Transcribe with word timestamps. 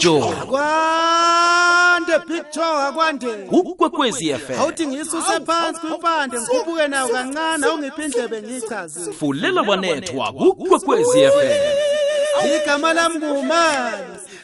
Joe 0.00 0.32
kwande 0.48 2.18
picture 2.26 2.64
akwande 2.64 3.26
ukwekwezi 3.50 4.34
FM 4.34 4.60
awuthi 4.60 4.86
ngisuse 4.86 5.40
phansi 5.46 5.80
kwimpande 5.80 6.36
ngikhuphuke 6.40 6.88
nayo 6.88 7.08
kancane 7.08 7.66
awungiphi 7.66 8.02
indlebe 8.02 8.42
ngiyichaze 8.42 9.12
fulela 9.12 9.62
wanethwa 9.62 10.30
ukwekwezi 10.30 11.20
FM 11.26 12.50
igama 12.56 12.92
lami 12.92 13.18
ngumali 13.18 13.96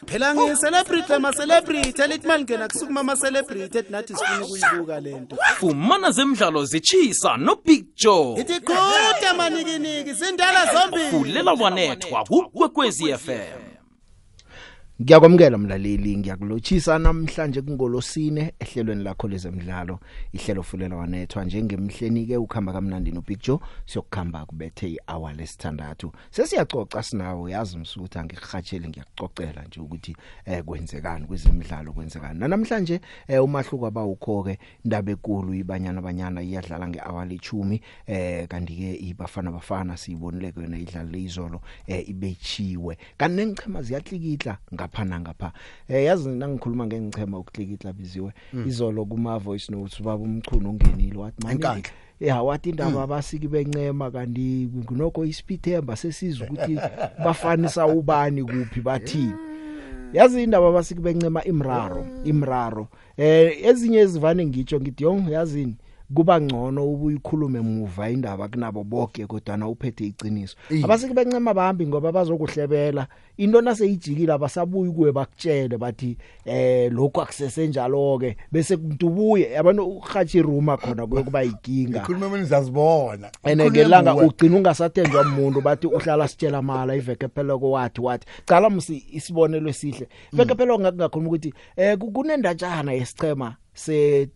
phela 0.07 0.35
ngiyi-celebrity 0.35 1.13
lama-celebrity 1.13 2.03
elithi 2.03 2.27
malingena 2.27 2.69
kusukuma 2.69 3.01
ama-celebrity 3.01 3.79
ethi 3.79 3.93
nathi 3.93 4.15
sifuna 4.17 4.45
ukuyibuka 4.47 5.01
le 5.01 5.21
nto. 5.21 5.37
Fumana 5.59 6.11
zemidlalo 6.11 6.65
zitshisa 6.65 7.37
no 7.37 7.57
Big 7.65 7.87
Joe 7.97 8.41
ithi 8.41 8.61
qhuda 8.61 9.35
manikiniki 9.37 10.13
zindala 10.13 10.75
zombili. 10.75 11.11
Fulela 11.11 11.53
wanethwa 11.53 12.25
ukwekwezi 12.31 13.15
FM 13.19 13.66
Ngiyakwamukela 15.01 15.59
mlaleli. 15.59 16.17
Ngiyakulotshisa 16.17 16.99
namhlanje 16.99 17.63
kungolosine 17.63 18.53
ehlelweni 18.61 19.05
lakho 19.05 19.29
lezemidlalo. 19.29 20.01
Ihlelo 20.33 20.63
fulela 20.63 20.97
wanethwa 20.97 21.45
njengemhleni 21.45 22.27
ke 22.27 22.37
ukhamba 22.37 22.73
kamnandi 22.73 23.11
no 23.13 23.21
Big 23.21 23.39
Joe 23.43 23.59
siyokukhamba 23.87 24.47
kubethe 24.47 24.89
ihour 24.89 25.35
lesithandathu. 25.35 26.13
Sesiyacoca 26.31 27.03
sinawo 27.03 27.49
yazi 27.49 27.79
msutha 27.79 28.25
ngikhatshele 28.25 28.89
ngiyakucocela 28.89 29.63
nje 29.63 29.81
ukuthi 29.81 30.17
eh 30.45 30.65
kwenzekani 30.65 31.27
kwezemidlalo 31.27 31.93
kwenzekani. 31.93 32.41
Namhlanje 32.41 33.01
eh 33.29 33.45
umahluko 33.45 33.87
abawukho 33.87 34.43
ke 34.43 34.59
indaba 34.85 35.13
enkulu 35.13 35.55
ibanyana 35.55 36.03
banyana 36.03 36.43
iyadlala 36.43 36.89
ngehour 36.89 37.27
le10 37.27 37.81
eh 38.07 38.49
kanti 38.49 38.77
ke 38.77 38.95
ibafana 38.95 39.53
bafana 39.53 39.97
siyibonile 39.97 40.53
kuyona 40.53 40.79
idlala 40.79 41.11
lezolo 41.11 41.61
eh 41.87 42.09
ibechiwe 42.09 42.99
kanti 43.17 43.37
nengichema 43.37 43.83
ziyahlikihla 43.83 44.59
ngapha 44.87 45.05
nangapha. 45.05 45.53
Eh 45.89 46.05
yazi 46.05 46.29
nangikhuluma 46.29 46.87
ngengichema 46.87 47.39
ukuhlikihla 47.39 47.93
biziwe 47.93 48.33
izolo 48.67 49.05
kuma 49.05 49.39
voice 49.39 49.73
notes 49.73 50.03
baba 50.03 50.25
umchunu 50.25 50.71
ungenile 50.71 51.19
wathi 51.19 51.43
manje 51.43 51.55
Enkandla. 51.55 51.91
ya 52.21 52.43
wathi 52.43 52.71
indaba 52.71 53.03
abasiki 53.03 53.49
bencema 53.49 54.11
kanti 54.11 54.71
nginokho 54.77 55.25
isipithemba 55.25 55.97
sesizwe 55.97 56.49
ukuthi 56.49 56.79
bafanisa 57.25 57.87
ubani 57.87 58.45
kuphi 58.45 58.81
bathini 58.81 59.33
yazi 60.13 60.43
indaba 60.43 60.69
abasiki 60.69 61.01
bencema 61.01 61.45
imraro 61.45 62.07
imraro. 62.25 62.89
Eh 63.17 63.65
ezinye 63.65 63.99
ezivane 63.99 64.47
ngitsho 64.47 64.81
ngithi 64.81 65.05
yong 65.05 65.29
yazini 65.31 65.77
kuba 66.15 66.41
ngcono 66.41 66.85
ubuyikhulume 66.93 67.61
muva 67.61 68.11
indaba 68.11 68.49
kunabo 68.49 68.85
bonke 68.85 69.27
kodwa 69.27 69.57
na 69.57 69.69
uphethe 69.69 70.07
iqiniso. 70.07 70.57
Abasiki 70.85 71.15
bencema 71.15 71.55
bahambi 71.55 71.87
ngoba 71.87 72.13
bazokuhlebela. 72.13 73.07
Into 73.39 73.61
naseyijikile 73.61 74.33
abasabuyi 74.33 74.91
kuwe 74.93 75.13
bakutshele 75.13 75.79
bathi 75.79 76.17
eh 76.45 76.93
lokho 76.93 77.23
akusese 77.23 77.67
njalo 77.69 78.19
ke 78.19 78.37
bese 78.53 78.77
kubuye 78.77 79.51
yabona 79.53 79.83
uhathi 79.83 80.43
ruma 80.43 80.77
khona 80.77 81.07
kuyokuba 81.07 81.45
ikinga 81.45 81.99
ikhuluma 82.03 82.29
mina 82.29 82.41
nizazibona. 82.43 83.31
Ene 83.45 83.71
ngelanga 83.71 84.15
ugcina 84.15 84.57
ungasathenjwa 84.57 85.23
umuntu 85.23 85.61
bathi 85.61 85.87
uhlala 85.87 86.29
sitshela 86.29 86.63
mala 86.63 86.97
iveke 86.97 87.29
phela 87.29 87.59
ko 87.59 87.71
wathi 87.71 88.01
wathi. 88.01 88.27
Cala 88.47 88.71
musi 88.71 89.05
isibonelo 89.13 89.69
esihle. 89.69 90.09
Iveke 90.33 90.55
phela 90.55 90.79
ngakungakhuluma 90.79 91.29
ukuthi 91.29 91.53
eh 91.77 91.99
ku- 91.99 92.11
kunendatshana 92.13 92.93
yesichema? 92.93 93.57
Se 93.77 94.29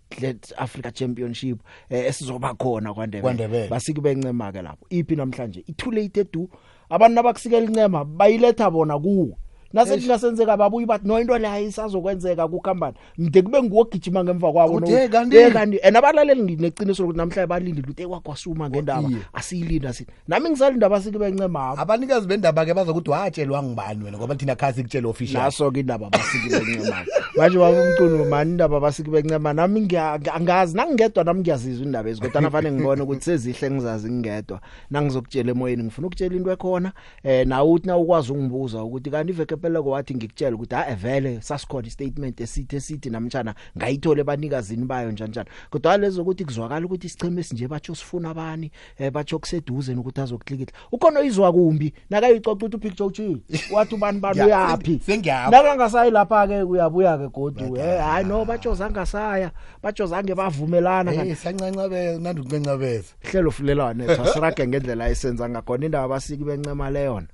Africa 0.56 0.92
Championship 0.92 1.58
eh 1.90 2.06
esizoba 2.06 2.54
khona 2.54 2.94
kwaNdebele. 2.94 3.22
KwaNdebele. 3.22 3.68
basiki 3.68 4.00
bencema 4.00 4.52
ke 4.52 4.62
lapho. 4.62 4.86
Iphi 4.90 5.16
namhlanje? 5.16 5.64
Itoo 5.66 5.90
late 5.90 6.24
du 6.32 6.48
abantu 6.90 7.20
abakusikela 7.20 7.66
incema 7.66 8.04
bayiletha 8.04 8.70
bona 8.70 8.98
kuwo 8.98 9.36
nasethi 9.72 10.06
ngasenzeka 10.06 10.56
babuyi 10.56 10.86
bathi 10.86 11.06
no 11.08 11.20
into 11.20 11.38
leyo 11.38 11.68
isazokwenzeka 11.68 12.48
kukhambani. 12.48 12.96
Ngide 13.20 13.42
kube 13.42 13.62
nguwogijima 13.62 14.24
ngemva 14.24 14.52
kwabo 14.52 14.74
Uthi, 14.74 14.92
no- 14.92 14.98
"Hey, 14.98 15.08
kanti?" 15.08 15.36
Eh, 15.36 15.52
kanti 15.52 15.78
and 15.82 15.96
abalaleli 15.96 16.42
ngineqiniso 16.42 17.02
lokuthi 17.02 17.18
namhlanje 17.18 17.46
balindile 17.46 17.82
ukuthi 17.86 18.02
ekwakwasuma 18.02 18.70
ngendaba. 18.70 19.08
Iye. 19.08 19.18
asiyilinda 19.32 19.92
sithi 19.92 20.12
nami 20.28 20.50
ngisalinda 20.50 20.86
abasiki 20.86 21.18
bencema 21.18 21.78
abanikazi 21.78 22.26
bendaba 22.26 22.64
ke 22.66 22.74
bazokuthi 22.74 23.10
watshelwa 23.10 23.62
ngibani 23.62 24.04
wena? 24.04 24.18
Ngoba 24.18 24.34
thina 24.34 24.56
khasi 24.56 24.82
kutshela 24.82 25.08
official. 25.08 25.42
Naso 25.42 25.70
ke 25.70 25.80
indaba 25.80 26.06
abasiki 26.06 26.48
bencema. 26.48 27.04
Manje 27.36 27.58
baba 27.58 27.82
umculo 27.82 28.24
mani 28.24 28.50
indaba 28.50 28.76
abasiki 28.76 29.10
bencema? 29.10 29.52
Nami 29.52 29.80
ngiya- 29.80 30.34
angazi 30.34 30.76
nangingedwa 30.76 31.24
nami 31.24 31.40
ngiyazizwa 31.40 31.86
indaba 31.86 32.08
ezikodwa 32.10 32.40
nafanele 32.40 32.76
ngibone 32.76 33.02
ukuthi 33.02 33.24
sezihle 33.24 33.70
ngizazi 33.70 34.10
ngingedwa. 34.10 34.60
Nangizokutshela 34.90 35.50
emoyeni 35.50 35.82
ngifuna 35.84 36.06
ukutshela 36.06 36.34
into 36.36 36.50
ekhona. 36.52 36.92
Eh 37.24 37.46
nawe 37.46 37.70
uthi 37.70 37.86
na 37.86 37.96
ukwazi 37.96 38.32
ungibuza 38.32 38.82
ukuthi 38.84 39.10
kanti 39.10 39.32
iveke 39.32 39.56
phela 39.60 39.82
kwathi 39.82 40.14
ngikutshela 40.14 40.56
ukuthi 40.56 40.74
ha 40.74 40.94
vele 40.94 41.40
sasikhona 41.42 41.88
istatement 41.88 42.40
esithi 42.40 42.76
esithi 42.76 43.10
namtjana 43.10 43.54
ngayithole 43.78 44.24
banikazini 44.24 44.84
bayo 44.84 45.12
njani 45.12 45.30
njani 45.30 45.48
kodwa 45.70 45.96
lezo 45.96 46.22
ukuthi 46.22 46.44
kuzwakala 46.44 46.86
ukuthi 46.86 47.06
isicheme 47.06 47.40
esinje 47.40 47.68
batsho 47.68 47.94
sifuna 47.94 48.30
abani 48.30 48.70
eh 48.98 49.10
batsho 49.12 49.38
kuseduze 49.38 49.94
nokuthi 49.94 50.20
azokuklikitla 50.20 50.78
ukhona 50.92 51.20
izwa 51.22 51.52
kumbi? 51.52 51.92
Nakayicoca 52.10 52.52
ukuthi 52.52 52.76
upicture 52.76 53.08
uchini 53.08 53.42
wathi 53.72 53.94
ubani 53.94 54.20
bani 54.20 54.38
Ya, 54.38 54.46
uyapi 54.46 55.00
sengiyapha. 55.06 55.50
nakangasayi 55.50 56.10
lapha 56.10 56.46
ke 56.46 56.62
uyabuya 56.62 57.18
ke 57.18 57.28
godu 57.28 57.76
eh 57.76 58.00
hayi 58.00 58.24
no 58.24 58.44
batsho 58.44 58.74
zangasaya 58.74 59.50
batsho 59.82 60.06
zange 60.06 60.34
bavumelana 60.34 61.10
hey 61.10 61.18
kanti 61.18 61.36
sancancabeza 61.36 62.20
nandi 62.20 62.40
ukuncabeza 62.40 63.14
hlelo 63.20 63.50
fulelwane 63.50 64.06
thasirage 64.06 64.66
ngendlela 64.66 65.08
esenza 65.10 65.48
ngakhona 65.48 65.86
indaba 65.86 66.04
abasiki 66.04 66.44
bencema 66.44 66.90
leyona 66.90 67.26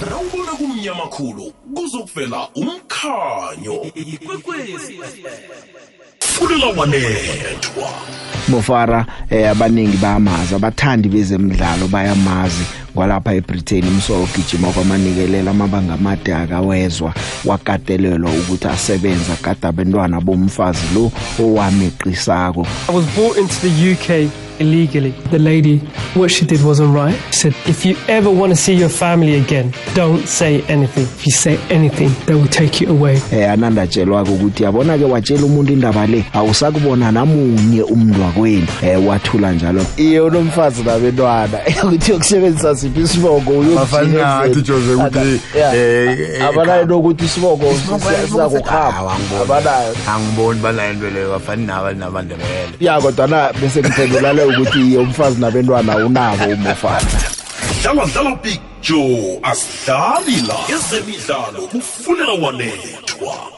Rawubona 0.00 0.52
kumnyama 0.52 1.06
khulu 1.06 1.52
kuzokuvela 1.74 2.48
umkhanyo. 2.54 3.82
Ikwekwezi 3.94 5.00
fulela 6.20 6.66
wanethwa. 6.66 7.88
Mofara 8.48 9.06
eh 9.30 9.50
abaningi 9.50 9.96
bayamazi 9.96 10.54
abathandi 10.54 11.08
bezemidlalo 11.08 11.88
bayamazi 11.88 12.64
kwalapha 12.94 13.34
eBritain 13.34 13.88
umsolo 13.88 14.24
ugijima 14.24 14.72
kwamanikelela 14.72 15.50
amabanga 15.50 15.94
amade 15.94 16.34
akawezwa 16.34 17.14
wakatelelwa 17.44 18.30
ukuthi 18.30 18.68
asebenza 18.68 19.36
gada 19.42 19.68
abantwana 19.68 20.20
bomfazi 20.20 20.86
lo 20.94 21.10
owameqisako. 21.38 22.66
I 22.88 22.92
was 22.92 23.06
brought 23.14 23.38
into 23.38 23.60
the 23.60 23.92
UK 23.92 24.45
illegally. 24.60 25.10
The 25.30 25.38
lady, 25.38 25.78
what 26.14 26.30
she 26.30 26.44
did 26.46 26.62
wasn't 26.62 26.94
right. 26.94 27.16
She 27.30 27.50
said, 27.50 27.54
if 27.66 27.84
you 27.84 27.96
ever 28.08 28.30
want 28.30 28.50
to 28.50 28.56
see 28.56 28.74
your 28.74 28.88
family 28.88 29.34
again, 29.34 29.72
don't 29.94 30.26
say 30.26 30.62
anything. 30.62 31.04
If 31.04 31.26
you 31.26 31.32
say 31.32 31.58
anything, 31.70 32.10
they 32.26 32.34
will 32.34 32.46
take 32.48 32.80
you 32.80 32.90
away. 32.90 33.20
eh 33.32 33.50
anandatshelwa 33.50 34.22
ukuthi 34.22 34.62
yabona 34.62 34.98
ke 34.98 35.04
watshela 35.04 35.42
umuntu 35.46 35.72
indaba 35.72 36.06
le? 36.06 36.24
Awusakubona 36.32 37.12
namunye 37.12 37.82
umuntu 37.82 38.22
wakwenu. 38.22 38.66
Eh 38.82 39.06
wathula 39.06 39.52
njalo. 39.52 39.86
Iye 39.96 40.20
unomfazi 40.20 40.82
nabantwana 40.82 41.58
ukuthi 41.84 42.10
yokusebenzisa 42.10 42.76
siphi 42.76 43.00
isibongo? 43.00 43.62
Bafana 43.74 44.08
nathi, 44.08 44.62
Jose, 44.62 44.94
ukuthi, 44.94 45.40
eh, 45.74 46.44
abanayo 46.48 46.84
nokuthi 46.84 47.24
isibongo 47.24 47.64
siyakukhamba 48.28 49.16
abanayo. 49.42 49.94
Angiboni 50.08 50.60
banayo 50.60 50.92
into 50.92 51.10
leyo. 51.10 51.30
Bafani 51.30 51.66
naba 51.66 51.92
nabandebele. 51.92 52.76
Ya 52.80 53.00
kodwa 53.00 53.26
na 53.26 53.52
bese 53.52 53.80
ngiphendula 53.80 54.32
le 54.32 54.44
ukuthi 54.46 54.80
iye 54.80 54.98
umfazi 54.98 55.40
nabantwana 55.40 55.96
unabo 55.96 56.44
umofana. 56.44 57.10
Dlala 57.82 58.06
dlala 58.06 58.36
big 58.42 58.60
joe 58.82 59.40
asidlali 59.42 60.36
la 60.48 60.58
ezemidlalo 60.74 61.66
kufulela 61.70 62.32
wanethwa 62.32 63.56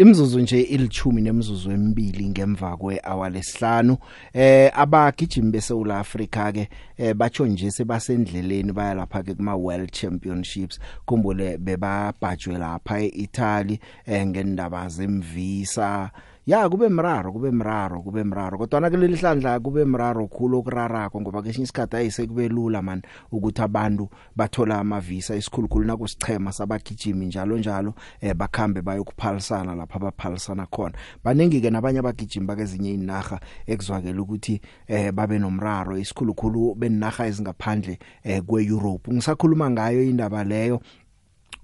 imzuzu 0.00 0.40
nje 0.40 0.60
ilithumi 0.60 1.22
nemzuzu 1.22 1.70
emibili 1.70 2.28
ngemva 2.28 2.76
kwehour 2.76 3.30
lesihlanu. 3.30 3.96
Eh 4.32 4.70
abagijimi 4.74 5.50
beSouth 5.50 5.90
Africa 5.90 6.52
ke 6.52 6.68
eh 6.96 7.14
batsho 7.14 7.46
nje 7.46 7.70
sebasendleleni 7.70 8.72
baya 8.72 8.94
lapha 8.94 9.22
ke 9.22 9.34
kuma 9.34 9.56
World 9.56 9.92
Championships. 9.92 10.80
Kumbule 11.06 11.58
bebabhajwe 11.58 12.58
lapha 12.58 13.00
eItaly 13.00 13.80
eh 14.06 14.26
ngendaba 14.26 14.88
zemvisa 14.88 16.10
ya 16.46 16.68
kube 16.68 16.88
mraro 16.88 17.32
kube 17.32 17.50
mraro 17.50 18.02
kube 18.02 18.24
mraro. 18.24 18.58
Kodwa 18.58 18.80
na 18.80 18.90
kuleli 18.90 19.16
hlandla 19.16 19.60
kube 19.60 19.84
mraro 19.84 20.26
khulu 20.26 20.58
okurarako 20.58 21.20
ngoba 21.20 21.42
kesinye 21.42 21.64
isikhathi 21.64 21.96
ayise 21.96 22.26
kube 22.26 22.48
lula 22.48 22.82
man 22.82 23.02
ukuthi 23.32 23.62
abantu 23.62 24.08
bathola 24.36 24.78
amavisa 24.78 25.36
isikhulukhulu 25.36 25.84
nakusichema 25.84 26.52
sabagijimi 26.52 27.26
njalo 27.26 27.58
njalo 27.58 27.94
eh 28.20 28.34
bakhambe 28.34 28.82
bayokuphalisana 28.82 29.74
lapha 29.74 29.96
abaphalisana 29.96 30.66
khona. 30.66 30.94
Baningi 31.24 31.60
ke 31.60 31.70
nabanye 31.70 31.98
abagijimi 31.98 32.46
bakezinye 32.46 32.94
inaga 32.94 33.40
ekuzwakela 33.66 34.22
ukuthi 34.22 34.60
eh 34.88 35.12
babe 35.12 35.38
nomraro 35.38 35.98
isikhulukhulu 35.98 36.74
benaga 36.74 37.26
ezingaphandle 37.26 37.98
eh 38.24 38.42
kweEurope. 38.42 39.12
Ngisakhuluma 39.12 39.70
ngayo 39.70 40.02
indaba 40.02 40.44
leyo 40.44 40.80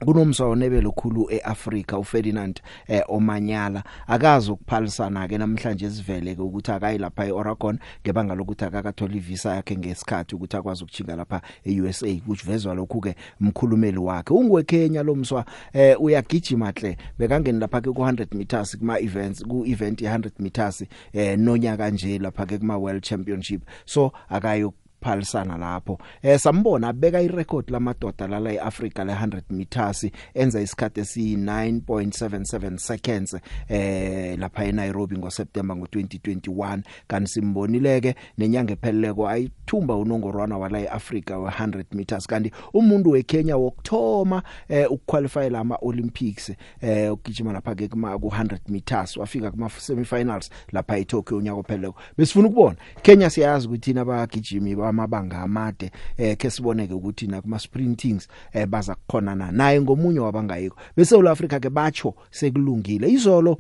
kunomswa 0.05 0.47
onebelo 0.49 0.93
khulu 0.93 1.29
eAfrika 1.31 1.99
uFerdinand 1.99 2.61
eh, 2.87 3.03
Omanyala. 3.09 3.85
Akazi 4.07 4.51
ukuphalisana 4.51 5.29
ke 5.29 5.39
namhlanje 5.39 5.91
sivele 5.91 6.35
ke 6.35 6.43
ukuthi 6.43 6.73
akayi 6.73 6.99
lapha 6.99 7.27
eOregon 7.27 7.79
ngebanga 8.05 8.35
lokuthi 8.35 8.65
akakathola 8.65 9.15
ivisa 9.15 9.55
yakhe 9.55 9.77
ngesikhathi 9.77 10.35
ukuthi 10.35 10.57
akwazi 10.57 10.85
ukuchinga 10.85 11.17
lapha 11.17 11.41
eUSA 11.65 12.07
kujivezwa 12.27 12.75
lokhu 12.75 13.01
ke 13.01 13.15
umkhulumeli 13.41 13.99
wakhe. 13.99 14.35
Ungwe 14.35 14.63
Kenya 14.63 15.03
lomswa 15.03 15.45
eh, 15.73 16.01
uyagijima 16.01 16.71
hle 16.77 16.97
bekangeni 17.19 17.59
lapha 17.61 17.81
ke 17.81 17.91
ku100 17.91 18.37
meters 18.37 18.79
kuma 18.79 19.01
events 19.01 19.43
ku 19.45 19.65
event 19.67 20.01
ye100 20.03 20.31
meters 20.39 20.85
eh, 21.13 21.39
nonyaka 21.39 21.91
nje 21.91 22.19
lapha 22.19 22.47
ke 22.47 22.59
kuma 22.59 22.77
World 22.79 23.03
Championship. 23.03 23.63
So 23.85 24.13
akayo 24.29 24.75
phalisana 25.07 25.57
lapho. 25.57 25.99
Eh 26.23 26.39
sambona 26.39 26.93
beka 26.93 27.21
irecord 27.21 27.71
lamadoda 27.71 28.27
lala 28.27 28.53
eAfrica 28.53 29.05
le 29.05 29.13
100 29.13 29.43
meters 29.51 30.07
enza 30.35 30.61
isikhathi 30.61 31.01
esi 31.01 31.37
9.77 31.37 32.77
seconds 32.77 33.37
eh 33.69 34.39
lapha 34.39 34.65
eNairobi 34.65 35.19
ngoSeptember 35.19 35.77
ngo2021 35.77 36.81
kanti 37.09 37.31
simbonileke 37.31 38.15
nenyanga 38.39 38.73
epheleleko 38.73 39.29
ayithumba 39.29 39.97
unongorwana 39.97 40.59
wala 40.59 40.81
eAfrica 40.81 41.31
we100 41.31 41.85
meters. 41.93 42.27
Kanti 42.27 42.53
umuntu 42.75 43.11
weKenya 43.11 43.57
wokthoma 43.57 44.43
eh 44.69 44.93
ukuqualify 44.93 45.51
lama 45.51 45.79
Olympics 45.83 46.53
eh 46.81 47.13
ugijima 47.13 47.53
lapha 47.53 47.75
ke 47.75 47.89
kuma 47.89 48.15
ku100 48.15 48.59
meters 48.69 49.17
wafika 49.17 49.51
kuma 49.51 49.71
semifinals 49.71 50.51
lapha 50.73 50.99
eTokyo 50.99 51.37
unyaka 51.39 51.59
opheleleko. 51.59 51.95
Besifuna 52.19 52.49
ukubona 52.49 52.77
Kenya 53.03 53.31
siyazi 53.31 53.67
ukuthi 53.67 53.81
thina 53.81 54.01
abagijimi 54.01 54.75
bamabanga 54.97 55.43
amade 55.43 55.91
eh 56.17 56.37
ke 56.37 56.51
siboneke 56.51 56.95
ukuthi 56.95 57.27
na 57.27 57.43
kuma 57.43 57.59
sprintings 57.59 58.29
eh 58.53 58.67
baza 58.67 58.95
kukhonana 58.95 59.53
naye 59.53 59.81
ngomunye 59.81 60.21
wabangayiko. 60.21 60.77
Bese 60.97 61.17
uLouth 61.17 61.33
Africa 61.33 61.61
ke 61.61 61.71
bacho 61.71 62.15
sekulungile. 62.31 63.09
Izolo 63.09 63.59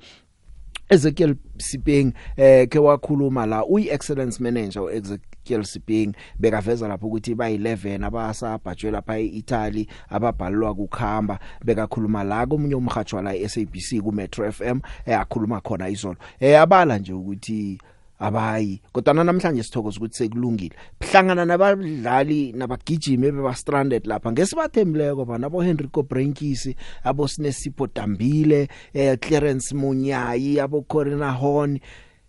Ezekiel 0.88 1.36
Sipeng 1.58 2.12
eh 2.36 2.68
ke 2.68 2.78
wakhuluma 2.78 3.46
la 3.46 3.64
uyi 3.64 3.88
excellence 3.90 4.40
manager 4.40 4.82
uEzekiel 4.82 5.64
Sipeng 5.64 6.14
bekaveza 6.38 6.88
lapho 6.88 7.06
ukuthi 7.06 7.34
ba 7.34 7.50
11 7.50 8.04
abasabhajwe 8.04 8.90
lapha 8.90 9.18
eItaly 9.18 9.88
ababhalwa 10.08 10.74
kukhamba 10.74 11.38
bekakhuluma 11.64 12.24
la 12.24 12.46
komunye 12.46 12.74
umhajo 12.74 13.22
la 13.22 13.34
eSABC 13.34 14.00
ku 14.02 14.12
Metro 14.12 14.52
FM 14.52 14.80
eyakhuluma 15.06 15.60
khona 15.60 15.88
izolo. 15.88 16.16
Eh 16.40 16.60
abala 16.60 16.98
nje 16.98 17.12
ukuthi 17.12 17.78
abayi 18.18 18.80
kodwa 18.92 19.14
namhlanje 19.14 19.62
sithokoza 19.62 19.98
ukuthi 19.98 20.16
sekulungile. 20.16 20.76
Hlangana 21.00 21.44
nabadlali 21.44 22.52
nabagijimi 22.52 23.32
beba 23.32 23.54
stranded 23.54 24.06
lapha 24.06 24.32
ngesibathembileko 24.32 25.24
bana 25.24 25.46
abo 25.46 25.62
Henrico 25.62 26.02
Brenkis 26.02 26.74
abo 27.04 27.28
Sinesipho 27.28 27.86
Dambile 27.86 28.68
eh 28.94 29.18
Clarence 29.18 29.74
Munyayi 29.74 30.60
abo 30.60 30.82
Corina 30.82 31.32
Horn 31.32 31.78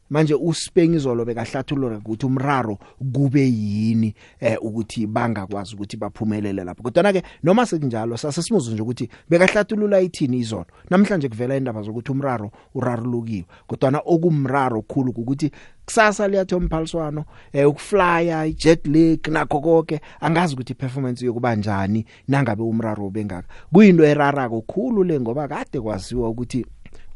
manje 0.09 0.33
uSpengizolo 0.33 1.25
bekahlathulula 1.25 1.98
ukuthi 1.98 2.25
umraro 2.25 2.77
kube 3.13 3.42
yini 3.50 4.13
eh 4.39 4.57
ukuthi 4.62 5.07
bangakwazi 5.07 5.75
ukuthi 5.75 5.98
baphumelele 5.98 6.63
lapho. 6.63 6.83
Kodwa 6.83 7.13
ke 7.13 7.24
noma 7.44 7.65
sekunjalo 7.65 8.18
sasesimuzo 8.18 8.71
nje 8.71 8.81
ukuthi 8.81 9.09
bekahlathulula 9.30 10.01
ithini 10.01 10.38
izolo 10.38 10.65
namhlanje 10.89 11.30
kuvela 11.30 11.57
indaba 11.57 11.81
zokuthi 11.81 12.12
umraro 12.12 12.51
urarulukiwe. 12.75 13.45
Kodwa 13.68 14.01
okumraro 14.06 14.81
khulu 14.81 15.12
ukuthi 15.12 15.51
kusasa 15.88 16.27
liyathoma 16.27 16.68
phaliswano 16.69 17.25
eh 17.54 17.69
ukuflya 17.69 18.45
ijet 18.45 18.88
lag 18.88 19.27
nakho 19.27 19.59
konke 19.62 20.01
angazi 20.21 20.54
ukuthi 20.54 20.74
performance 20.74 21.25
yokuba 21.25 21.56
njani 21.56 22.06
nangabe 22.27 22.63
umraro 22.63 23.09
bengaka 23.09 23.48
kuyinto 23.74 24.04
erara 24.06 24.50
kokhulu 24.50 25.04
le 25.04 25.19
ngoba 25.19 25.48
kade 25.48 25.80
kwaziwa 25.80 26.30
ukuthi 26.30 26.65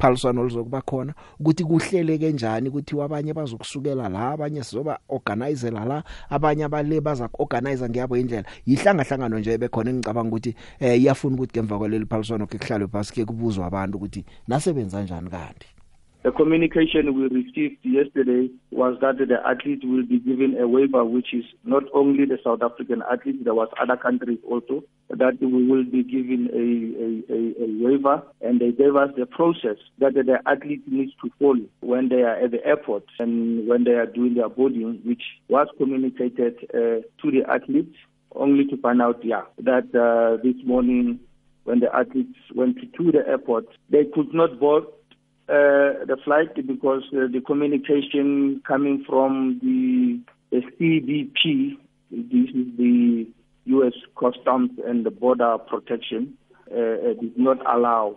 phaliswano 0.02 0.44
lizokuba 0.44 0.82
khona 0.82 1.14
ukuthi 1.40 1.64
kuhlele 1.64 2.18
kanjani 2.18 2.70
ukuthi 2.70 2.96
wabanye 2.96 3.34
bazokusukela 3.34 4.10
la 4.10 4.32
abanye 4.32 4.64
sizoba 4.64 5.00
organizer 5.10 5.72
la 5.72 6.04
abanye 6.30 6.64
abale 6.64 7.02
baza 7.02 7.30
organizer 7.34 7.90
ngiyabo 7.90 8.18
indlela. 8.18 8.48
Yihlanga 8.66 9.04
hlangano 9.04 9.40
nje 9.40 9.58
bekhona 9.58 9.90
engicabanga 9.90 10.30
ukuthi 10.30 10.56
eh 10.80 11.02
iyafuna 11.02 11.36
ukuthi 11.36 11.60
ngemva 11.60 11.78
kwaleli 11.78 12.06
phaliswano 12.06 12.48
ke 12.48 12.58
kuhlalwe 12.58 12.88
phasi 12.88 13.14
ke 13.14 13.26
kubuzwa 13.26 13.66
abantu 13.66 13.98
ukuthi 13.98 14.26
nasebenza 14.48 14.98
kanjani 14.98 15.30
kanti. 15.30 15.68
The 16.24 16.32
communication 16.32 17.16
we 17.16 17.24
received 17.24 17.78
yesterday 17.82 18.52
was 18.70 18.96
that 19.02 19.18
the 19.18 19.38
athlete 19.44 19.82
will 19.84 20.06
be 20.06 20.20
given 20.20 20.56
a 20.56 20.68
waiver, 20.68 21.04
which 21.04 21.34
is 21.34 21.44
not 21.64 21.82
only 21.96 22.26
the 22.26 22.38
South 22.44 22.62
African 22.62 23.02
athletes, 23.12 23.40
there 23.44 23.56
was 23.56 23.70
other 23.82 23.98
countries 23.98 24.38
also, 24.48 24.84
that 25.10 25.42
we 25.42 25.66
will 25.68 25.84
be 25.84 26.04
given 26.04 26.48
a, 26.54 27.34
a, 27.34 27.36
a, 27.36 27.66
a 27.66 27.84
waiver. 27.84 28.22
And 28.40 28.62
they 28.62 28.72
gave 28.72 28.96
us 28.96 29.10
the 29.18 29.26
process 29.26 29.78
that 29.98 30.14
the 30.14 30.38
athlete 30.46 30.84
needs 30.86 31.12
to 31.24 31.32
follow 31.40 31.66
when 31.80 32.10
they 32.10 32.22
are 32.22 32.36
at 32.36 32.52
the 32.52 32.64
airport 32.64 33.06
and 33.18 33.68
when 33.68 33.84
they 33.84 33.94
are 33.94 34.06
doing 34.06 34.36
their 34.36 34.50
boarding, 34.50 35.02
which 35.04 35.24
was 35.50 35.70
communicated 35.80 36.56
uh, 36.72 37.02
to 37.02 37.32
the 37.32 37.42
athletes 37.50 37.96
only 38.36 38.66
to 38.66 38.78
find 38.78 39.02
out, 39.02 39.26
yeah, 39.26 39.42
that 39.58 39.90
uh, 39.98 40.38
this 40.44 40.56
morning 40.66 41.20
when 41.64 41.80
the 41.80 41.94
athletes 41.96 42.38
went 42.54 42.78
to 42.78 43.12
the 43.12 43.28
airport, 43.28 43.66
they 43.90 44.06
could 44.14 44.34
not 44.36 44.60
board 44.60 44.84
uh, 45.50 46.06
the 46.06 46.18
flight 46.24 46.56
because 46.56 47.04
uh, 47.14 47.28
the 47.32 47.42
communication 47.46 48.62
coming 48.68 49.04
from 49.08 49.60
the, 49.62 50.20
the 50.52 50.62
CBP, 50.80 51.78
this 52.12 52.50
is 52.56 52.78
the 52.78 53.28
U.S. 53.66 53.94
Customs 54.20 54.72
and 54.86 55.06
the 55.06 55.12
Border 55.12 55.58
Protection, 55.58 56.38
uh, 56.72 56.80
uh, 56.80 57.14
did 57.20 57.38
not 57.38 57.58
allow 57.66 58.16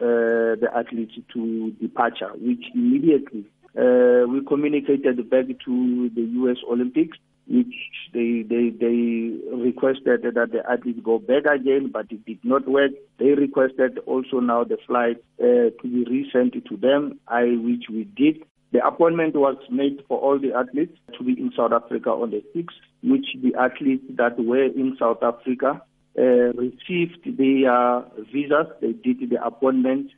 uh, 0.00 0.58
the 0.58 0.68
athletes 0.74 1.14
to 1.32 1.70
departure, 1.80 2.30
which 2.34 2.64
immediately 2.74 3.44
uh, 3.78 4.26
we 4.28 4.44
communicated 4.46 5.30
back 5.30 5.46
to 5.64 6.10
the 6.14 6.22
U.S. 6.22 6.56
Olympics, 6.70 7.16
which 7.48 7.74
they, 8.14 8.44
they, 8.48 8.70
they 8.70 9.38
requested 9.52 10.22
that 10.22 10.52
the 10.52 10.62
athletes 10.70 11.00
go 11.02 11.18
back 11.18 11.44
again, 11.44 11.90
but 11.92 12.06
it 12.10 12.24
did 12.24 12.38
not 12.44 12.68
work. 12.68 12.92
They 13.18 13.30
requested 13.30 13.98
also 14.06 14.40
now 14.40 14.64
the 14.64 14.78
flight 14.86 15.22
uh, 15.40 15.70
to 15.70 15.82
be 15.82 16.04
resent 16.04 16.54
to 16.54 16.76
them, 16.76 17.18
I, 17.26 17.56
which 17.60 17.84
we 17.90 18.04
did. 18.04 18.44
The 18.72 18.86
appointment 18.86 19.34
was 19.34 19.56
made 19.70 20.02
for 20.08 20.18
all 20.18 20.38
the 20.38 20.54
athletes 20.54 20.96
to 21.18 21.24
be 21.24 21.32
in 21.32 21.52
South 21.56 21.72
Africa 21.72 22.10
on 22.10 22.30
the 22.30 22.42
6th, 22.56 22.68
which 23.02 23.26
the 23.42 23.54
athletes 23.58 24.04
that 24.16 24.38
were 24.38 24.64
in 24.64 24.96
South 24.98 25.22
Africa 25.22 25.82
uh, 26.18 26.22
received 26.22 27.24
their 27.24 28.04
visas. 28.32 28.66
They 28.80 28.92
did 28.92 29.28
the 29.28 29.44
appointment 29.44 30.10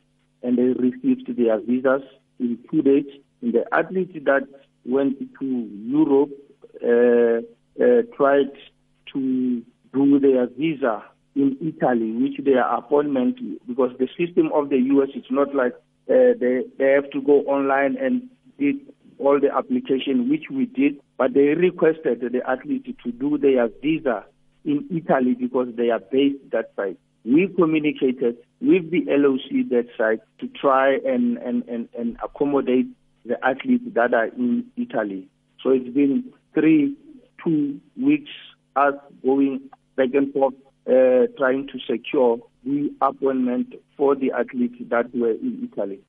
and 0.43 0.59
they 0.59 0.81
received 0.81 1.37
their 1.37 1.59
visas 1.59 2.03
in 2.39 2.59
two 2.71 2.83
days. 2.83 3.07
And 3.43 3.55
the 3.55 3.65
athletes 3.73 4.13
that 4.25 4.47
went 4.85 5.19
to 5.41 5.45
Europe 5.45 6.31
tried 8.17 8.53
to 9.13 9.63
do 9.93 10.19
their 10.19 10.47
visa 10.47 11.05
in 11.37 11.57
Italy, 11.61 12.13
which 12.13 12.45
their 12.45 12.63
appointment, 12.63 13.39
because 13.67 13.91
the 13.99 14.09
system 14.19 14.51
of 14.55 14.69
the 14.71 14.79
US 14.79 15.09
is 15.15 15.25
not 15.31 15.55
like 15.55 15.75
uh, 16.09 16.37
they, 16.39 16.63
they 16.79 16.91
have 16.91 17.11
to 17.11 17.21
go 17.21 17.41
online 17.43 17.97
and 17.97 18.29
did 18.59 18.77
all 19.19 19.41
the 19.41 19.55
application, 19.55 20.29
which 20.29 20.45
we 20.51 20.67
did, 20.67 21.01
but 21.17 21.35
they 21.35 21.55
requested 21.55 22.21
the 22.21 22.41
athlete 22.49 22.97
to 23.05 23.13
do 23.13 23.39
their 23.39 23.69
visa 23.83 24.25
in 24.65 24.87
Italy 24.91 25.35
because 25.35 25.69
they 25.77 25.91
are 25.91 26.01
based 26.01 26.39
that 26.53 26.73
side. 26.77 26.97
We 27.25 27.49
communicated 27.49 28.37
with 28.61 28.91
the 28.91 29.05
LOC 29.09 29.69
that 29.71 29.87
side 29.97 30.21
to 30.41 30.49
try 30.49 30.97
and, 30.97 31.39
and, 31.39 31.67
and, 31.69 31.89
and 31.99 32.17
accommodate 32.23 32.87
the 33.25 33.43
athletes 33.45 33.85
that 33.95 34.13
are 34.13 34.27
in 34.27 34.67
Italy. 34.77 35.29
So 35.63 35.71
it's 35.71 35.89
been 35.89 36.33
three, 36.55 36.97
two 37.43 37.81
weeks 37.97 38.31
us 38.77 38.95
going 39.25 39.61
back 39.97 40.15
and 40.15 40.33
forth, 40.33 40.55
uh, 40.87 41.27
trying 41.39 41.67
to 41.69 41.79
secure 41.87 42.39
the 42.65 42.91
appointment 43.01 43.75
for 43.97 44.17
the 44.17 44.33
athletes 44.33 44.77
that 44.89 45.15
were 45.15 45.33
in 45.33 45.69
Italy. 45.73 46.01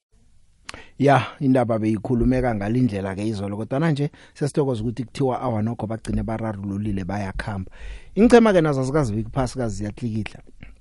ya 1.00 1.26
indaba 1.40 1.80
beyikhulumeka 1.80 2.56
ngalindlela 2.56 3.16
ke 3.16 3.28
izolo 3.28 3.58
kodwa 3.58 3.92
nje 3.92 4.10
sesithokoza 4.34 4.82
ukuthi 4.82 5.04
kuthiwa 5.04 5.42
awa 5.42 5.62
nokho 5.62 5.88
bagcine 5.88 6.24
bararululile 6.24 7.04
bayakhamba. 7.04 7.72
Ingcema 8.16 8.54
ke 8.54 8.62
nazo 8.62 8.84
zikazi 8.84 9.14
bikuphasi 9.14 9.58
kazi 9.58 9.92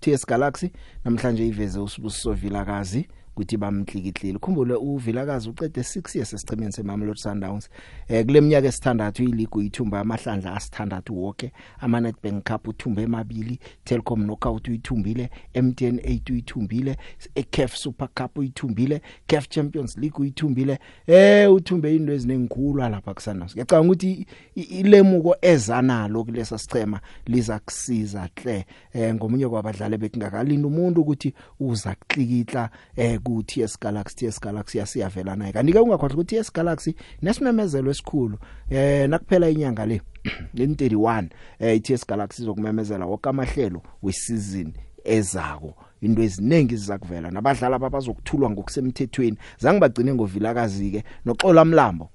TS 0.00 0.26
Galaxy 0.26 0.70
namhlanje 1.04 1.46
iveze 1.46 1.80
usibusiso 1.80 2.32
vilakazi 2.32 3.08
ukuthi 3.34 3.56
bamhlikihlile 3.56 4.38
khumbule 4.38 4.74
uvilakazi 4.74 5.48
uqede 5.48 5.80
6 5.80 6.16
years 6.16 6.32
esichimeni 6.32 6.72
seMamelodi 6.72 7.20
Sundowns. 7.20 7.68
Eh 8.08 8.24
kuleminyaka 8.26 8.68
esithandathu 8.68 9.22
iligu 9.22 9.62
ithumba 9.62 10.00
amahlandla 10.00 10.54
asithandathu 10.54 11.22
wonke 11.22 11.52
ama 11.80 12.00
Nedbank 12.00 12.50
Cup 12.50 12.68
uthumbe 12.68 13.02
emabili 13.02 13.58
Telkom 13.84 14.24
knockout 14.24 14.68
uyithumbile 14.68 15.30
MTN 15.54 15.96
8 15.96 16.32
uyithumbile 16.32 16.96
eCAF 17.34 17.74
Super 17.76 18.08
Cup 18.14 18.38
uyithumbile 18.38 19.02
CAF 19.26 19.48
Champions 19.48 19.98
League 19.98 20.18
uyithumbile. 20.18 20.78
Eh 21.06 21.52
uthumbe 21.52 21.96
into 21.96 22.12
ezinenkulu 22.12 22.78
lapha 22.78 23.14
kusandowns 23.14 23.52
ngiyacabanga 23.52 23.86
ukuthi 23.92 24.26
ilemuko 24.54 25.36
ezanalo 25.42 26.24
kulesa 26.24 26.58
sichema 26.58 27.00
liza 27.26 27.58
kusiza 27.58 28.28
hle 28.36 28.66
eh 28.92 29.14
ngomunye 29.14 29.48
kwabadlali 29.48 29.98
bekungakalini 29.98 30.64
umuntu 30.64 31.00
ukuthi 31.00 31.34
uza 31.60 31.94
kuhlikihla 31.94 32.70
eh 32.96 33.20
ku 33.24 33.42
TS 33.42 33.78
Galaxy 33.80 34.14
TS 34.16 34.40
Galaxy 34.40 34.78
yasiyavela 34.78 35.36
naye 35.36 35.52
kanti 35.52 35.72
ke 35.72 35.78
ungakhohlwa 35.80 36.14
ukuthi 36.14 36.36
TS 36.36 36.52
Galaxy 36.52 36.94
nesimemezelo 37.22 37.90
esikhulu 37.90 38.38
eh 38.70 39.08
nakuphela 39.08 39.48
inyanga 39.48 39.86
le 39.86 40.00
in 40.54 40.74
31 40.74 41.28
eh 41.58 41.82
TS 41.82 42.06
Galaxy 42.06 42.42
izokumemezela 42.42 43.06
wonke 43.06 43.28
amahlelo 43.28 43.82
wesizini 44.02 44.74
ezako. 45.04 45.74
Into 46.00 46.22
eziningi 46.22 46.76
zizakuvela 46.76 47.30
nabadlali 47.30 47.74
ababazokuthulwa 47.74 48.50
ngokusemthethweni. 48.50 49.36
Zange 49.58 49.80
bagcine 49.80 50.14
ngovilakazi 50.14 50.90
ke 50.90 51.04
noxola 51.24 51.64
mlambo. 51.64 52.10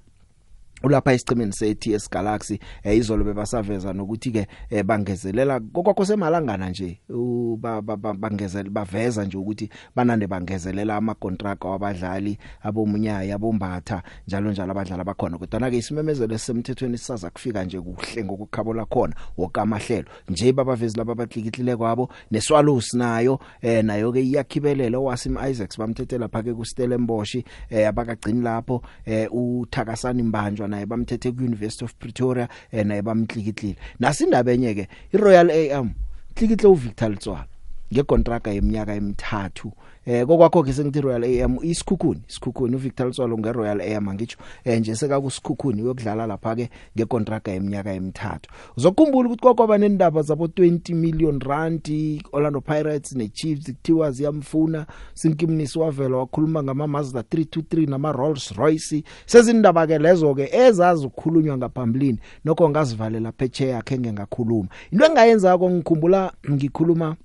Ulapha 0.82 1.12
esichimeni 1.12 1.52
se-TS 1.52 2.10
Galaxy 2.10 2.58
eh, 2.82 2.96
izolo 2.96 3.24
bebasaveza 3.24 3.92
nokuthi 3.92 4.30
ke 4.30 4.46
eh, 4.70 4.84
bangezelela 4.84 5.60
kokwakho 5.60 6.04
semalangana 6.04 6.70
nje 6.70 7.00
u- 7.08 7.56
ba- 7.56 7.82
ba- 7.82 7.96
ba- 7.96 8.14
bangezela 8.14 8.70
baveza 8.70 9.24
nje 9.24 9.36
ukuthi 9.38 9.70
banande 9.96 10.26
bangezelela 10.26 10.96
ama 10.96 11.14
contract 11.14 11.64
wabadlali 11.64 12.38
abomunyaya 12.62 13.34
abombatha 13.34 14.02
njalo 14.28 14.50
njalo 14.50 14.70
abadlali 14.72 15.00
abakhona. 15.02 15.38
Kodwa 15.38 15.70
ke 15.70 15.76
isimemezelo 15.76 16.38
semthethweni 16.38 16.98
sisaza 16.98 17.30
kufika 17.30 17.64
nje 17.64 17.80
kuhle 17.80 18.24
ngokukhabola 18.24 18.84
khona 18.86 19.14
wonke 19.36 19.60
amahlelo. 19.60 20.08
Nje 20.28 20.52
babavezi 20.52 20.96
laba 20.98 21.12
abahlikihlile 21.12 21.76
kwabo 21.76 22.08
neswalusi 22.30 22.96
nayo 22.96 23.38
eh 23.62 23.84
nayo 23.84 24.12
ke 24.12 24.20
iyakhibelela 24.22 24.98
owasim 24.98 25.36
Isaacs 25.50 25.78
bamthethela 25.78 26.28
phake 26.28 26.54
ku 26.54 26.64
Stellenbosch 26.64 27.36
eh 27.70 27.88
abakagcini 27.88 28.42
lapho 28.42 28.82
eh 29.06 29.28
uthakasani 29.32 30.22
mbanjwa 30.22 30.68
naye 30.70 30.86
bamthethe 30.86 31.32
ku 31.34 31.42
University 31.50 31.84
of 31.84 31.94
Pretoria 32.00 32.48
eh 32.72 32.86
naye 32.86 33.02
bamhlikihlile 33.02 33.76
nasindaba 34.00 34.52
enye 34.52 34.74
ke 34.74 34.84
iRoyal 35.14 35.50
AM 35.50 35.88
hlikihle 36.36 36.68
uVictor 36.68 37.10
Ltswalo 37.10 37.50
ngekontraka 37.92 38.50
yeminyaka 38.50 38.94
emithathu 38.94 39.72
eh 40.10 40.26
kokwakho 40.26 40.62
ke 40.62 40.72
sengithi 40.72 41.00
Royal 41.00 41.24
AM 41.24 41.56
isikhukhuni 41.62 42.20
isikhukhuni 42.28 42.76
uVictor 42.76 43.06
Ltswalo 43.06 43.38
ngeRoyal 43.38 43.80
AM 43.80 44.08
angitsho 44.08 44.38
eh 44.64 44.80
nje 44.80 44.96
sekakusikhukhuni 44.96 45.82
uyokudlala 45.82 46.26
lapha 46.26 46.56
ke 46.56 46.70
ngekontraka 46.96 47.52
yeminyaka 47.52 47.92
emithathu. 47.92 48.50
Uzokhumbula 48.76 49.28
ukuthi 49.28 49.42
kwakwaba 49.42 49.78
nendaba 49.78 50.22
zabo 50.22 50.46
20 50.46 50.94
million 50.94 51.40
rand 51.40 51.86
Orlando 52.32 52.60
Pirates 52.60 53.12
neChiefs 53.12 53.72
kuthiwa 53.72 54.10
ziyamfuna 54.10 54.86
Sinkimnisi 55.14 55.78
wavela 55.78 56.16
wakhuluma 56.16 56.62
ngama 56.62 56.86
Mazda 56.86 57.20
323 57.20 57.90
nama 57.90 58.12
Rolls 58.12 58.52
Royce. 58.52 59.04
Sezindaba 59.26 59.86
ke 59.86 59.98
lezo 59.98 60.34
ke 60.34 60.50
ezazi 60.52 61.06
ukukhulunywa 61.06 61.56
ngaphambilini 61.56 62.18
nokho 62.44 62.70
ngazivalela 62.70 63.32
phetsheya 63.32 63.76
yakhe 63.76 63.98
ngengakhuluma. 63.98 64.68
Into 64.92 65.06
engayenza 65.06 65.58
ko 65.58 65.70
ngikhumbula 65.70 66.32
ngikhuluma 66.50 67.16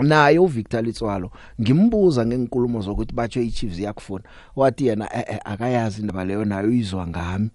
naye 0.00 0.38
uVictor 0.38 0.82
Litswalo 0.82 1.30
ngimbuza 1.60 2.26
ngenkulumo 2.26 2.80
zokuthi 2.80 3.14
batsho 3.14 3.42
iChiefs 3.42 3.78
yakufuna 3.78 4.24
wathi 4.56 4.86
yena 4.86 5.08
eh, 5.14 5.24
eh, 5.28 5.40
akayazi 5.44 6.00
indaba 6.00 6.24
leyo 6.24 6.44
nayo 6.44 6.70
izwa 6.70 7.06
ngami 7.06 7.50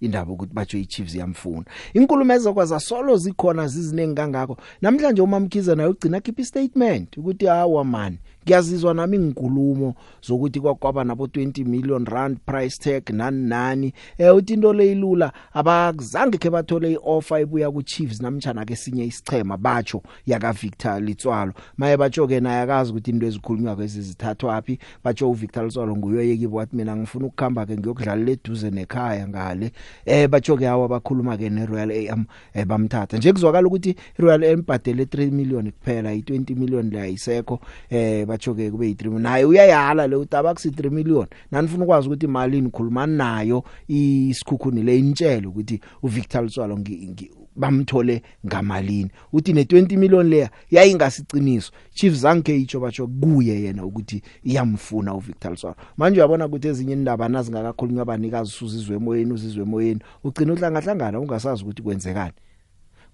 indaba 0.00 0.32
ukuthi 0.32 0.54
batsho 0.54 0.78
iChiefs 0.78 1.14
yamfuna 1.14 1.64
inkulumo 1.94 2.32
ezokwaza 2.34 2.80
solo 2.80 3.16
zikhona 3.16 3.68
ziziningi 3.68 4.14
kangako. 4.14 4.56
Namhlanje 4.82 5.22
umamkhize 5.22 5.74
naye 5.74 5.88
ugcina 5.88 6.20
keep 6.20 6.40
statement 6.42 7.16
ukuthi 7.16 7.46
hawa 7.46 7.84
man 7.84 8.18
ngiyazizwa 8.46 8.94
nami 8.94 9.16
inkulumo 9.16 9.94
zokuthi 10.22 10.60
kwakwaba 10.60 11.04
nabo 11.04 11.26
20 11.26 11.64
million 11.64 12.04
rand 12.04 12.38
price 12.46 12.78
tag 12.78 13.10
nani 13.10 13.48
nani. 13.48 13.92
Eh 14.18 14.36
uthi 14.36 14.54
into 14.54 14.72
leyilula 14.72 15.32
abazange 15.52 16.38
ke 16.38 16.50
bathole 16.50 16.92
ioffer 16.92 17.40
ibuya 17.40 17.70
ku 17.70 17.82
Chiefs 17.82 18.20
namtjana 18.20 18.64
ke 18.64 18.76
sinye 18.76 19.04
isichema 19.04 19.56
batsho 19.56 20.02
yaka 20.26 20.52
Victor 20.52 21.00
Litswalo. 21.00 21.52
Maye 21.76 21.96
batsho 21.96 22.26
ke 22.26 22.40
naye 22.40 22.60
akazi 22.60 22.92
ukuthi 22.92 23.10
into 23.10 23.26
ezikhulunywa 23.26 23.76
kwezi 23.76 24.02
zithathwa 24.02 24.50
wapi 24.50 24.78
batsho 25.04 25.30
uVictor 25.30 25.64
Litswalo 25.64 25.96
nguye 25.96 26.28
yekibo 26.28 26.56
wathi 26.56 26.76
mina 26.76 26.96
ngifuna 26.96 27.26
ukukhamba 27.26 27.66
ke 27.66 27.76
ngiyokudlala 27.76 28.30
eduze 28.30 28.70
nekhaya 28.70 29.28
ngale. 29.28 29.72
Eh 30.04 30.28
batsho 30.28 30.56
ke 30.56 30.64
hawa 30.64 30.88
bakhuluma 30.88 31.36
ke 31.36 31.50
neRoyal 31.50 31.90
AM 31.90 32.24
eh 32.54 32.66
bamthatha. 32.66 33.16
Nje 33.18 33.32
kuzwakala 33.32 33.66
ukuthi 33.66 33.96
iRoyal 34.18 34.44
AM 34.44 34.62
badele 34.66 35.04
3 35.04 35.30
million 35.30 35.72
kuphela 35.72 36.14
i20 36.14 36.56
million 36.56 36.90
la 36.90 37.08
isekho 37.08 37.60
eh 37.90 38.26
batsho 38.36 38.54
ke 38.54 38.70
kube 38.70 38.86
yi3 38.92 39.04
million. 39.04 39.22
Naye 39.22 39.44
uyayala 39.44 40.06
le 40.06 40.16
utaba 40.16 40.54
kusi 40.54 40.68
3 40.70 40.90
million. 40.90 41.26
Nanifuna 41.50 41.84
ukwazi 41.84 42.06
ukuthi 42.08 42.26
imali 42.26 42.60
nikhuluma 42.60 43.06
nayo 43.06 43.64
isikhukhuni 43.88 44.82
le 44.82 44.98
intshelo 44.98 45.48
ukuthi 45.50 45.80
uVictor 46.02 46.44
Ltswalo 46.44 46.76
ngi- 46.78 47.08
ngi- 47.08 47.30
bamthole 47.56 48.22
ngamalini. 48.46 49.10
Uthi 49.32 49.52
ne20 49.52 49.96
million 49.96 50.28
leya 50.28 50.50
yayingasiciniso 50.70 51.72
Chiefs 51.94 52.20
zange 52.20 52.56
itsho 52.56 52.80
batsho 52.80 53.06
kuye 53.06 53.62
yena 53.62 53.84
ukuthi 53.84 54.22
iyamfuna 54.44 55.14
uVictor 55.14 55.52
Ltswalo 55.52 55.76
manje 55.96 56.20
uyabona 56.20 56.46
ukuthi 56.46 56.68
ezinye 56.68 56.92
indaba 56.92 57.28
nazi 57.28 57.50
ngakakhulunywa 57.50 58.02
abanikazi 58.02 58.50
usuzizwe 58.50 58.96
emoyeni 58.96 59.32
uzizwe 59.32 59.62
emoyeni. 59.62 60.00
Ugcina 60.24 60.52
uhlangahlangana 60.52 61.20
ungasazi 61.20 61.62
ukuthi 61.62 61.82
kwenzekani. 61.82 62.32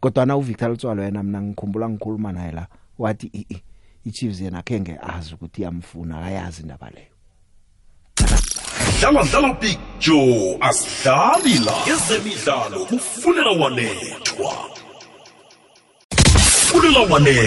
Kodwa 0.00 0.26
na 0.26 0.36
uVictor 0.36 0.70
Ltswalo 0.70 1.02
yena 1.02 1.22
mina 1.22 1.42
ngikhumbula 1.42 1.88
ngikhuluma 1.88 2.32
naye 2.32 2.52
la 2.52 2.66
wathi 2.98 3.30
i 3.32 3.46
i 3.50 3.62
iChiefs 4.04 4.40
yena 4.40 4.62
kenge 4.62 4.98
azi 5.02 5.34
ukuthi 5.34 5.60
iyamfuna 5.60 6.18
akayazi 6.20 6.62
indaba 6.62 6.90
leyo. 6.90 7.12
Dlala 9.00 9.22
dlala 9.24 9.54
picture 9.54 10.58
asidlali 10.60 11.58
la. 11.58 11.74
Ezemidlalo 11.94 12.84
kufunela 12.84 13.50
wanethwa 13.50 14.52
kufunela 16.82 17.00
wanethwa 17.00 17.42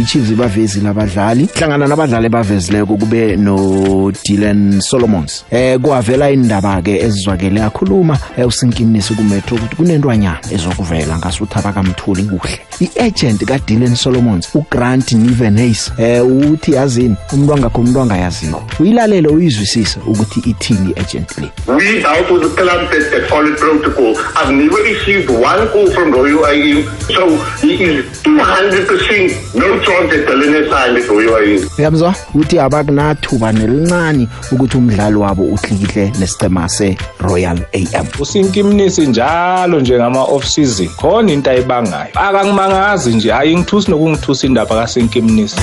iChiefs 0.00 0.32
bavezile 0.32 0.88
abadlali 0.88 1.48
hlangana 1.54 1.86
nabadlali 1.86 2.28
bavezileko 2.28 2.96
kube 2.96 3.36
no 3.36 4.12
Dylan 4.24 4.80
Solomons. 4.80 5.44
Eh 5.50 5.78
kwavela 5.78 6.30
indaba 6.30 6.82
ke 6.82 6.98
ezizwakele 6.98 7.62
akhuluma 7.62 8.18
eh, 8.36 8.46
usinkimnisi 8.46 9.14
kumetro 9.14 9.56
ukuthi 9.56 9.76
kunentwanyana 9.76 10.40
ezokuvela 10.52 11.18
ngasuthaba 11.18 11.72
kamthuli 11.72 12.22
kuhle. 12.22 12.60
Iagent 12.80 13.44
kaDylan 13.44 13.96
Solomons 13.96 14.54
uGrant 14.54 15.12
Niven 15.12 15.56
Hayes 15.56 15.92
eh 15.98 16.26
uthi 16.26 16.72
yazini 16.72 17.16
umuntu 17.32 17.54
angakho 17.54 17.80
umuntu 17.80 18.00
angayaziko 18.00 18.62
uyilalele 18.80 19.28
uyizwisise 19.28 19.98
ukuthi 20.06 20.50
ithini 20.50 20.90
iagent 20.96 21.38
le. 21.38 21.50
We 21.66 22.04
out 22.04 22.30
of 22.30 22.42
the 22.42 22.62
club 22.62 22.90
that, 22.90 23.10
that 23.10 23.28
followed 23.28 23.56
protocol. 23.56 24.16
I've 24.36 24.52
never 24.54 24.82
received 24.82 25.30
one 25.30 25.68
call 25.68 25.90
from 25.90 26.12
Royal 26.12 26.44
AM. 26.50 26.84
So 27.14 27.36
he 27.62 27.84
is 27.84 28.04
200% 28.22 29.54
no 29.54 29.80
chance 29.80 30.12
has 30.12 30.70
signed 30.70 30.94
with 30.94 31.08
Royal 31.08 31.36
AM. 31.36 31.68
uyamzwa 31.78 32.14
uthi 32.34 32.58
abakunathuba 32.58 33.52
nelincane 33.52 34.28
ukuthi 34.52 34.76
umdlali 34.76 35.16
wabo 35.16 35.42
uhlikihle 35.42 36.12
nesicema 36.18 36.68
seRoyal 36.68 37.58
AM 37.72 38.06
usinkimnisi 38.18 39.06
njalo 39.06 39.80
nje 39.80 39.96
ngama 39.96 40.22
off 40.22 40.46
season 40.46 40.88
khona 40.88 41.32
into 41.32 41.50
ayibangayo 41.50 42.10
akangimangazi 42.14 43.14
nje 43.14 43.30
hayi 43.30 43.56
ngithusi 43.56 43.90
nokungithusa 43.90 44.46
indaba 44.46 44.74
kasenkimnisi 44.74 45.56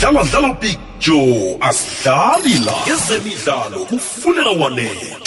dlala 0.00 0.24
dlala 0.24 0.54
picture 0.54 1.56
asidlali 1.60 2.54
la 2.66 2.94
ezemidlalo 2.94 3.78
kufunela 3.78 4.50
wanethwa 4.50 5.23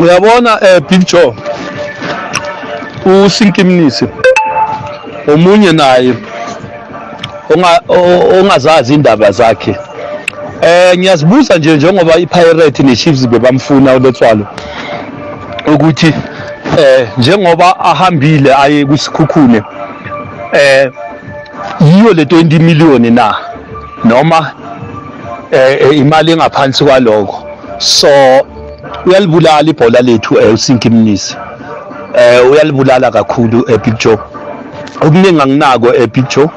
uyabona 0.00 0.58
eh 0.62 0.80
Big 0.88 1.06
Joe 1.06 1.34
usinkimnisi. 3.26 4.06
Omunye 5.34 5.72
naye 5.72 6.14
ongazazi 8.40 8.94
indaba 8.94 9.30
zakhe. 9.30 9.76
Eh 10.62 10.98
ngiyazibuza 10.98 11.58
nje 11.58 11.76
njengoba 11.76 12.16
iPirate 12.16 12.82
neChiefs 12.82 13.28
bebamfuna 13.28 13.94
uLetswalo 13.94 14.46
ukuthi 15.74 16.14
eh 16.78 17.08
njengoba 17.18 17.80
ahambile 17.80 18.54
aye 18.54 18.86
kusikhukhune 18.86 19.62
eh 20.52 20.90
yiyo 21.80 22.12
le 22.12 22.24
20 22.24 22.60
million 22.60 23.12
na? 23.14 23.34
Noma 24.04 24.52
eh 25.50 25.98
imali 25.98 26.32
engaphansi 26.32 26.84
kwaloko 26.84 27.51
so 27.82 28.08
uyalibulala 29.06 29.70
ibhola 29.70 30.00
lethu 30.00 30.40
eh 30.40 30.54
usinkimnisi 30.54 31.36
eh 32.14 32.50
uyalibulala 32.50 33.10
kakhulu 33.10 33.66
Joe. 33.98 34.18
Okuningi 35.00 35.40
anginako 35.40 35.92
Joe. 36.28 36.48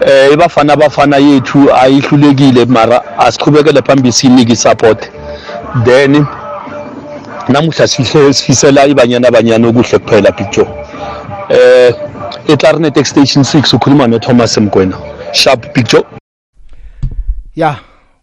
Eh 0.00 0.32
ibafana 0.32 0.72
abafana 0.72 1.16
yethu 1.16 1.74
ayihlulekile 1.74 2.64
mara 2.64 3.18
asiqhubekele 3.18 3.82
phambili 3.82 4.12
sinike 4.12 4.56
support 4.56 5.10
then 5.84 6.26
namuhla 7.48 7.88
sihle 7.88 8.32
sifisela 8.32 8.86
ibanyana 8.86 9.28
abanyana 9.28 9.68
okuhle 9.68 9.98
kuphela 9.98 10.32
Joe. 10.52 10.68
Eh 11.48 11.94
eClarinet 12.48 12.96
Extension 12.96 13.44
6 13.44 13.76
ukhuluma 13.76 14.06
noThomas 14.06 14.58
Mgwena. 14.58 14.96
Sharp 15.32 15.88
Joe. 15.88 16.04
Ya 17.56 17.76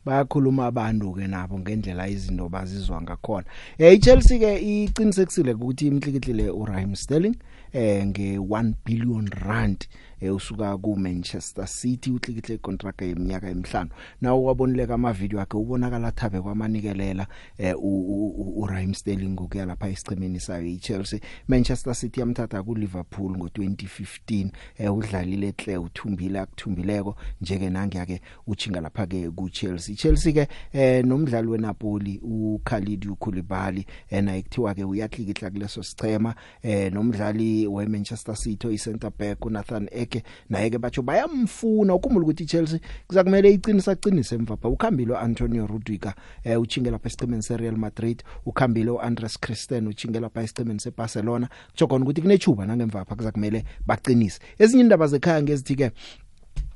bayakhuluma 0.06 0.66
abantu 0.66 1.14
ke 1.14 1.28
nabo 1.28 1.60
ngendlela 1.60 2.08
izinto 2.08 2.50
bazizwa 2.50 3.02
ngakhona. 3.02 3.46
Eh 3.78 3.94
iChelsea 3.94 4.40
ke 4.40 4.52
iqinisekisile 4.60 5.54
ukuthi 5.54 5.88
imhlikihlile 5.88 6.50
uRaheem 6.50 6.96
Sterling 6.96 7.36
eh 7.74 8.06
nge 8.06 8.38
1 8.38 8.74
billion 8.86 9.28
rand 9.28 9.88
eh 10.15 10.15
usuka 10.22 10.78
ku 10.78 10.96
Manchester 10.96 11.68
City 11.68 12.12
uhlikihle 12.12 12.58
contract 12.58 13.02
yeminyaka 13.02 13.50
emihlanu. 13.50 13.90
Nawo 14.22 14.44
wabonileka 14.44 14.94
ama 14.94 15.14
video 15.14 15.42
akhe 15.42 15.58
ubonakala 15.58 16.12
thabe 16.12 16.42
kwamanikelela 16.42 17.28
eh 17.58 17.76
uRaheem 17.78 18.94
Sterling 18.94 19.30
ngokuya 19.30 19.66
lapha 19.66 19.90
esichemeni 19.90 20.40
sayo 20.40 20.68
iChelsea. 20.68 21.20
Manchester 21.48 21.96
City 21.96 22.20
yamthatha 22.20 22.64
ku 22.64 22.76
Liverpool 22.76 23.32
ngo2015 23.32 24.50
eh 24.78 24.94
udlalile 24.94 25.54
hle 25.58 25.78
uthumbile 25.78 26.40
akuthumbileko. 26.40 27.16
Njeke 27.42 27.70
nange 27.70 27.98
yake 27.98 28.22
uchinga 28.48 28.82
lapha 28.82 29.08
ke 29.08 29.32
ku 29.32 29.50
Chelsea 29.50 29.96
Chelsea 29.96 30.34
ke 30.34 30.48
eh 30.74 31.06
nomdlali 31.06 31.48
weNapoli 31.48 32.20
uKhalid 32.24 33.06
Koulibaly 33.20 33.86
ena 34.10 34.36
ekuthiwa 34.36 34.74
ke 34.74 34.84
uyahlikihla 34.84 35.50
kuleso 35.50 35.84
sichema 35.84 36.36
eh 36.64 36.94
nomdlali 36.94 37.68
weManchester 37.68 38.36
City 38.36 38.68
oyi-center 38.68 39.12
back 39.20 39.46
uNathan 39.46 39.90
Ake 40.06 40.24
naye 40.50 40.70
ke 40.70 40.78
batsho 40.78 41.02
bayamfuna. 41.02 41.94
Ukhumbula 41.94 42.26
ukuthi 42.26 42.44
iChelsea 42.44 42.80
kuzakumele 43.08 43.54
iqinisa 43.54 43.92
aqinise 43.92 44.36
emva 44.36 44.58
pha. 44.58 44.70
Ukhambile 44.70 45.14
uAntonio 45.14 45.68
Rudiger 45.68 46.14
eh 46.44 46.62
uchinge 46.62 46.92
lapha 46.92 47.10
esiqemeni 47.10 47.44
seReal 47.44 47.78
Madrid. 47.78 48.24
Ukhambile 48.46 48.92
uAndres 48.92 49.40
Christensen 49.40 49.88
uchinge 49.88 50.20
lapha 50.20 50.44
esiqemeni 50.44 50.80
seBarcelona. 50.80 51.50
Kutsho 51.72 51.88
khona 51.88 52.06
ukuthi 52.06 52.22
kunechuba 52.22 52.66
nangemva 52.66 53.06
pha 53.06 53.16
kuzakumele 53.16 53.64
baqinise. 53.86 54.40
Ezinye 54.60 54.84
indaba 54.84 55.08
zekhaya 55.08 55.42
ngezithi 55.42 55.76
ke 55.76 55.92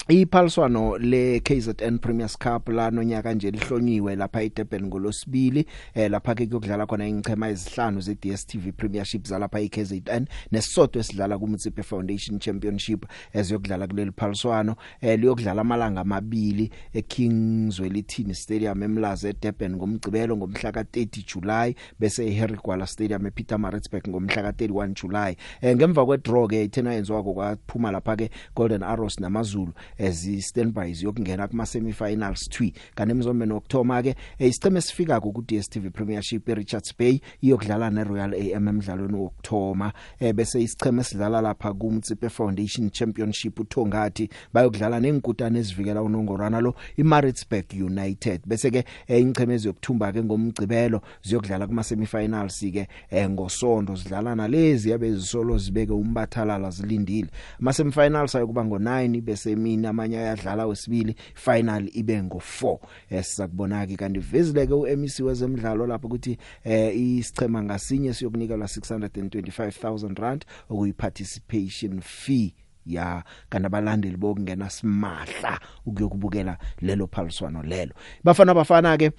iphaliswano 0.10 0.98
le 0.98 1.40
KZN 1.40 2.00
Premiers 2.00 2.38
Cup 2.38 2.70
la 2.70 2.92
nonyaka 2.92 3.34
nje 3.34 3.52
lihlonyiwe 3.52 4.16
lapha 4.16 4.42
eDurban 4.42 4.86
ngolosibili 4.86 5.66
eh 5.94 6.12
lapha 6.12 6.36
ke 6.36 6.48
kuyokudlala 6.48 6.86
khona 6.86 7.08
ingchema 7.08 7.50
ezihlanu 7.50 8.02
ze 8.02 8.16
DStv 8.16 8.72
Premiership 8.78 9.28
zalapha 9.28 9.60
eKZN 9.60 10.26
nesisodwa 10.52 11.00
esidlala 11.00 11.38
ku 11.38 11.48
Mutsipe 11.48 11.84
Foundation 11.84 12.40
Championship 12.40 13.06
eziyokudlala 13.34 13.88
kuleli 13.88 14.12
phaliswano 14.12 14.76
eh 15.02 15.20
liyokudlala 15.20 15.62
amalanga 15.62 16.02
amabili 16.02 16.72
eKingswelithini 16.94 18.36
Stadium 18.36 18.84
eMlazi 18.84 19.28
eDurban 19.28 19.76
ngomgcibelo 19.76 20.38
ngomhla 20.38 20.72
ka30 20.72 21.26
July 21.34 21.76
bese 22.00 22.28
eHarry 22.28 22.58
Gwala 22.64 22.88
Stadium 22.88 23.28
ePietermaritzburg 23.28 24.08
ngomhla 24.08 24.52
ka31 24.52 24.94
July. 24.94 25.36
Eh 25.62 25.76
ngemva 25.76 26.06
kwedraw 26.06 26.48
ke 26.48 26.64
ithena 26.64 26.94
yenziwa 26.94 27.24
kwaphuma 27.24 27.92
lapha 27.92 28.16
ke 28.16 28.30
Golden 28.56 28.84
Arrows 28.84 29.20
namaZulu. 29.20 29.74
Ezi 30.00 30.42
standby 30.42 30.94
ziyokungena 30.94 31.48
kuma 31.48 31.66
semifinals 31.66 32.50
2 32.50 32.72
kanti 32.96 33.12
emzombeni 33.12 33.54
okthoma 33.54 34.04
ke 34.04 34.16
isicheme 34.40 34.82
sifika 34.82 35.20
ku 35.20 35.42
DStv 35.42 35.92
Premiership 35.92 36.50
eRichards 36.50 36.94
Bay 36.98 37.20
iyokudlala 37.42 37.90
neRoyal 37.90 38.34
AM 38.34 38.68
emidlalweni 38.68 39.18
wokthoma 39.18 39.94
eh 40.20 40.34
bese 40.34 40.62
isicheme 40.62 41.04
sidlala 41.04 41.42
lapha 41.42 41.74
ku 41.74 41.92
Mtsipe 41.92 42.30
Foundation 42.30 42.90
Championship 42.90 43.60
uThongati 43.60 44.30
bayokudlala 44.54 45.00
nenkutane 45.00 45.60
ezivikela 45.60 46.02
unongorwana 46.02 46.62
lo 46.62 46.76
iMaritzburg 46.98 47.66
United. 47.74 48.42
Bese 48.46 48.72
ke 48.72 48.86
ingcheme 49.08 49.54
eziyokuthumba 49.54 50.12
ke 50.12 50.24
ngomgcibelo 50.24 51.02
ziyokudlala 51.24 51.68
kuma 51.68 51.84
semifinals 51.84 52.60
ke 52.60 52.88
ngosonto 53.30 53.96
sidlala 53.98 54.36
nalezi 54.36 54.90
yabe 54.90 55.16
zisolo 55.16 55.58
zibeke 55.58 55.94
umbathalala 55.94 56.70
zilindile. 56.70 57.30
Ama 57.60 57.74
semifinals 57.74 58.36
ayokuba 58.36 58.64
ngo9 58.64 59.22
bese 59.22 59.52
emini 59.52 59.89
amanye 59.90 60.18
ayadlala 60.18 60.66
wesibili 60.66 61.16
final 61.36 61.90
ibe 61.94 62.22
ngo4 62.22 62.78
esizakubona 63.10 63.88
ke 63.88 63.96
kanti 63.96 64.20
vezile 64.20 64.68
ke 64.68 64.74
uMC 64.74 65.20
wezemidlalo 65.20 65.88
lapho 65.88 66.08
ukuthi 66.08 66.38
eh 66.64 66.98
isichema 66.98 67.64
ngasinye 67.64 68.14
siyokunika 68.14 68.58
la 68.58 68.66
625000 68.66 70.22
rand 70.22 70.46
okuyi 70.70 70.94
participation 70.94 72.02
fee. 72.02 72.54
Ya 72.86 73.24
kanti 73.50 73.66
abalandeli 73.66 74.18
bokungena 74.18 74.70
simahla 74.70 75.60
ukuyokubukela 75.86 76.58
lelo 76.82 77.08
phaliswano 77.08 77.64
lelo. 77.64 77.94
Bafana 78.24 78.54
bafana 78.54 78.98
ke 78.98 79.12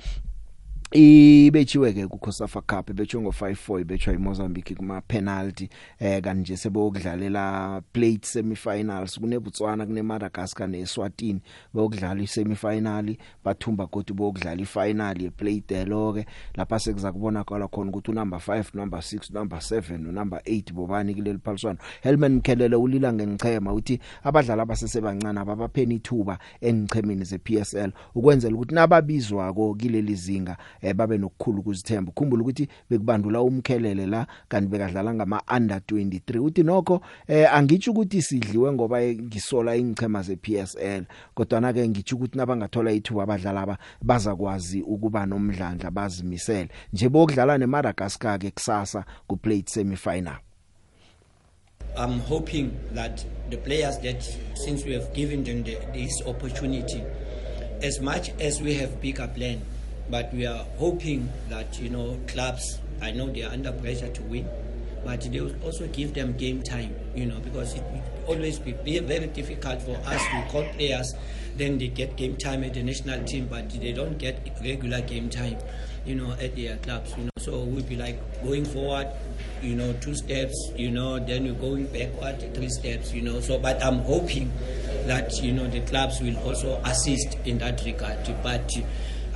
ibethiwe 0.93 1.93
ke 1.93 2.07
ku 2.07 2.19
COSAFA 2.19 2.61
Cup 2.67 2.93
bethiwe 2.93 3.23
ngo 3.23 3.31
5-4 3.31 3.81
ibethwa 3.81 4.15
iMozambique 4.15 4.75
kuma 4.75 5.01
penalty 5.01 5.69
eh 6.01 6.21
kanje 6.23 6.57
sebokudlalela 6.57 7.81
plate 7.93 8.27
semifinals. 8.27 9.19
kuneBotswana 9.21 9.87
kuneMadagascar 9.87 10.69
neSwatini 10.69 11.41
bokudlala 11.75 12.23
isemifinal 12.23 13.17
bathumba 13.45 13.87
godi 13.87 14.13
bokudlala 14.13 14.61
ifinal 14.63 15.23
yeplate 15.23 15.85
lo 15.85 16.13
ke 16.13 16.27
lapha 16.57 16.79
sekuza 16.79 17.13
kubona 17.13 17.45
kwala 17.45 17.69
khona 17.69 17.91
ukuthi 17.91 18.11
unumber 18.11 18.41
5 18.41 18.65
number 18.75 18.99
6 18.99 19.35
number 19.35 19.59
7 19.59 19.99
no 19.99 20.13
number 20.13 20.41
8 20.45 20.73
bobani 20.73 21.15
kuleli 21.15 21.39
phaliswano. 21.39 21.79
Helman 22.03 22.35
Mkhelele 22.35 22.77
ulila 22.77 23.13
ngenichema 23.13 23.73
uthi 23.73 24.01
abadlali 24.25 24.61
abasesebancane 24.61 25.41
ababapheni 25.41 25.95
ithuba 25.95 26.39
enichemeni 26.61 27.25
zePSL 27.25 27.93
ukwenzela 28.15 28.55
ukuthi 28.57 28.75
nababizwa 28.75 29.53
ko 29.55 29.75
kileli 29.75 30.15
zinga 30.15 30.57
eh 30.83 30.95
babe 30.95 31.19
nokukhulu 31.19 31.61
ukuzithemba. 31.61 32.11
Ukhumbula 32.11 32.43
ukuthi 32.43 32.69
bekubandula 32.91 33.43
umkhelele 33.43 34.07
la 34.07 34.27
kanti 34.49 34.69
bekadlala 34.69 35.15
ngama 35.15 35.43
under 35.57 35.79
23 35.79 36.39
uthi 36.39 36.63
nokho 36.63 37.01
eh 37.29 37.55
angitsho 37.55 37.91
ukuthi 37.91 38.23
sidliwe 38.23 38.73
ngoba 38.73 39.03
ngisola 39.03 39.77
ingchema 39.77 40.23
zePSL 40.23 41.05
kodwa 41.35 41.61
na 41.61 41.73
ke 41.73 41.89
ngitsho 41.89 42.17
ukuthi 42.17 42.39
nabangathola 42.39 42.93
ithuba 42.93 43.23
abadlali 43.23 43.59
aba 43.59 43.79
bazakwazi 44.03 44.83
ukuba 44.83 45.27
nomdlandla 45.27 45.91
bazimisele. 45.91 46.69
Nje 46.93 47.09
bokudlala 47.09 47.59
neMadagascar 47.59 48.39
ke 48.39 48.51
kusasa 48.51 49.05
ku 49.27 49.37
plate 49.37 49.71
semifinal. 49.71 50.39
I'm 51.97 52.21
hoping 52.21 52.79
that 52.93 53.25
the 53.51 53.57
players 53.57 53.99
that 53.99 54.23
since 54.55 54.85
we 54.85 54.93
have 54.93 55.13
given 55.13 55.43
them 55.45 55.65
the, 55.65 55.77
this 55.93 56.23
opportunity 56.27 57.03
as 57.83 58.01
much 58.01 58.31
as 58.41 58.63
we 58.63 58.75
have 58.75 59.01
bigger 59.01 59.29
plan 59.29 59.61
but 60.11 60.33
we 60.35 60.47
are 60.47 60.65
hoping 60.79 61.29
that 61.49 61.79
you 61.81 61.89
know 61.89 62.19
clubs 62.27 62.79
I 63.01 63.13
know 63.13 63.29
they 63.31 63.43
are 63.43 63.53
under 63.53 63.73
pressure 63.73 64.09
to 64.09 64.23
win 64.25 64.49
but 65.05 65.21
they 65.23 65.41
will 65.41 65.55
also 65.65 65.87
give 65.89 66.13
them 66.15 66.33
game 66.37 66.63
time 66.63 66.95
you 67.15 67.27
know 67.27 67.39
because 67.41 67.75
it 67.75 67.83
will 67.85 68.03
always 68.35 68.59
be 68.59 68.73
very 68.99 69.27
difficult 69.29 69.81
for 69.83 69.97
us 70.07 70.21
to 70.23 70.45
call 70.51 70.65
players 70.75 71.15
then 71.57 71.79
they 71.79 71.89
get 71.89 72.17
game 72.17 72.37
time 72.37 72.65
at 72.65 72.75
the 72.75 72.83
national 72.83 73.23
team 73.25 73.47
but 73.49 73.71
they 73.71 73.93
don't 73.93 74.19
get 74.19 74.39
regular 74.63 75.01
game 75.03 75.31
time 75.31 75.57
you 76.05 76.15
know 76.15 76.33
at 76.41 76.57
their 76.57 76.77
clubs 76.79 77.15
you 77.17 77.25
know. 77.25 77.31
So 77.39 77.61
we'll 77.61 77.85
be 77.85 77.97
like 77.97 78.19
going 78.43 78.65
forward 78.65 79.09
you 79.63 79.75
know 79.75 79.93
two 80.01 80.15
steps 80.15 80.73
you 80.77 80.91
know 80.91 81.19
then 81.19 81.45
we're 81.45 81.53
going 81.55 81.87
backward 81.87 82.55
three 82.55 82.69
steps 82.69 83.13
you 83.13 83.23
know. 83.23 83.41
So 83.41 83.59
but 83.59 83.83
i'm 83.85 83.99
hoping 84.01 84.51
that 85.07 85.43
you 85.43 85.53
know 85.53 85.67
the 85.67 85.81
clubs 85.81 86.21
will 86.21 86.37
also 86.41 86.81
assist 86.85 87.37
in 87.45 87.59
that 87.59 87.85
regard. 87.85 88.19
But 88.43 88.71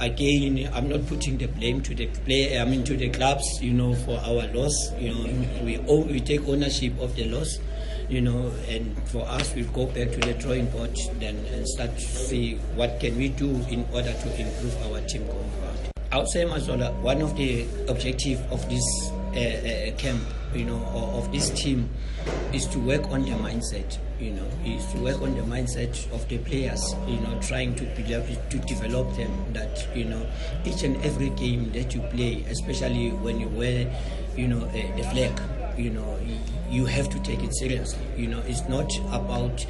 again 0.00 0.68
i'm 0.74 0.88
not 0.88 1.06
putting 1.06 1.38
the 1.38 1.46
blame 1.46 1.80
to 1.80 1.94
the 1.94 2.06
play 2.24 2.58
i 2.58 2.64
mean 2.64 2.82
to 2.84 2.96
the 2.96 3.08
clubs 3.10 3.62
you 3.62 3.72
know 3.72 3.94
for 3.94 4.18
our 4.20 4.46
loss 4.52 4.92
you 4.98 5.14
know 5.14 5.64
we 5.64 5.78
own, 5.88 6.08
we 6.08 6.20
take 6.20 6.46
ownership 6.48 6.92
of 7.00 7.14
the 7.16 7.24
loss 7.26 7.58
you 8.08 8.20
know 8.20 8.52
and 8.68 8.96
for 9.08 9.26
us 9.28 9.54
we'll 9.54 9.66
go 9.72 9.86
back 9.86 10.10
to 10.10 10.18
the 10.20 10.34
drawing 10.34 10.66
board 10.70 10.96
then 11.20 11.36
and 11.52 11.66
start 11.68 11.94
to 11.94 12.00
see 12.02 12.54
what 12.74 12.98
can 13.00 13.16
we 13.16 13.28
do 13.28 13.50
in 13.70 13.86
order 13.92 14.12
to 14.12 14.40
improve 14.40 14.76
our 14.92 15.00
team 15.06 15.26
going 15.26 15.50
forward 15.50 15.83
i 16.12 16.18
would 16.18 16.28
say 16.28 16.44
Mazola, 16.44 16.92
one 17.00 17.20
of 17.20 17.36
the 17.36 17.66
objective 17.88 18.40
of 18.52 18.68
this 18.68 18.84
uh, 19.34 19.38
uh, 19.38 19.96
camp 19.96 20.22
you 20.54 20.64
know 20.64 20.78
or 20.94 21.18
of 21.18 21.32
this 21.32 21.50
team 21.50 21.88
is 22.52 22.66
to 22.68 22.78
work 22.78 23.02
on 23.10 23.22
their 23.22 23.36
mindset 23.38 23.98
you 24.20 24.30
know 24.30 24.46
is 24.64 24.86
to 24.92 24.98
work 24.98 25.20
on 25.20 25.34
the 25.34 25.42
mindset 25.42 25.90
of 26.12 26.26
the 26.28 26.38
players 26.38 26.94
you 27.06 27.18
know 27.20 27.38
trying 27.40 27.74
to 27.74 27.84
develop 27.94 28.26
to 28.50 28.58
develop 28.60 29.14
them 29.16 29.30
that 29.52 29.86
you 29.94 30.04
know 30.04 30.24
each 30.64 30.82
and 30.84 30.96
every 31.04 31.30
game 31.30 31.70
that 31.72 31.94
you 31.94 32.00
play 32.12 32.44
especially 32.48 33.10
when 33.10 33.40
you 33.40 33.48
wear 33.48 33.86
you 34.36 34.46
know 34.46 34.64
a, 34.72 34.92
the 34.96 35.02
flag 35.10 35.32
you 35.76 35.90
know 35.90 36.18
you 36.70 36.86
have 36.86 37.08
to 37.08 37.18
take 37.20 37.42
it 37.42 37.54
seriously. 37.54 38.04
You 38.16 38.28
know 38.28 38.42
it's 38.46 38.68
not 38.68 38.90
about 39.12 39.64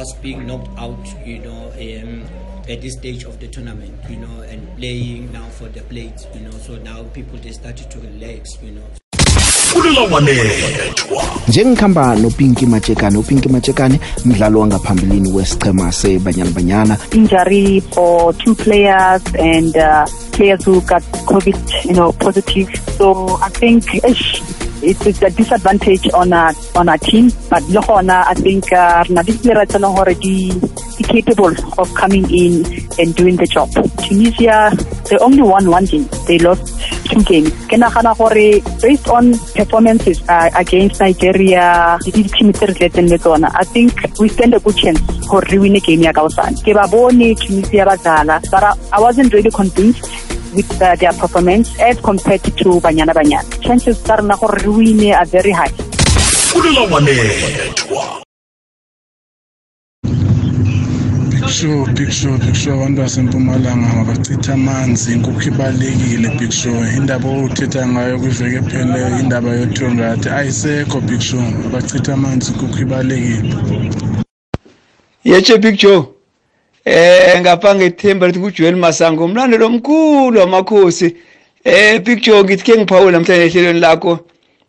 us 0.00 0.14
being 0.22 0.46
knocked 0.46 0.78
out 0.78 1.06
you 1.26 1.38
know 1.38 1.72
um, 1.80 2.22
at 2.68 2.80
this 2.80 2.94
stage 2.94 3.24
of 3.24 3.38
the 3.40 3.48
tournament 3.48 3.92
you 4.08 4.16
know 4.16 4.40
and 4.50 4.66
playing 4.78 5.30
now 5.32 5.44
for 5.58 5.68
the 5.68 5.80
plates 5.82 6.26
you 6.34 6.40
know. 6.40 6.50
So 6.50 6.76
now 6.76 7.02
people 7.14 7.38
they 7.38 7.52
started 7.52 7.90
to 7.90 7.98
relax 8.00 8.58
you 8.62 8.70
know. 8.72 8.82
Kufunela 9.72 10.00
wanethwa 10.00 11.24
njengikhamba 11.48 12.14
nopinki 12.16 12.66
matshekane 12.66 13.18
upinki 13.18 13.48
matshekane 13.48 14.00
mdlalo 14.24 14.60
wangaphambilini 14.60 15.32
wesichema 15.32 15.92
sebanyana 15.92 16.50
banyana 16.50 16.98
injury 17.12 17.80
for 17.80 18.36
two 18.38 18.54
players 18.54 19.22
and 19.34 19.76
uh, 19.76 20.04
players 20.32 20.64
who 20.66 20.80
got 20.80 21.02
COVID, 21.26 21.56
you 21.84 21.92
know, 21.94 22.12
positive. 22.12 22.68
So 22.98 23.38
I 23.42 23.48
think 23.50 24.04
ish, 24.04 24.42
it's, 24.82 25.06
it's 25.06 25.22
a 25.22 25.30
disadvantage 25.30 26.10
on 26.12 26.32
our 26.32 26.52
on 26.74 26.88
our 26.88 26.98
team. 26.98 27.30
But 27.48 27.62
Lohona, 27.64 28.24
I 28.26 28.34
think 28.34 28.72
uh, 28.72 29.04
Nadisira 29.04 29.64
are 29.74 29.84
already 29.84 30.50
capable 31.02 31.54
of 31.78 31.92
coming 31.94 32.24
in 32.30 32.64
and 32.98 33.14
doing 33.14 33.36
the 33.36 33.46
job. 33.46 33.70
Tunisia, 34.04 34.70
they 35.10 35.16
only 35.18 35.42
won 35.42 35.68
one 35.70 35.84
game. 35.84 36.08
They 36.26 36.38
lost 36.38 36.78
two 37.06 37.22
games. 37.24 37.50
Ke 37.66 37.78
nagana 37.78 38.14
based 38.80 39.08
on 39.08 39.32
performances 39.54 40.22
uh, 40.28 40.50
against 40.56 41.00
Nigeria, 41.00 41.98
the 42.02 43.38
le 43.38 43.50
I 43.54 43.64
think 43.64 43.92
we 44.18 44.28
stand 44.28 44.54
a 44.54 44.60
good 44.60 44.76
chance 44.76 45.00
gore 45.28 45.42
re 45.50 45.58
win 45.58 45.74
game. 45.80 46.02
Ke 46.02 46.72
Tunisia 47.38 47.84
ba 47.84 48.40
but 48.50 48.78
I 48.92 49.00
wasn't 49.00 49.32
really 49.32 49.50
convinced 49.50 50.32
with 50.52 50.82
uh, 50.82 50.96
their 50.96 51.12
performance 51.12 51.78
as 51.80 52.00
compared 52.00 52.42
to 52.42 52.80
Banyana 52.80 53.12
Banyana. 53.12 53.60
Chances 53.60 54.02
tsa 54.02 54.16
rena 54.16 54.36
gore 54.36 54.58
re 54.62 54.68
win 54.68 55.14
are 55.14 55.24
very 55.26 55.50
high. 55.50 55.72
Big 61.30 61.48
Show, 61.48 61.86
Big 61.94 62.12
Show, 62.12 62.38
Big 62.38 62.56
Show. 62.56 62.72
Abantu 62.72 63.02
basempumalanga 63.02 63.94
mabachitha 63.94 64.52
amanzi. 64.54 65.12
Inkukhu 65.12 65.48
ibalekile 65.48 66.28
Big 66.38 66.52
Show. 66.52 66.84
Indaba 66.96 67.28
othetha 67.28 67.86
ngayo 67.88 68.18
kwiveke 68.18 68.56
epheleyo 68.56 69.18
indaba 69.20 69.50
yothiwa 69.50 69.94
ngathi 69.94 70.28
ayisekho 70.28 71.00
Big 71.00 71.20
Show. 71.20 71.42
Bachitha 71.72 72.14
amanzi 72.14 72.52
inkukhu 72.52 72.78
ibalekile 72.82 73.56
yeche 75.24 75.58
big 75.58 75.76
joe 75.78 76.06
eh 76.84 77.40
ngapha 77.40 77.74
ngethemba 77.74 78.26
lithi 78.26 78.40
kuJoel 78.40 78.76
Masango 78.76 79.24
umlandelo 79.24 79.66
omkhulu 79.66 80.40
wamakhosi. 80.40 81.16
Eh 81.64 81.98
big 82.00 82.22
joe 82.22 82.42
ngithi 82.44 82.64
ke 82.64 82.78
ngiphawula 82.78 83.18
namhlanje 83.18 83.46
ehlelweni 83.46 83.80
lakho. 83.80 84.18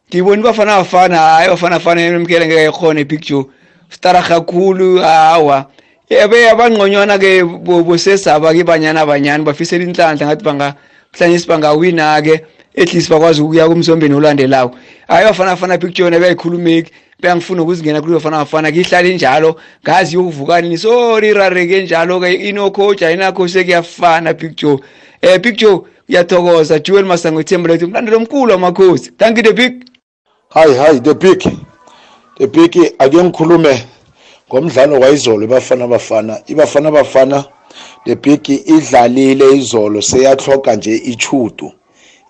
Ngibona 0.09 0.43
bafana 0.43 0.77
bafana 0.77 1.17
hayi 1.17 1.49
bafana 1.49 1.79
bafana 1.79 2.01
emkele 2.01 2.47
ngeke 2.47 2.69
ekhone 2.69 3.03
big 3.03 3.21
joe 3.21 3.45
stara 3.89 4.21
kakhulu 4.21 5.01
hawa 5.01 5.65
ebe 6.09 6.49
abangqonywana 6.49 7.17
ke 7.17 7.43
bosesaba 7.43 8.53
ke 8.53 8.63
banyana 8.63 9.05
banyana 9.05 9.43
bafisela 9.43 9.83
inhlanhla 9.83 10.25
ngathi 10.25 10.43
banga 10.43 10.75
mhlanje 11.13 11.39
sibangawina 11.39 12.21
ke 12.21 12.45
at 12.77 12.93
least 12.93 13.09
bakwazi 13.09 13.41
ukuya 13.41 13.67
kumsombeni 13.67 14.15
olandelayo 14.15 14.71
hayi 15.07 15.25
bafana 15.25 15.51
bafana 15.51 15.77
big 15.77 15.93
joe 15.93 16.09
nabeyikhulumeki 16.09 16.91
bengifuna 17.23 17.61
ukuzingena 17.61 18.01
kule 18.01 18.13
bafana 18.13 18.37
bafana 18.37 18.71
kihlale 18.71 19.15
njalo 19.15 19.55
ngazi 19.83 20.15
yokuvukani 20.15 20.77
sorry 20.77 21.33
rareke 21.33 21.83
njalo 21.83 22.19
ke 22.19 22.33
ino 22.33 22.71
coach 22.71 23.01
ayina 23.01 23.31
coach 23.31 23.53
kuyafana 23.53 24.33
big 24.33 24.55
joe. 24.55 24.79
Eh 25.21 25.55
joe 25.55 25.81
uyathokoza 26.09 26.79
Joel 26.79 27.05
Masango 27.05 27.41
ithemba 27.41 27.69
lethu 27.69 27.85
umlandelo 27.85 28.17
omkhulu 28.17 28.51
wamakhosi 28.51 29.11
thank 29.17 29.37
you 29.37 29.43
the 29.43 29.53
big. 29.53 29.85
Hayi 30.49 30.75
hayi 30.75 30.99
the 30.99 31.13
big. 31.13 31.43
The 32.37 32.47
big 32.47 32.77
ake 32.99 33.23
ngikhulume 33.23 33.83
ngomdlalo 34.49 34.99
wayizolo 34.99 35.47
bafana 35.47 35.87
bafana 35.87 36.41
ibafana 36.47 36.91
bafana 36.91 37.45
the 38.05 38.15
big 38.15 38.49
idlalile 38.49 39.55
izolo 39.57 40.01
seyahloka 40.01 40.75
nje 40.75 40.95
ichudu 40.95 41.71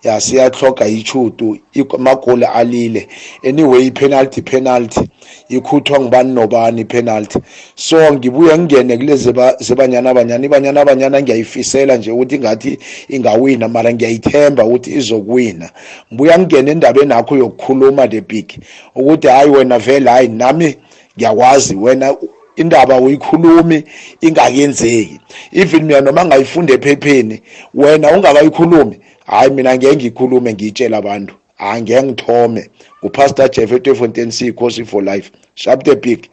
ya 0.04 0.20
siyahloka 0.20 0.86
ichudu 0.86 1.58
amagoli 1.94 2.44
alile. 2.44 3.08
Anyway 3.48 3.90
penalty 3.90 4.42
penalty. 4.42 5.00
Ikhuthwa 5.48 6.00
ngubani 6.00 6.32
nobani 6.34 6.84
penalty 6.84 7.38
so 7.74 8.12
ngibuye 8.12 8.58
ngingene 8.58 8.96
kulezi 8.96 9.32
zebanyana 9.58 10.10
abanyana 10.10 10.46
ibanyana 10.46 10.80
abanyana 10.80 11.22
ngiyayifisela 11.22 11.96
nje 11.96 12.10
ukuthi 12.10 12.38
ngathi 12.38 12.78
ingawina 13.08 13.68
mara 13.68 13.92
ngiyayithemba 13.92 14.64
ukuthi 14.64 14.90
izokuwina. 14.90 15.70
Ngibuya 16.12 16.38
ngingene 16.38 16.70
endabeni 16.70 17.12
yakho 17.12 17.36
yokukhuluma 17.36 18.08
the 18.08 18.20
big 18.20 18.52
ukuthi 18.94 19.26
hayi 19.28 19.50
wena 19.50 19.78
vele 19.78 20.10
hayi 20.10 20.28
nami 20.28 20.76
ngiyakwazi 21.16 21.74
wena 21.74 22.16
indaba 22.56 23.00
uyikhulumi 23.00 23.84
ingakenzeki. 24.20 25.20
Even 25.52 25.84
mina 25.84 26.00
noma 26.00 26.24
ngayifunda 26.24 26.74
ephepheni 26.74 27.42
wena 27.74 28.12
ungakayikhulumi 28.12 28.98
hayi 29.24 29.50
mina 29.50 29.76
ngeke 29.76 29.96
ngikhulume 29.96 30.52
ngiyitshela 30.54 30.96
abantu 30.96 31.34
angeke 31.58 32.02
ngithome 32.02 32.70
ngupastor 33.00 33.50
Jeff 33.50 33.72
eTefontein 33.72 34.30
C 34.30 34.52
Course 34.52 34.84
for 34.84 35.02
life 35.02 35.30
sharp 35.54 35.84
the 35.84 35.96
big 35.96 36.28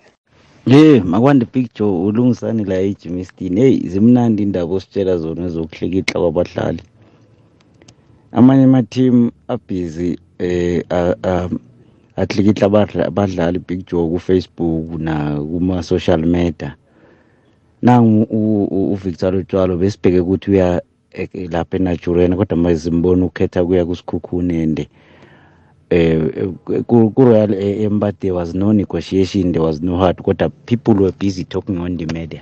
Hey 0.65 0.99
makwande 0.99 1.45
picture 1.45 1.89
ulungisani 1.89 2.63
la 2.65 2.75
eJimistin 2.75 3.57
hey 3.57 3.79
zimnandi 3.89 4.43
indaba 4.43 4.73
ositshela 4.73 5.17
zona 5.17 5.45
ezokuhlekihla 5.45 6.19
kwabahlali 6.21 6.83
amanye 8.31 8.63
ama 8.63 8.83
team 8.83 9.31
abusy 9.47 10.17
eh 10.39 10.83
atlikihla 12.15 12.65
abadlali 13.07 13.59
big 13.59 13.85
joe 13.87 14.09
ku 14.09 14.19
Facebook 14.19 14.99
na 14.99 15.39
kuma 15.39 15.83
social 15.83 16.25
media 16.25 16.75
nangu 17.81 18.23
uVictor 18.93 19.35
Utshwalo 19.35 19.77
besibheke 19.77 20.19
ukuthi 20.19 20.51
uya 20.51 20.81
lapha 21.51 21.77
eNigeria 21.77 22.35
kodwa 22.35 22.57
manje 22.57 22.79
simbona 22.79 23.25
ukhetha 23.25 23.65
kuya 23.65 23.85
kusikhukhune 23.85 24.63
ende 24.63 24.89
eh 25.89 26.47
ku-royal 26.87 27.53
emba 27.53 28.11
there 28.11 28.31
was 28.31 28.53
no 28.55 28.73
negotiation 28.73 29.51
there 29.51 29.65
was 29.65 29.81
no 29.81 29.97
hard 29.97 30.21
kodwa 30.21 30.49
people 30.65 30.93
were 30.93 31.11
busy 31.19 31.43
talking 31.43 31.77
on 31.79 31.97
the 31.97 32.05
media. 32.13 32.41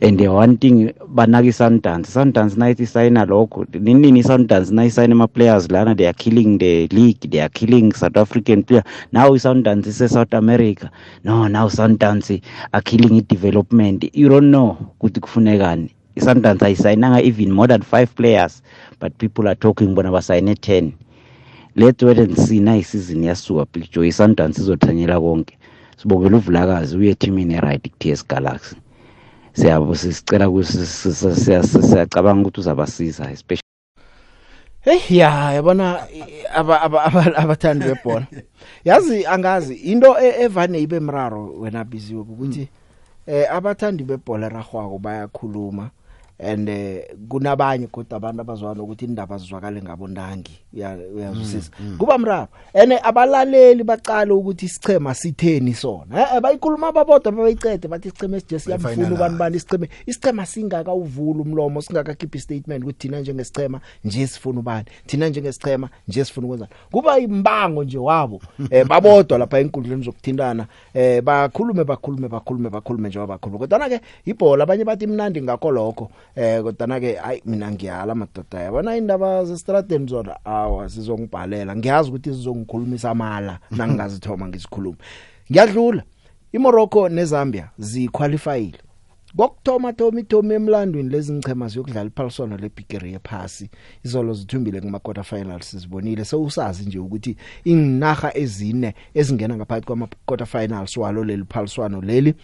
And 0.00 0.18
the 0.18 0.26
one 0.26 0.56
thing 0.56 0.92
banaka 1.14 1.46
i-sundance 1.46 2.10
sundance 2.10 2.56
nayithi 2.56 2.82
isayina 2.82 3.24
lokho 3.24 3.66
ninini 3.80 4.18
i-sundance 4.18 4.74
nayisayina 4.74 5.12
ama-players 5.12 5.70
lana 5.70 5.94
they 5.94 6.06
are 6.08 6.12
killing 6.18 6.58
the 6.58 6.88
league 6.88 7.30
they 7.30 7.40
are 7.40 7.48
killing 7.48 7.92
south 7.92 8.16
african 8.16 8.64
player. 8.64 8.82
Now 9.12 9.32
i-sundance 9.34 9.86
ise-south 9.86 10.34
america. 10.34 10.90
No 11.22 11.46
now 11.46 11.68
sundance 11.68 12.42
are 12.72 12.82
killing 12.82 13.14
i-development 13.16 14.10
you 14.12 14.28
don't 14.28 14.50
know 14.50 14.76
ukuthi 14.98 15.20
kufunekani. 15.20 15.94
I-sundance 16.16 16.64
ayisayinanga 16.64 17.22
even 17.22 17.52
more 17.52 17.68
than 17.68 17.82
five 17.82 18.14
players 18.14 18.62
but 19.00 19.12
people 19.18 19.48
are 19.48 19.56
talking 19.56 19.94
bona 19.94 20.10
basayine 20.10 20.52
10 20.52 20.92
let's 21.76 22.02
wait 22.02 22.18
and 22.18 22.36
see 22.36 22.60
na 22.60 22.76
isizini 22.76 23.26
yasuka 23.26 23.66
picture 23.66 24.08
i-sundance 24.08 24.60
izothanyela 24.60 25.20
konke. 25.20 25.58
Sibongela 25.96 26.36
uvulakazi 26.36 26.96
uye 26.96 27.10
etimini 27.10 27.54
eright 27.54 27.90
ku-ts 27.90 28.26
galaxy. 28.26 28.76
Siyabo 29.52 29.94
sicela 29.94 30.48
siyacabanga 31.82 32.40
ukuthi 32.40 32.60
uzabasiza 32.60 33.30
especially 33.30 33.62
Hey 34.80 35.18
ya 35.18 35.52
yabona 35.52 36.06
abathandi 37.36 37.84
bebhola 37.84 38.26
yazi 38.84 39.26
angazi 39.26 39.74
into 39.74 40.16
evane 40.18 40.80
ibe 40.82 41.00
mraro 41.00 41.54
wena 41.60 41.84
biziwe 41.84 42.20
ukuthi 42.20 42.68
eh 43.26 43.46
abathandi 43.52 44.04
bebhola 44.04 44.48
ragwako 44.48 44.98
bayakhuluma. 44.98 45.90
And 46.42 46.68
eh 46.68 47.04
kunabanye 47.28 47.86
kodwa 47.86 48.16
abantu 48.16 48.40
abazwana 48.40 48.82
ukuthi 48.82 49.04
indaba 49.04 49.38
zizwakale 49.38 49.82
ngabo 49.82 50.08
ndangi 50.08 50.58
uyazwisisa? 51.16 51.70
Kuba 51.98 52.18
mraro. 52.18 52.48
Ene 52.74 52.98
abalaleli 53.02 53.84
baqala 53.84 54.34
ukuthi 54.34 54.66
isichema 54.66 55.14
sitheni 55.14 55.74
sona. 55.74 56.34
Eh 56.36 56.40
bayikhuluma 56.40 56.92
babodwa 56.92 57.32
bayicede 57.32 57.88
bathi 57.88 58.08
isichema 58.08 58.36
esije 58.36 58.58
siyamfuna 58.58 59.14
ubani 59.14 59.36
bani 59.36 59.56
isichema 59.56 59.86
isichema 60.06 60.46
singaka 60.46 60.92
uvula 60.92 61.40
umlomo 61.40 61.82
singakakhipha 61.82 62.38
statement 62.38 62.82
ukuthi 62.82 62.98
thina 62.98 63.20
njengesichema 63.20 63.80
nje 64.04 64.26
sifuna 64.26 64.60
ubani 64.60 64.86
thina 65.06 65.28
njengesichema 65.28 65.88
nje 66.08 66.24
sifuna 66.24 66.46
ukwenza 66.46 66.68
kuba 66.90 67.18
imbango 67.18 67.84
nje 67.84 67.98
wabo 67.98 68.40
eh 68.70 68.86
babodwa 68.86 69.38
lapha 69.38 69.58
enkundleni 69.58 70.02
zokuthintana 70.02 70.66
eh 70.94 71.22
bakhulume 71.22 71.84
bakhulume 71.84 72.28
bakhulume 72.28 72.70
bakhulume 72.70 73.08
nje 73.08 73.18
wabakhulume 73.18 73.58
kodwa 73.58 73.88
ke 73.88 74.00
ibhola 74.24 74.62
abanye 74.64 74.84
bathi 74.84 75.04
imnandi 75.04 75.42
ngakho 75.42 75.70
lokho. 75.70 76.10
Eh 76.36 76.62
kodwa 76.62 77.00
ke 77.00 77.14
hayi 77.14 77.42
mina 77.46 77.70
ngiyala 77.70 78.14
madoda 78.14 78.60
yabona 78.60 78.96
indaba 78.96 79.44
zestradeni 79.44 80.06
zona 80.06 80.44
awa 80.44 80.88
sizongibhalela 80.88 81.76
ngiyazi 81.76 82.08
ukuthi 82.08 82.30
sizongikhulumisa 82.30 83.10
amala 83.10 83.58
nangingazithoma 83.76 84.48
ngisikhuluma. 84.48 84.96
Ngiyadlula. 85.50 86.02
iMorocco 86.52 87.08
neZambia 87.08 87.70
ziqualifyile 87.78 88.78
Kokthoma 89.36 89.92
Thomi 89.92 90.22
Thomi 90.24 90.54
emlandweni 90.54 91.08
lezi 91.08 91.32
ngichema 91.32 91.68
ziyokudlala 91.68 92.06
iphaliswano 92.06 92.56
lebigiri 92.56 93.12
yephasi. 93.12 93.70
Izolo 94.04 94.34
zithumbile 94.34 94.80
kuma 94.80 94.98
quarter 94.98 95.24
finals 95.24 95.70
sizibonile 95.70 96.24
sewusazi 96.24 96.84
nje 96.84 96.98
ukuthi 96.98 97.36
inginaga 97.64 98.36
ezine 98.36 98.94
ezingena 99.14 99.56
ngaphakathi 99.56 99.86
kwama 99.86 100.08
quarter 100.26 100.46
finals 100.46 100.96
walo 100.96 101.24
leli 101.24 101.44
phaliswano 101.48 102.00
leli 102.00 102.34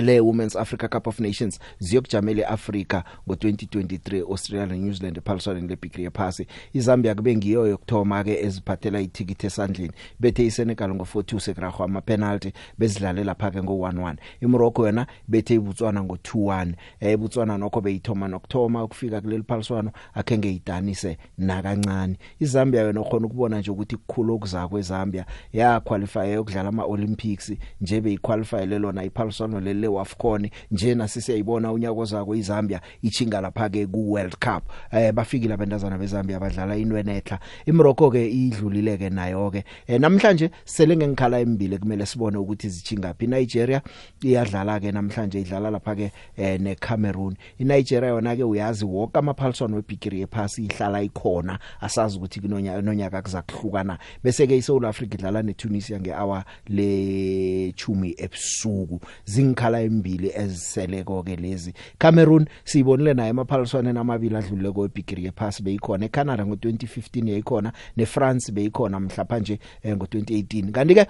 le 0.00 0.20
Women's 0.20 0.56
Africa 0.56 0.88
Cup 0.88 1.06
of 1.06 1.20
Nations 1.20 1.60
ziyokujamela 1.78 2.42
eAfrica 2.42 3.04
ngo2023 3.28 4.30
Australia 4.30 4.74
and 4.74 4.84
New 4.84 4.92
Zealand 4.92 5.18
ephaliswaneni 5.18 5.68
leBig 5.68 5.98
yephasi. 5.98 6.46
iZambia 6.72 7.14
kube 7.14 7.36
ngiyo 7.36 7.66
yokthoma 7.66 8.24
ke 8.24 8.40
eziphathela 8.40 9.00
ithikithi 9.00 9.46
esandleni. 9.46 9.92
Bethe 10.20 10.46
iSenegal 10.46 10.90
ngo42 10.90 11.40
sekragwa 11.40 11.84
ama 11.84 12.00
penalty 12.00 12.52
bezidlale 12.78 13.24
lapha 13.24 13.50
ke 13.50 13.58
ngo11 13.58 14.16
iMorocco 14.40 14.86
yona 14.86 15.06
bethe 15.28 15.54
iBotswana 15.54 16.00
ngo21 16.00 16.72
eh 17.00 17.12
iBotswana 17.12 17.58
nokho 17.58 17.80
beyithoma 17.80 18.28
nokthoma 18.28 18.84
ukufika 18.84 19.20
kuleli 19.20 19.42
phaliswano 19.42 19.90
akhenge 20.14 20.52
idanise 20.52 21.18
nakancane. 21.38 22.18
iZambia 22.40 22.80
yona 22.80 23.00
ukhona 23.00 23.26
ukubona 23.26 23.58
nje 23.58 23.70
ukuthi 23.70 23.96
kukhulu 23.96 24.34
okuzakwe 24.34 24.68
kweZambia 24.68 25.26
ya 25.52 25.80
qualify 25.80 26.32
yokudlala 26.32 26.68
ama 26.68 26.84
Olympics 26.84 27.52
nje 27.80 28.00
beyiqualify 28.00 28.66
lelona 28.66 29.04
iphaliswano 29.04 29.60
leli 29.86 29.96
leWAFCON 29.96 30.50
njena 30.70 31.08
sisiyayibona 31.08 31.72
unyaka 31.72 32.00
ozako 32.00 32.34
iZambia 32.34 32.80
ichinga 33.02 33.40
lapha 33.40 33.68
ke 33.68 33.86
ku 33.86 34.12
World 34.12 34.36
Cup. 34.38 34.64
Eh 34.92 35.12
bafikile 35.12 35.54
abantazana 35.54 35.98
beZambia 35.98 36.40
badlala 36.40 36.76
inwenetla. 36.76 37.38
iMorocco 37.66 38.10
ke 38.10 38.26
idlulile 38.30 38.98
ke 38.98 39.10
nayo 39.10 39.50
ke 39.50 39.64
eh, 39.86 40.00
namhlanje 40.00 40.50
sele 40.64 40.96
ngengikhala 40.96 41.40
embili 41.40 41.78
kumele 41.78 42.06
sibone 42.06 42.38
ukuthi 42.38 42.68
zichinga 42.68 43.14
phi. 43.14 43.26
Nigeria 43.26 43.82
iyadlala 44.22 44.80
ke 44.80 44.92
namhlanje 44.92 45.40
idlala 45.40 45.70
lapha 45.70 45.94
ke 45.96 46.12
eh, 46.36 46.60
neCameroon. 46.60 47.36
iNigeria 47.58 48.08
yona 48.08 48.36
ke 48.36 48.44
uyazi 48.44 48.84
wonke 48.84 49.18
amaphaliswano 49.18 49.76
webigiri 49.76 50.20
yephasi 50.20 50.64
ihlala 50.64 51.02
ikhona. 51.02 51.58
Asazi 51.80 52.18
ukuthi 52.18 52.40
kunonyaka 52.40 52.82
nonyaka 52.82 53.22
kuzakuhlukana. 53.22 53.98
Bese 54.24 54.46
ke 54.46 54.56
iSouth 54.56 54.84
Africa 54.84 55.14
idlala 55.14 55.42
neTunisia 55.42 56.00
ngehour 56.00 56.44
le 56.68 57.72
10 57.72 58.14
ebusuku. 58.18 59.00
Zingikhala 59.24 59.75
embili 59.80 60.32
eziseleko 60.34 61.22
ke 61.22 61.36
lezi. 61.36 61.72
Cameroon 61.98 62.46
siyibonile 62.64 63.14
naye 63.14 63.30
emaphaliswaneni 63.30 63.98
amabili 63.98 64.36
adlulile 64.36 64.72
kwebigiri 64.72 65.24
yephasi 65.24 65.62
beyikhona. 65.62 66.06
eCanada 66.06 66.44
ngo2015 66.44 67.28
yayikhona 67.28 67.72
neFrance 67.96 68.52
beyikhona 68.52 69.00
mhlapha 69.00 69.38
nje 69.38 69.58
eh, 69.82 69.96
ngo2018 69.96 70.70
kanti 70.70 70.94
ke 70.94 71.06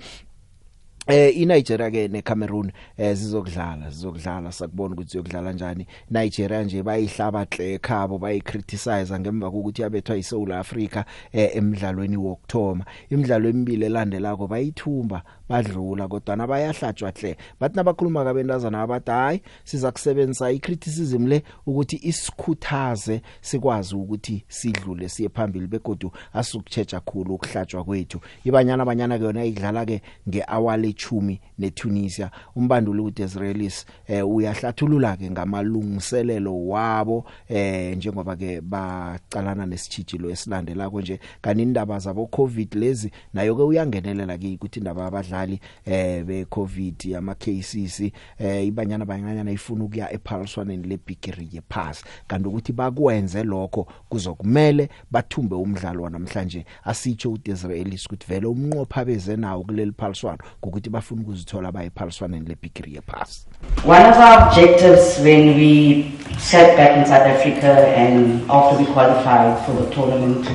Eh 1.08 1.30
iNigeria 1.38 1.90
ke 1.90 2.08
neCameroon 2.08 2.72
eh 2.98 3.14
zizokudlala 3.14 3.90
zizokudlala. 3.90 4.52
Sakubona 4.52 4.94
ukuthi 4.94 5.10
ziyokudlala 5.10 5.48
kanjani 5.48 5.86
Nigeria 6.10 6.62
nje 6.62 6.82
bayihlaba 6.82 7.46
hle 7.50 7.74
ekhabo 7.74 8.18
bayicriticize 8.18 9.18
ngemva 9.20 9.50
kokuthi 9.50 9.82
yabethwa 9.82 10.16
iSouth 10.16 10.50
Africa 10.50 11.04
eh 11.32 11.56
emidlalweni 11.56 12.16
wokthoma 12.16 12.84
imidlalo 13.10 13.48
emibili 13.48 13.86
elandelako 13.86 14.46
bayithumba 14.46 15.22
badlula 15.48 16.08
kodwa 16.08 16.46
bayahlatshwa 16.46 17.10
hle 17.10 17.36
bathi 17.60 17.76
nabakhuluma 17.76 18.24
kabentazana 18.24 18.82
abathi 18.82 19.10
hayi 19.10 19.42
siza 19.64 19.92
kusebenzisa 19.92 20.50
icriticism 20.50 21.26
le 21.26 21.42
ukuthi 21.66 22.00
isikhuthaze 22.02 23.22
sikwazi 23.40 23.94
ukuthi 23.94 24.44
sidlule 24.48 25.08
siye 25.08 25.28
phambili 25.28 25.66
begodu 25.66 26.12
asukutsheja 26.32 27.00
khulu 27.00 27.34
ukuhlatshwa 27.34 27.84
kwethu. 27.84 28.20
Ibanyana 28.44 28.82
abanyana 28.82 29.18
ke 29.18 29.24
yona 29.24 29.44
idlala 29.44 29.86
ke 29.86 30.02
ngehour 30.28 30.76
10 30.76 31.38
neTunisia. 31.58 32.30
Umbanduli 32.56 33.00
uDesrelis 33.00 33.86
eh 34.08 34.28
uyahlathulula 34.28 35.16
ke 35.16 35.30
ngamalungiselelo 35.30 36.66
wabo 36.66 37.24
eh 37.48 37.96
njengoba 37.96 38.36
ke 38.36 38.60
bacalana 38.60 39.66
nesitshijilo 39.66 40.30
esilandelako 40.30 41.00
nje. 41.00 41.20
Kanti 41.40 41.62
indaba 41.62 41.98
zabo 41.98 42.26
covid 42.26 42.74
lezi 42.74 43.10
nayo 43.34 43.56
ke 43.56 43.62
uyangenelela 43.62 44.38
ke 44.38 44.54
ukuthi 44.54 44.80
indaba 44.80 45.10
abadlali 45.36 45.60
eh 45.86 46.24
be 46.24 46.44
covid 46.44 47.16
ama 47.16 47.34
cases 47.34 48.00
eh 48.38 48.66
ibanyana 48.66 49.04
banyana 49.04 49.50
ifuna 49.50 49.84
ukuya 49.84 50.12
ephaliswaneni 50.12 50.88
lebigiri 50.88 51.48
yepass 51.52 52.04
kanti 52.26 52.48
ukuthi 52.48 52.72
bakwenze 52.72 53.44
lokho 53.44 53.86
kuzokumele 54.08 54.88
bathumbe 55.10 55.54
umdlalo 55.54 56.02
wanamhlanje. 56.02 56.64
Asitsho 56.84 57.32
uDesrelis 57.32 58.06
ukuthi 58.06 58.26
vele 58.26 58.46
umnqopha 58.46 59.04
beze 59.04 59.36
nawo 59.36 59.64
kuleli 59.64 59.92
phaliswano 59.92 60.38
ukuthi 60.62 60.90
bafuna 60.90 61.22
ukuzithola 61.22 61.72
bayiphaliswaneni 61.72 62.48
lebigiri 62.48 62.94
yepass 62.94 63.46
One 63.84 64.06
of 64.06 64.16
our 64.16 64.48
objectives 64.48 65.18
when 65.20 65.56
we 65.56 66.12
sat 66.38 66.76
back 66.76 66.96
in 66.98 67.06
South 67.06 67.26
Africa 67.26 67.88
and 67.96 68.50
after 68.50 68.78
we 68.78 68.86
qualified 68.92 69.64
for 69.66 69.72
the 69.72 69.90
tournament 69.94 70.46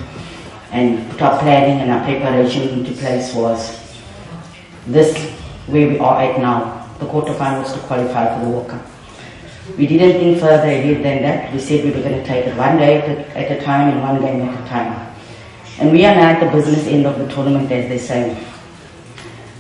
and 0.72 1.10
put 1.12 1.22
our 1.22 1.40
planning 1.40 1.82
and 1.82 1.92
our 1.92 2.04
preparation 2.04 2.70
into 2.70 2.92
place 2.94 3.34
was 3.36 3.81
this 4.88 5.16
where 5.68 5.88
we 5.88 6.00
are 6.00 6.22
at 6.22 6.40
now, 6.40 6.88
the 7.00 7.06
quarterfinals 7.06 7.74
to 7.74 7.80
qualify 7.88 8.34
for 8.34 8.46
the 8.46 8.52
World 8.52 8.70
Cup. 8.70 8.86
We 9.78 9.88
didn't 9.88 10.20
think 10.20 10.40
further 10.40 10.68
ahead 10.68 11.04
than 11.04 11.22
that. 11.22 11.54
We 11.54 11.60
said 11.60 11.86
we 11.86 11.92
were 11.92 12.02
going 12.02 12.20
to 12.20 12.26
take 12.26 12.48
it 12.48 12.58
one 12.58 12.78
day 12.78 13.02
at 13.36 13.52
a, 13.52 13.64
time 13.64 13.90
and 13.90 14.02
one 14.02 14.22
game 14.22 14.42
at 14.42 14.66
a 14.66 14.68
time. 14.68 15.16
And 15.80 15.92
we 15.92 16.06
are 16.06 16.16
now 16.16 16.30
at 16.30 16.40
the 16.40 16.52
business 16.52 16.88
end 16.88 17.06
of 17.06 17.18
the 17.20 17.28
tournament, 17.34 17.72
as 17.72 17.88
they 17.88 17.98
say. 17.98 18.38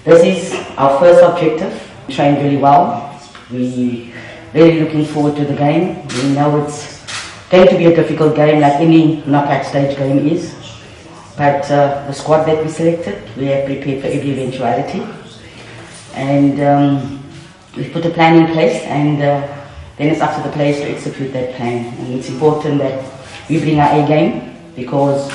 This 0.03 0.23
is 0.23 0.53
our 0.77 0.99
first 0.99 1.23
objective. 1.23 1.71
We 2.07 2.13
trained 2.15 2.43
really 2.43 2.57
well. 2.57 3.19
We 3.51 4.13
really 4.53 4.81
looking 4.81 5.05
forward 5.05 5.35
to 5.37 5.45
the 5.45 5.55
game. 5.55 6.07
We 6.07 6.33
know 6.33 6.65
it's 6.65 7.01
going 7.49 7.67
to 7.67 7.77
be 7.77 7.85
a 7.85 7.95
difficult 7.95 8.35
game, 8.35 8.59
like 8.59 8.81
any 8.81 9.23
knockout 9.25 9.65
stage 9.65 9.97
game 9.97 10.27
is. 10.27 10.60
But 11.37 11.69
uh, 11.71 12.05
the 12.07 12.13
squad 12.13 12.45
that 12.45 12.63
we 12.63 12.69
selected, 12.69 13.23
we 13.37 13.45
have 13.47 13.65
prepared 13.65 14.01
for 14.01 14.07
every 14.07 14.31
eventuality, 14.31 15.01
and 16.13 16.59
um, 16.61 17.23
we've 17.75 17.91
put 17.91 18.05
a 18.05 18.09
plan 18.09 18.45
in 18.45 18.51
place. 18.51 18.81
And 18.83 19.21
uh, 19.21 19.47
then 19.97 20.09
it's 20.09 20.21
up 20.21 20.35
to 20.35 20.41
the 20.47 20.53
players 20.53 20.77
to 20.77 20.89
execute 20.89 21.31
that 21.33 21.55
plan. 21.55 21.93
And 21.99 22.13
it's 22.15 22.29
important 22.29 22.79
that 22.79 23.03
we 23.49 23.59
bring 23.59 23.79
our 23.79 24.03
A 24.03 24.07
game 24.07 24.55
because 24.75 25.31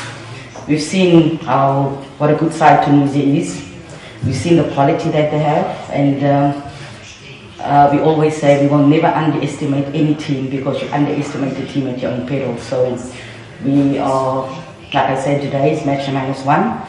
we've 0.69 0.83
seen 0.83 1.39
how 1.39 1.91
what 2.19 2.31
a 2.31 2.37
good 2.37 2.53
side 2.53 2.85
Tunisia 2.85 3.23
is. 3.23 3.63
We've 4.25 4.35
seen 4.35 4.57
the 4.57 4.69
quality 4.75 5.11
that 5.11 5.31
they 5.31 5.39
have, 5.39 5.91
and 5.91 6.25
um, 6.25 6.63
uh, 7.61 7.91
we 7.93 8.01
always 8.01 8.37
say 8.37 8.63
we 8.63 8.69
will 8.69 8.87
never 8.87 9.07
underestimate 9.07 9.87
any 9.95 10.15
team 10.15 10.51
because 10.51 10.83
you 10.83 10.89
underestimate 10.91 11.55
the 11.55 11.67
team 11.67 11.87
at 11.89 12.01
your 12.01 12.13
own 12.13 12.27
peril. 12.27 12.57
So 12.59 12.99
we 13.65 13.99
are, 13.99 14.49
like 14.95 15.11
I 15.11 15.21
said 15.21 15.41
today, 15.43 15.73
it's 15.73 15.85
match 15.85 16.11
minus 16.13 16.45
one, 16.45 16.81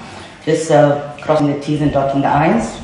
just 0.45 0.71
uh, 0.71 1.17
crossing 1.21 1.47
the 1.47 1.59
T's 1.59 1.81
and 1.81 1.91
dotting 1.91 2.21
the 2.21 2.27
I's. 2.27 2.79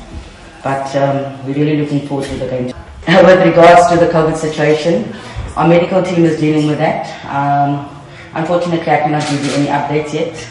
But 0.62 0.94
um, 0.96 1.46
we're 1.46 1.54
really 1.54 1.76
looking 1.76 2.06
forward 2.06 2.26
to 2.26 2.36
the 2.36 2.48
game. 2.48 2.66
With 3.06 3.46
regards 3.46 3.88
to 3.90 3.96
the 3.96 4.10
COVID 4.10 4.36
situation, 4.36 5.14
our 5.56 5.68
medical 5.68 6.02
team 6.02 6.24
is 6.24 6.40
dealing 6.40 6.66
with 6.66 6.78
that. 6.78 7.06
Um, 7.26 7.88
unfortunately, 8.34 8.80
I 8.80 9.00
cannot 9.00 9.22
give 9.28 9.44
you 9.44 9.52
any 9.52 9.66
updates 9.66 10.12
yet. 10.14 10.48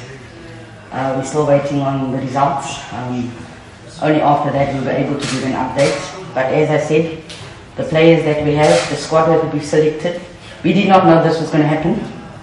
Uh, 0.91 1.15
we're 1.17 1.25
still 1.25 1.47
waiting 1.47 1.81
on 1.81 2.11
the 2.11 2.19
results. 2.19 2.79
Um, 2.93 3.31
only 4.01 4.21
after 4.21 4.51
that 4.51 4.73
we 4.73 4.85
were 4.85 4.91
able 4.91 5.19
to 5.19 5.27
give 5.27 5.43
an 5.45 5.53
update. 5.53 5.97
But 6.33 6.53
as 6.53 6.69
I 6.69 6.85
said, 6.85 7.23
the 7.75 7.83
players 7.83 8.23
that 8.23 8.45
we 8.45 8.53
have, 8.53 8.89
the 8.89 8.95
squad 8.95 9.25
that 9.27 9.53
we've 9.53 9.65
selected, 9.65 10.21
we 10.63 10.73
did 10.73 10.87
not 10.87 11.05
know 11.05 11.23
this 11.23 11.39
was 11.39 11.49
going 11.49 11.63
to 11.63 11.67
happen, 11.67 11.95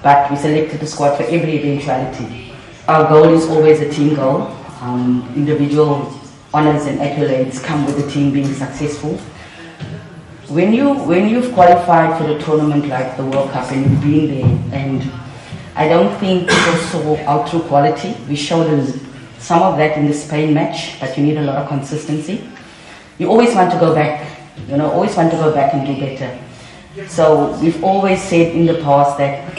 but 0.03 0.31
we 0.31 0.37
selected 0.37 0.81
the 0.81 0.87
squad 0.87 1.17
for 1.17 1.25
every 1.25 1.59
eventuality. 1.59 2.53
Our 2.89 3.09
goal 3.09 3.35
is 3.35 3.47
always 3.49 3.81
a 3.81 3.91
team 3.91 4.15
goal. 4.15 4.43
Um, 4.81 5.31
individual 5.37 6.13
honors 6.53 6.87
and 6.87 6.99
accolades 6.99 7.63
come 7.63 7.85
with 7.87 8.03
the 8.03 8.11
team 8.11 8.33
being 8.33 8.53
successful. 8.55 9.17
When 10.49 10.73
you 10.73 10.95
when 10.95 11.29
you've 11.29 11.53
qualified 11.53 12.19
for 12.21 12.27
the 12.27 12.39
tournament 12.41 12.89
like 12.89 13.17
the 13.17 13.25
World 13.25 13.51
Cup 13.51 13.71
and 13.71 13.89
you've 13.89 14.01
been 14.01 14.27
there, 14.27 14.81
and 14.81 15.13
I 15.77 15.87
don't 15.87 16.19
think 16.19 16.49
people 16.49 16.77
saw 16.91 17.17
our 17.27 17.49
true 17.49 17.61
quality. 17.61 18.17
We 18.29 18.35
showed 18.35 18.65
them 18.65 18.87
some 19.39 19.63
of 19.63 19.77
that 19.79 19.97
in 19.97 20.07
the 20.07 20.15
Spain 20.15 20.53
match, 20.53 20.99
but 20.99 21.17
you 21.17 21.25
need 21.25 21.37
a 21.37 21.43
lot 21.43 21.57
of 21.57 21.69
consistency. 21.69 22.49
You 23.19 23.29
always 23.29 23.55
want 23.55 23.71
to 23.73 23.79
go 23.79 23.95
back, 23.95 24.27
you 24.67 24.77
know, 24.77 24.91
always 24.91 25.15
want 25.15 25.31
to 25.31 25.37
go 25.37 25.55
back 25.55 25.73
and 25.75 25.87
do 25.87 25.95
better. 26.01 26.37
So 27.07 27.57
we've 27.61 27.85
always 27.85 28.21
said 28.21 28.57
in 28.57 28.67
the 28.67 28.83
past 28.83 29.19
that 29.19 29.57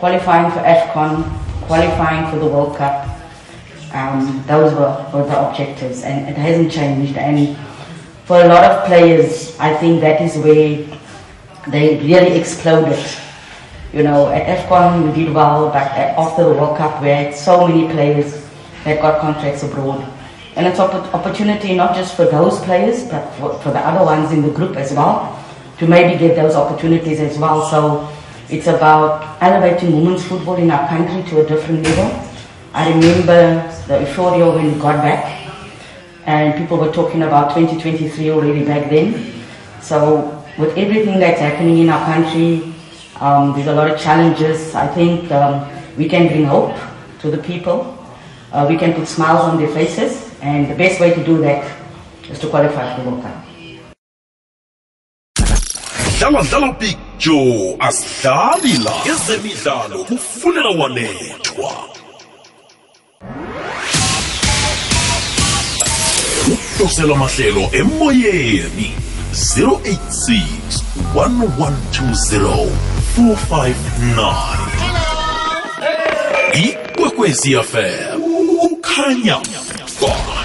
qualifying 0.00 0.50
for 0.50 0.60
AFCON, 0.60 1.28
qualifying 1.66 2.30
for 2.32 2.38
the 2.38 2.46
World 2.46 2.76
Cup, 2.76 3.06
um, 3.92 4.42
those 4.46 4.72
were, 4.72 4.96
were 5.12 5.26
the 5.26 5.48
objectives, 5.48 6.02
and 6.02 6.26
it 6.26 6.36
hasn't 6.36 6.72
changed. 6.72 7.16
And 7.18 7.56
for 8.24 8.40
a 8.40 8.48
lot 8.48 8.64
of 8.64 8.86
players, 8.86 9.58
I 9.60 9.74
think 9.76 10.00
that 10.00 10.22
is 10.22 10.36
where 10.38 10.86
they 11.68 12.00
really 12.00 12.38
exploded. 12.40 12.98
You 13.92 14.04
know, 14.04 14.28
at 14.28 14.46
AFCON 14.46 15.04
we 15.06 15.24
did 15.24 15.34
well, 15.34 15.66
but 15.66 15.92
after 16.16 16.44
the 16.44 16.54
World 16.54 16.78
Cup 16.78 17.02
we 17.02 17.08
had 17.08 17.34
so 17.34 17.68
many 17.68 17.92
players 17.92 18.46
that 18.84 19.02
got 19.02 19.20
contracts 19.20 19.62
abroad. 19.62 20.00
And 20.56 20.66
it's 20.66 20.78
an 20.78 20.90
opportunity 21.12 21.74
not 21.74 21.94
just 21.94 22.16
for 22.16 22.24
those 22.24 22.58
players, 22.60 23.04
but 23.04 23.28
for, 23.34 23.58
for 23.58 23.70
the 23.70 23.80
other 23.80 24.04
ones 24.04 24.32
in 24.32 24.42
the 24.42 24.50
group 24.50 24.76
as 24.76 24.92
well, 24.92 25.36
to 25.78 25.86
maybe 25.86 26.18
get 26.18 26.36
those 26.36 26.54
opportunities 26.54 27.20
as 27.20 27.36
well. 27.38 27.68
So 27.68 28.08
it's 28.52 28.66
about 28.66 29.40
elevating 29.40 29.94
women's 29.94 30.24
football 30.24 30.56
in 30.56 30.70
our 30.70 30.88
country 30.88 31.22
to 31.30 31.40
a 31.44 31.48
different 31.48 31.84
level. 31.84 32.28
I 32.74 32.88
remember 32.88 33.70
the 33.86 34.00
euphoria 34.00 34.50
when 34.50 34.74
we 34.74 34.80
got 34.80 34.96
back, 35.02 35.24
and 36.26 36.58
people 36.58 36.78
were 36.78 36.92
talking 36.92 37.22
about 37.22 37.54
2023 37.54 38.30
already 38.30 38.64
back 38.64 38.90
then. 38.90 39.32
So 39.80 40.44
with 40.58 40.76
everything 40.76 41.20
that's 41.20 41.40
happening 41.40 41.78
in 41.78 41.88
our 41.90 42.04
country, 42.04 42.74
um, 43.20 43.52
there's 43.54 43.68
a 43.68 43.74
lot 43.74 43.90
of 43.90 44.00
challenges. 44.00 44.74
I 44.74 44.86
think 44.88 45.30
um, 45.30 45.68
we 45.96 46.08
can 46.08 46.26
bring 46.28 46.44
hope 46.44 46.76
to 47.20 47.30
the 47.30 47.38
people. 47.38 47.96
Uh, 48.52 48.66
we 48.68 48.76
can 48.76 48.94
put 48.94 49.06
smiles 49.06 49.42
on 49.42 49.58
their 49.58 49.68
faces, 49.68 50.34
and 50.42 50.68
the 50.68 50.74
best 50.74 51.00
way 51.00 51.14
to 51.14 51.24
do 51.24 51.38
that 51.38 51.70
is 52.28 52.38
to 52.40 52.48
qualify 52.48 52.96
for 52.96 53.02
the 53.02 53.10
World 53.10 53.22
Cup. 53.22 53.49
Dlala 56.20 56.42
dlala 56.42 56.72
big 56.72 56.96
joe 57.18 57.76
asidlali 57.78 58.72
la 58.84 58.92
ezemidlalo 59.12 60.04
kufunela 60.04 60.68
wanethwa 60.70 61.72
udosela 66.78 67.14
mahlelo 67.14 67.68
emoyeni 67.72 68.94
086 69.32 70.40
1120 71.14 72.68
459 73.16 74.56
ikwekwezi 76.54 77.56
fm 77.56 78.20
kukhanya 78.60 79.36
ba 79.36 79.44
kufunela 79.44 80.00
wanethwa 80.00 80.39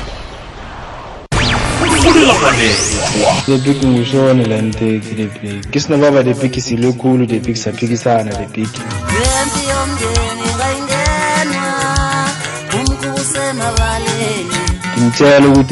the 3.46 3.58
big 3.58 3.84
ngishone 3.84 4.46
la 4.46 4.62
nteki 4.62 5.16
the 5.16 5.26
big 5.26 5.72
ke 5.72 5.80
sina 5.80 5.98
baba 5.98 6.24
the 6.24 6.34
big 6.34 6.60
sile 6.60 6.94
khulu 6.94 7.26
the 7.26 7.40
big 7.40 7.56
saphikisana 7.56 8.32
the 8.32 8.48
big 8.54 8.68
Yempi 8.68 9.70
yomndeni 9.70 10.46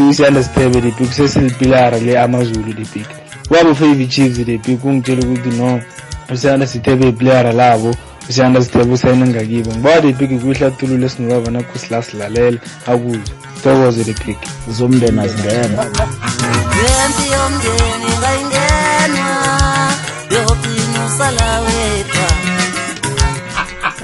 isiyanda 0.10 0.44
sithebe 0.44 0.82
the 0.82 0.92
big 0.92 1.12
sesilipilara 1.12 2.00
le 2.00 2.20
amazulu 2.20 2.74
the 2.74 2.86
big 2.94 3.08
wabo 3.50 3.76
favor 3.76 4.08
chiefs 4.08 4.46
the 4.46 4.58
big 4.58 4.86
ungitshela 4.86 5.22
ukuthi 5.22 5.50
no 5.50 5.82
usiyanda 6.34 6.68
sithebe 6.68 7.10
ipilara 7.10 7.52
labo 7.52 7.96
usiyanda 8.30 8.64
sithebe 8.64 8.94
usayine 8.94 9.28
ngakibo 9.28 9.72
ngibawa 9.72 10.02
the 10.02 10.12
big 10.14 10.42
kuyihlathululo 10.42 11.06
esingaba 11.06 11.52
nakho 11.52 11.80
silasilalela 11.80 12.60
akuzwe 12.88 13.34
sithokoze 13.56 14.04
the 14.04 14.14
big 14.26 14.38
zomndeni 14.68 15.20
azingena. 15.20 15.84
Yempi 16.84 17.26
yomndeni 17.34 18.12
kayingenwa 18.22 19.30
yogcina 20.32 21.06
usala 21.08 21.60
wedwa? 21.62 22.28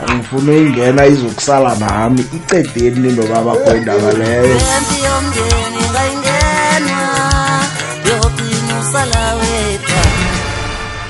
Angifuna 0.08 0.52
ingena 0.54 1.06
izokusala 1.06 1.76
nami. 1.76 2.26
Icedeni 2.38 3.12
nobaba 3.12 3.52
kho 3.56 3.76
indaba 3.76 4.12
leyo. 4.14 4.44
Yempi 4.44 4.98
yomndeni 5.06 5.84
kayingenwa 5.94 7.02
yogcina 8.08 8.80
usala 8.80 9.20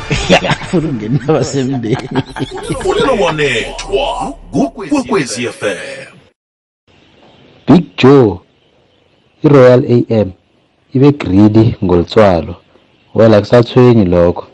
wedwa 0.74 0.90
angifuna 0.90 0.90
ungena 0.90 1.20
indaba 1.20 1.44
semndeni 1.44 1.96
kufunela 2.68 3.12
wanethwa 3.12 4.34
kukwekwezi 4.52 5.48
fm 5.48 5.78
Big 7.68 7.84
Joe 7.98 8.40
iRoyal 9.44 9.84
AM 9.86 10.32
ibe 10.94 11.12
greedy 11.12 11.76
ngoltswalo. 11.84 12.56
Well 13.16 13.34
akusathwenyi 13.34 14.06
lokho. 14.06 14.48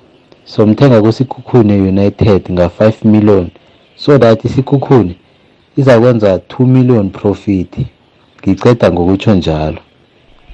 Somthenga 0.46 1.02
kusikhukhune 1.02 1.74
United 1.74 2.42
nga5 2.50 2.94
million 3.08 3.50
so 3.96 4.18
that 4.18 4.46
isikhukhune 4.46 5.16
izakwenza 5.78 6.36
2 6.36 6.66
million 6.66 7.10
profit. 7.10 7.78
Ngiceda 8.48 8.92
ngokutsho 8.92 9.36
njalo. 9.36 9.78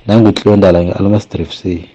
Nangutlondala 0.07 0.83
nge-almasdrift 0.83 1.61
c. 1.61 1.89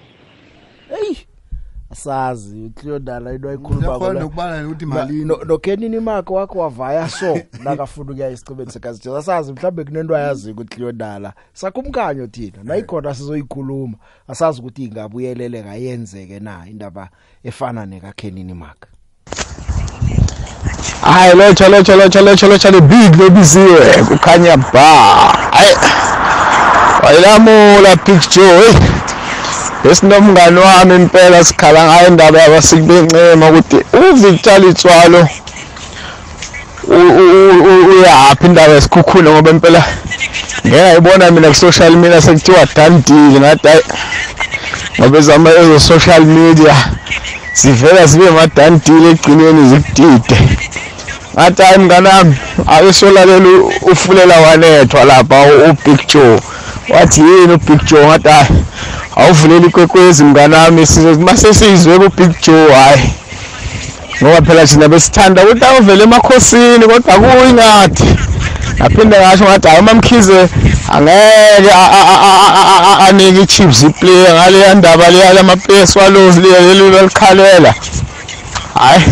asazi 1.96 2.64
ucleodala 2.64 3.32
into 3.32 3.48
ukuthi 3.48 5.24
nokenini 5.46 6.00
makhe 6.00 6.35
wakho 6.35 6.59
wavaya 6.59 7.09
so 7.09 7.38
nakafuna 7.64 8.11
ukuya 8.11 8.28
esicibeni 8.28 8.70
sekazijeza 8.70 9.18
asazi 9.18 9.52
mhlawumbe 9.52 9.85
kunento 9.85 10.16
ayaziyo 10.16 10.54
kucleodala 10.54 11.32
sakumkanyo 11.52 12.26
thina 12.26 12.59
nayikhona 12.62 13.14
sizoyikhuluma 13.14 13.94
asazi 14.28 14.61
ukuthi 14.61 14.85
ingabuyeleleka 14.85 15.74
yenzeke 15.74 16.40
na 16.40 16.68
indaba 16.70 17.09
efana 17.44 17.87
nekakenini 17.87 18.54
maka 18.54 18.88
hayi 21.02 21.35
lotsha 21.37 21.68
lotsha 21.68 21.96
lotsha 21.96 22.20
lotsha 22.20 22.48
lotsha 22.48 22.70
lebig 22.70 23.20
lobiziwe 23.20 24.04
kukhanya 24.09 24.56
ba. 24.56 24.80
Hayi 25.50 25.76
wayilamula 27.02 27.96
big 27.96 28.20
joe 28.30 28.95
esinomngani 29.90 30.61
wami 30.61 30.94
impela 30.94 31.44
sikhala 31.44 31.85
ngayo 31.85 32.09
indaba 32.09 32.38
yabasiki 32.38 32.83
bencema 32.83 33.49
ukuthi 33.49 33.79
uvictor 33.92 34.59
litswalo 34.61 35.29
uyaphi 37.90 38.46
indaba 38.46 38.72
yesikhukhula 38.75 39.31
ngoba 39.31 39.51
impela 39.51 39.83
ngeke 40.66 40.83
ngayibona 40.83 41.31
mina 41.31 41.49
ku-social 41.49 41.92
media 41.96 42.22
sekuthiwa 42.22 42.66
dandile 42.77 43.40
ngathi 43.40 43.68
hayi 43.68 43.83
ngoba 44.99 45.18
ezama 45.18 45.51
ezo-social 45.51 46.25
media 46.25 46.77
zivela 47.55 48.07
zibe 48.07 48.31
madandile 48.31 49.11
egcineni 49.11 49.68
zikudide. 49.68 50.38
Ngathi 51.35 51.62
hayi 51.62 51.79
mngani 51.79 52.09
wami 52.09 52.37
ake 52.66 52.92
siyolalela 52.92 53.49
ufulela 53.92 54.40
wanethwa 54.40 55.05
lapha 55.05 55.37
ubig 55.70 56.01
joe. 56.09 56.40
Wathi 56.88 57.20
yini 57.20 57.53
ubig 57.55 57.85
joe? 57.85 58.07
Ngathi 58.07 58.29
hayi 58.29 58.46
awuvulela 59.16 59.66
ikwekwezi 59.66 60.24
mngani 60.24 60.55
wami 60.55 60.87
mase 61.18 61.55
sizwe 61.55 61.98
kubig 61.98 62.33
joe 62.42 62.72
hayi 62.72 63.11
ngoba 64.22 64.42
phela 64.46 64.66
thina 64.66 64.88
besithanda 64.88 65.42
ukuthi 65.44 65.64
awuvele 65.64 66.02
emakhosini 66.05 66.85
kodwa 66.87 67.14
kuyi 67.18 67.52
ngathi. 67.52 68.05
Ngaphinde 68.81 69.16
ngasho 69.20 69.44
ngathi 69.44 69.68
hayi 69.68 69.81
umamkhize 69.81 70.48
angeke 70.94 71.72
anike 73.09 73.40
i-chiefs 73.42 73.83
iplayer 73.83 74.35
ngaleya 74.35 74.74
ndaba 74.74 75.11
leya 75.11 75.33
lama-player 75.33 75.87
swallows 75.87 76.37
leli 76.37 76.90
lolikhalela 76.90 77.74
hayi 78.74 79.02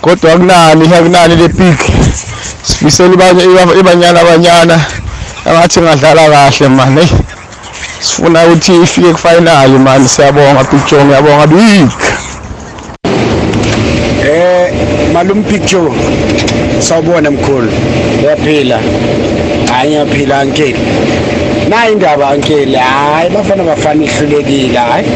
kodwa 0.00 0.32
akunani 0.32 0.94
akunani 0.94 1.36
le 1.36 1.48
big. 1.48 1.78
Sifisela 2.62 3.14
ibanye- 3.14 3.80
ibanyana 3.80 4.20
abanyana 4.20 4.80
engathi 5.46 5.80
ngadlala 5.80 6.28
kahle 6.30 6.68
mani 6.68 7.00
eyi 7.00 7.10
sifuna 8.02 8.46
ukuthi 8.46 8.72
ifike 8.82 9.12
kufinali 9.12 9.78
mani 9.78 10.08
siyabonga 10.08 10.64
big 10.64 10.80
joe 10.90 11.04
ngiyabonga 11.04 11.46
big. 11.46 11.90
Eh 14.24 14.72
malum 15.12 15.42
picture 15.44 15.92
sawubona 16.78 17.30
mkhulu. 17.30 17.72
Uyaphila? 18.24 18.78
Hayi 19.72 19.90
ngiyaphila 19.90 20.40
ankeli 20.40 20.78
nayi 21.68 21.92
indaba 21.92 22.28
ankeli 22.28 22.74
hayi 22.74 23.30
bafana 23.30 23.64
bafana 23.64 24.04
ihlulekile 24.04 24.78
hayi. 24.78 25.06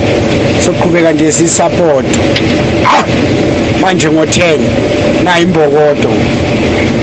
Soqhubeka 0.64 1.12
nje 1.12 1.32
ah 2.86 3.04
manje 3.80 4.08
ngo10 4.08 4.58
nayi 5.24 5.42
imbokodo 5.42 6.10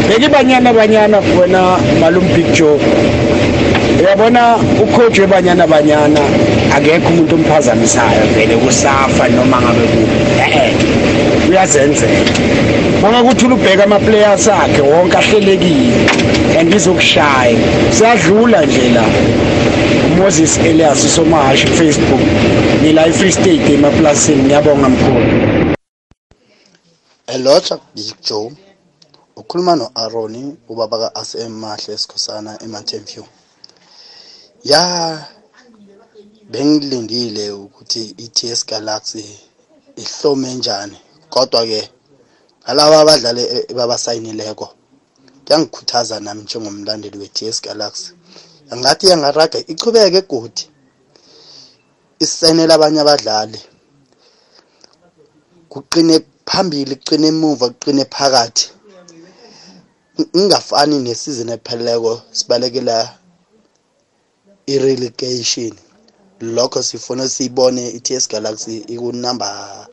beki 0.07 0.27
banyana 0.29 0.71
wena 0.71 1.77
malum 1.99 2.23
picture 2.35 2.79
uyabona 4.03 4.57
ucoach 4.83 5.19
webanyana 5.19 5.67
banyana 5.67 6.19
akekho 6.75 7.09
umuntu 7.09 7.35
omphazamisayo 7.35 8.23
vele 8.35 8.55
kusafa 8.57 9.27
noma 9.29 9.57
ngabe 9.61 9.85
eh 10.43 10.73
uyazenzela. 11.49 12.31
Mama 13.01 13.23
kuthi 13.23 13.45
ubheka 13.45 13.83
ama 13.83 13.99
players 13.99 14.47
akhe 14.47 14.81
wonke 14.81 15.17
ahlelekile 15.17 15.95
and 16.59 16.73
izokushaya. 16.73 17.57
Siyadlula 17.95 18.65
nje 18.65 18.89
la. 18.89 19.05
Moses 20.17 20.57
Elias 20.57 21.15
Somahashi 21.15 21.67
Facebook. 21.67 22.21
Ngila 22.81 23.07
eFree 23.07 23.31
State 23.31 23.69
emaplasini 23.73 24.43
ngiyabonga 24.43 24.89
mkhulu. 24.89 25.25
Elocha 27.27 27.77
Big 27.95 28.13
Joe. 28.27 28.51
Ukhuluma 29.35 29.75
no-Aroni 29.75 30.55
ubaba 30.69 30.97
ka-ASM 30.97 31.49
Mahle 31.49 31.93
esikhosana 31.93 32.59
eMountain 32.63 33.03
ya 34.63 35.27
bengilindile 36.51 37.51
ukuthi 37.51 38.15
i-TS 38.17 38.65
Galaxy 38.65 39.25
ihlome 39.95 40.53
njani. 40.53 40.97
Kodwa 41.29 41.65
ke 41.65 41.89
nalabo 42.67 42.95
abadlali 42.99 43.41
e- 43.55 43.65
ebabasayinileko 43.71 44.67
kuyangikhuthaza 45.45 46.19
nami 46.19 46.41
njengomlandeli 46.43 47.17
we-TS 47.17 47.61
Galaxy. 47.61 48.13
Angathi 48.71 49.07
yangaraga 49.07 49.59
ichubeke 49.71 50.21
godi 50.21 50.63
isayinela 52.19 52.73
abanye 52.75 52.99
abadlali. 53.01 53.59
Kuqine 55.71 56.15
phambili 56.45 56.95
kuqine 56.95 57.27
emuva 57.27 57.69
kuqine 57.69 58.03
phakathi. 58.05 58.65
Ingafani 60.33 60.99
nesizini 60.99 61.51
epheleleko 61.51 62.21
sibalekela 62.31 62.95
i-relegation. 64.67 65.71
Lokho 66.41 66.83
sifuna 66.83 67.29
siyibone 67.29 67.89
i-ts 67.89 68.29
galaxy 68.29 68.77
ikunumber 68.77 69.87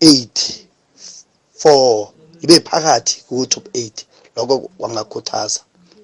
8 0.00 0.26
4 1.64 2.06
ibe 2.42 2.60
phakathi 2.60 3.22
ku-top 3.28 3.68
8 3.74 3.90
lokho 4.36 4.58
kwangakhuthaza 4.78 5.60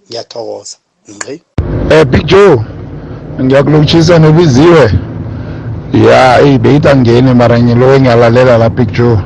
ngiyathokoza. 0.09 0.76
Ngqi? 1.11 1.42
Eh 1.90 2.04
Big 2.07 2.26
Joe 2.26 2.61
ngiyakulotshisa 3.40 4.18
nobiziwe. 4.18 4.92
Ya 6.07 6.40
eyi 6.40 6.59
beyitangeni 6.59 7.34
mara 7.34 7.61
ngilo 7.61 8.00
ngiyalalela 8.00 8.59
la 8.59 8.70
Big 8.70 8.92
Joe. 8.92 9.18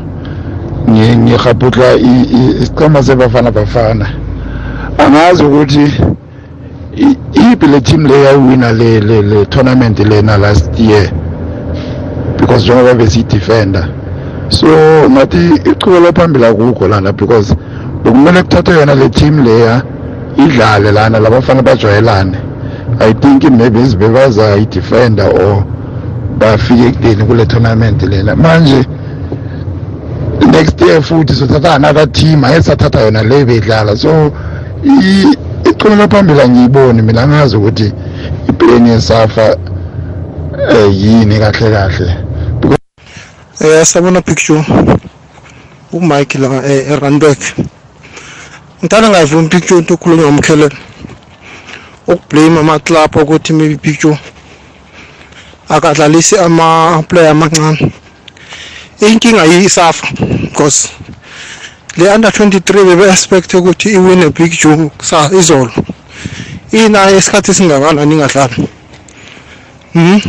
Ngi- 0.89 1.17
ngihaputla 1.17 1.95
i- 1.95 2.29
i- 2.39 2.63
isiqhema 2.63 3.03
sebafana 3.03 3.51
bafana. 3.51 4.07
Angazi 4.99 5.45
ukuthi 5.45 5.93
i- 6.97 7.17
iyiphi 7.35 7.67
le 7.67 7.81
team 7.81 8.07
le 8.07 8.23
yawina 8.25 8.73
le 8.73 9.01
le 9.01 9.23
le 9.23 9.45
tournament 9.47 9.99
lena 9.99 10.37
last 10.39 10.79
year? 10.79 11.11
Because 12.39 12.65
njengoba 12.65 12.95
besiyidefender. 12.95 13.89
So 14.49 14.67
ngathi 15.11 15.61
ichubelo 15.71 16.13
phambili 16.13 16.45
akukho 16.47 16.89
lana 16.89 17.13
because 17.13 17.55
bekumele 18.05 18.43
kuthathwe 18.43 18.75
yona 18.79 18.95
le 18.95 19.09
team 19.09 19.45
leya 19.45 19.83
idlale 20.37 20.93
lana 20.93 21.19
labafana 21.19 21.63
bajwayelane. 21.63 22.39
I 23.01 23.13
think 23.13 23.43
maybe 23.51 23.81
izibe 23.81 24.09
bazayidefender 24.09 25.27
or 25.35 25.65
bafike 26.39 26.87
ekudeni 26.89 27.25
kule 27.27 27.47
tournament 27.47 28.03
lena. 28.03 28.37
Manje 28.37 28.87
next 30.53 30.81
year 30.81 31.03
futhi 31.03 31.35
sothatha 31.35 31.75
another 31.75 32.07
team 32.13 32.43
ayesathatha 32.45 33.01
yona 33.01 33.23
le 33.23 33.45
beyidlala. 33.45 33.97
So 33.97 34.33
i- 35.87 35.89
ichubelo 35.89 36.09
phambili 36.09 36.41
angiyiboni 36.41 37.03
mina 37.03 37.23
angazi 37.23 37.57
ukuthi 37.57 37.93
iplane 38.49 38.91
yesafa 38.91 39.57
eh 40.71 40.91
yini 40.95 41.39
kahle 41.39 41.71
kahle 41.71 42.17
Eh 43.61 43.85
sabona 43.87 44.21
picture 44.21 44.65
uMike 45.93 46.39
la 46.39 46.63
eh, 46.67 46.91
eRandburg. 46.91 47.39
Ngithanda 48.81 49.09
ngayivuma 49.09 49.49
picture 49.49 49.79
into 49.79 49.95
okhulunywa 49.95 50.33
ngomkhelelo. 50.33 50.77
Ukublame 52.07 52.61
ama 52.61 52.79
club 52.79 53.17
ukuthi 53.17 53.53
maybe 53.53 53.77
picture 53.77 54.19
akadlalisi 55.69 56.39
ama 56.39 57.03
player 57.09 57.31
amancane. 57.31 57.93
Inkinga 59.01 59.45
yisafa 59.45 60.07
because 60.43 60.89
le 61.97 62.15
under 62.15 62.31
23 62.31 62.85
bebe 62.85 63.11
expect 63.11 63.55
ukuthi 63.55 63.89
iwine 63.89 64.31
picture 64.31 64.91
sa 65.03 65.31
izolo. 65.33 65.73
Ina 66.73 67.11
isikhathi 67.11 67.55
singakanani 67.55 68.15
ingadlali. 68.15 68.69
Mhm. 69.95 70.21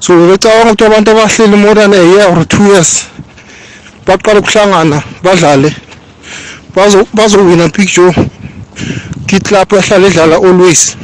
so 0.00 0.12
becabanga 0.26 0.72
ukuthi 0.72 0.84
abantu 0.84 1.10
abahleli 1.10 1.56
more 1.56 1.74
than 1.74 1.92
a 1.92 1.96
year 1.96 2.28
or 2.30 2.44
two 2.44 2.64
years 2.64 3.04
baqala 4.06 4.40
ukuhlangana 4.40 5.02
badlale 5.22 5.74
bazo 6.74 7.06
bazowina 7.12 7.68
picture 7.68 8.14
kitlap 9.26 9.72
ehlala 9.72 10.06
edlala 10.06 10.36
always 10.36 10.96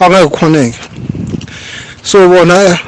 angeke 0.00 0.36
khoneke 0.36 0.78
so 2.02 2.28
bona 2.28 2.78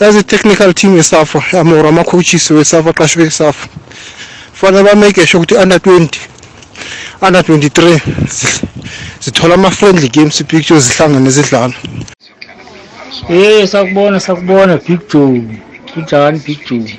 as 0.00 0.16
a 0.16 0.22
technical 0.22 0.74
team 0.74 0.96
yesafa 0.96 1.42
amora 1.60 1.88
ama-coaches 1.88 2.50
wesafa 2.50 2.90
aqashwe 2.90 3.24
esafa 3.24 3.68
fanele 4.60 4.82
bamake 4.84 5.26
sure 5.26 5.38
ukuthi 5.42 5.54
under 5.62 5.78
20 5.78 6.08
under 7.26 7.42
23 7.42 8.00
zi- 8.28 8.60
zithola 9.24 9.54
ama-friendly 9.54 10.08
games 10.08 10.42
picture 10.44 10.80
zihlangane 10.80 11.30
zidlala 11.30 11.74
Eh 13.28 13.68
sakubona 13.68 14.20
sakubona 14.20 14.76
Big 14.76 15.00
Joe. 15.12 15.42
Kunjani 15.94 16.38
Big 16.46 16.58
Joe? 16.68 16.98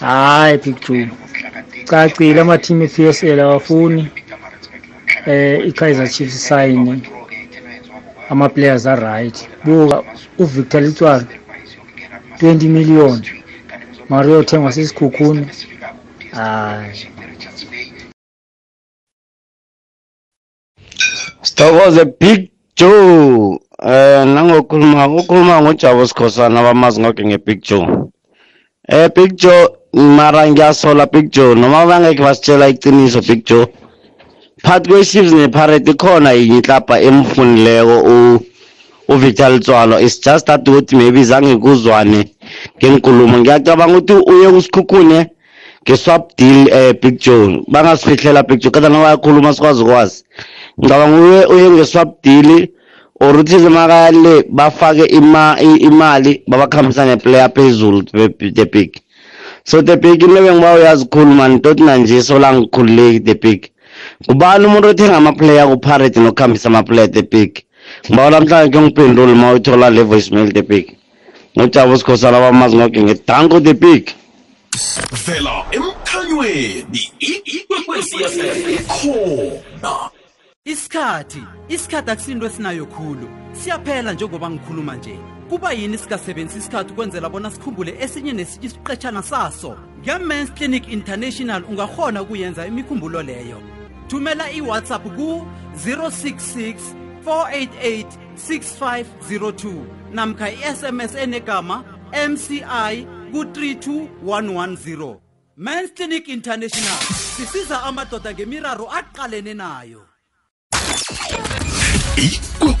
Hayi 0.00 0.58
Big 0.58 0.76
Joe. 0.88 1.08
Cacile 1.86 2.40
ama 2.40 2.58
team 2.58 2.82
ePSL 2.82 3.40
awafuni 3.40 4.08
eh 5.26 5.66
iKaizer 5.68 6.08
Chiefs 6.10 6.48
sign 6.48 7.02
ama 8.30 8.48
players 8.48 8.86
are 8.86 9.00
right. 9.22 9.48
Buka 9.64 10.02
uVictor 10.38 10.82
Litwalo 10.82 11.24
20 12.40 12.68
million. 12.68 13.22
Mario 14.08 14.42
thengwa 14.42 14.72
sesikhukhuni. 14.72 15.46
Hayi. 16.32 17.06
Sithokoze 21.42 22.04
Big 22.20 22.50
Joe. 22.76 23.58
Eh 23.82 24.24
nangokhuluma 24.26 25.06
ukhuluma 25.06 25.62
ngojabo 25.62 26.06
Sikhosana 26.06 26.62
bamazi 26.62 27.00
ngoke 27.00 27.24
ngeBig 27.24 27.62
Joe. 27.62 27.86
Eh 28.88 29.10
Big 29.14 29.36
Joe 29.36 29.68
mara 29.92 30.48
ngiyasola 30.48 31.06
Big 31.06 31.30
Joe 31.30 31.54
noma 31.54 31.86
bangeke 31.86 32.22
basitshela 32.22 32.68
iqiniso 32.68 33.20
Big 33.20 33.44
Joe. 33.44 33.66
Phakathi 34.62 34.90
kwe-Chiefs 34.90 35.32
ne-Pirates 35.32 35.96
khona 35.96 36.32
yinye 36.32 36.58
iklabha 36.58 37.00
emfunileko 37.00 38.00
u 38.00 38.40
uVictor 39.08 39.50
Ltswalo 39.50 40.00
it's 40.00 40.20
just 40.20 40.46
that 40.46 40.68
ukuthi 40.68 40.96
maybe 40.96 41.24
zange 41.24 41.56
kuzwane 41.56 42.34
ngenkulumo 42.78 43.38
ngiyacabanga 43.38 43.98
ukuthi 43.98 44.12
uye 44.12 44.50
kusikhukhune 44.50 45.26
nge-swap 45.88 46.36
deal 46.38 46.68
eh 46.68 46.94
Big 47.02 47.18
Joe 47.20 47.62
bangasifihlela 47.68 48.42
Big 48.42 48.60
Joe 48.60 48.70
kada 48.70 48.88
noma 48.88 49.08
yakhuluma 49.08 49.54
sikwazi 49.54 49.82
ukwazi. 49.82 50.24
Ngicabanga 50.80 51.16
uye 51.20 51.44
uye 51.46 51.70
nge-swap 51.70 52.22
deal 52.22 52.68
or 53.20 53.36
uthi 53.36 53.56
makale 53.58 54.44
bafake 54.50 55.04
ima, 55.04 55.56
i- 55.60 55.76
imali 55.76 56.42
babakhambisa 56.48 57.04
neplayer 57.06 57.50
phezulu 57.54 58.02
the 58.02 58.28
the 58.50 58.64
big 58.64 58.96
so 59.64 59.82
the 59.82 59.96
big 59.96 60.22
into 60.22 60.34
bengiba 60.42 60.74
uyazi 60.74 61.04
khulu 61.06 61.26
mani 61.26 61.60
toti 61.60 61.82
nanje 61.82 62.22
solangikhululeki 62.22 63.20
the 63.20 63.34
big 63.34 63.66
ngubani 64.24 64.66
umuntu 64.66 64.88
othenga 64.88 65.16
amaplayer 65.16 65.68
kupirate 65.68 66.20
nokuhambisa 66.20 66.68
amaplayer 66.68 67.10
the 67.10 67.22
big 67.22 67.58
ngibawa 68.10 68.30
namhlanje 68.30 68.70
ke 68.70 68.80
ngiphendule 68.80 69.32
uma 69.32 69.50
uyithola 69.52 69.90
le 69.90 70.02
voicemail 70.02 70.52
the 70.52 70.62
big 70.62 70.86
ngojabo 71.58 71.96
sikhosana 71.96 72.40
bamazi 72.40 72.76
ngoke 72.76 73.02
ngedanko 73.02 73.60
the 73.60 73.74
big 73.74 74.08
vela 75.26 75.64
emkhanyweni 75.70 77.12
ikwekwezi 77.18 78.16
fm 78.16 78.84
khona 78.86 80.10
isikhathi 80.64 81.42
isikhathi 81.68 82.10
akusinto 82.10 82.46
esinayo 82.46 82.86
khulu. 82.86 83.28
Siyaphela 83.52 84.12
njengoba 84.12 84.50
ngikhuluma 84.50 84.96
nje. 84.96 85.18
Kuba 85.48 85.72
yini 85.72 85.98
singasebenzisa 85.98 86.58
isikhathi 86.58 86.92
ukwenzela 86.92 87.28
bona 87.28 87.50
sikhumbule 87.50 87.96
esinye 88.00 88.32
nesinye 88.32 88.66
isiqetshana 88.66 89.22
saso? 89.22 89.76
Nge-mans 90.02 90.52
clinic 90.54 90.88
international 90.88 91.64
ungakhona 91.64 92.22
ukuyenza 92.22 92.66
imikhumbulo 92.66 93.22
leyo. 93.22 93.62
Thumela 94.08 94.50
iwhatsapp 94.52 95.04
ku-066 95.16 96.74
488 97.24 98.06
6502 98.36 99.84
namkha 100.12 100.50
i-sms 100.50 101.14
enegama 101.14 101.84
mci 102.28 102.64
ku-32110 103.32 105.18
mans 105.56 105.90
clinic 105.96 106.28
international. 106.28 106.98
Sisiza 107.36 107.82
amadoda 107.82 108.32
ngemiraro 108.34 108.86
aqalene 108.98 109.54
nayo 109.54 110.02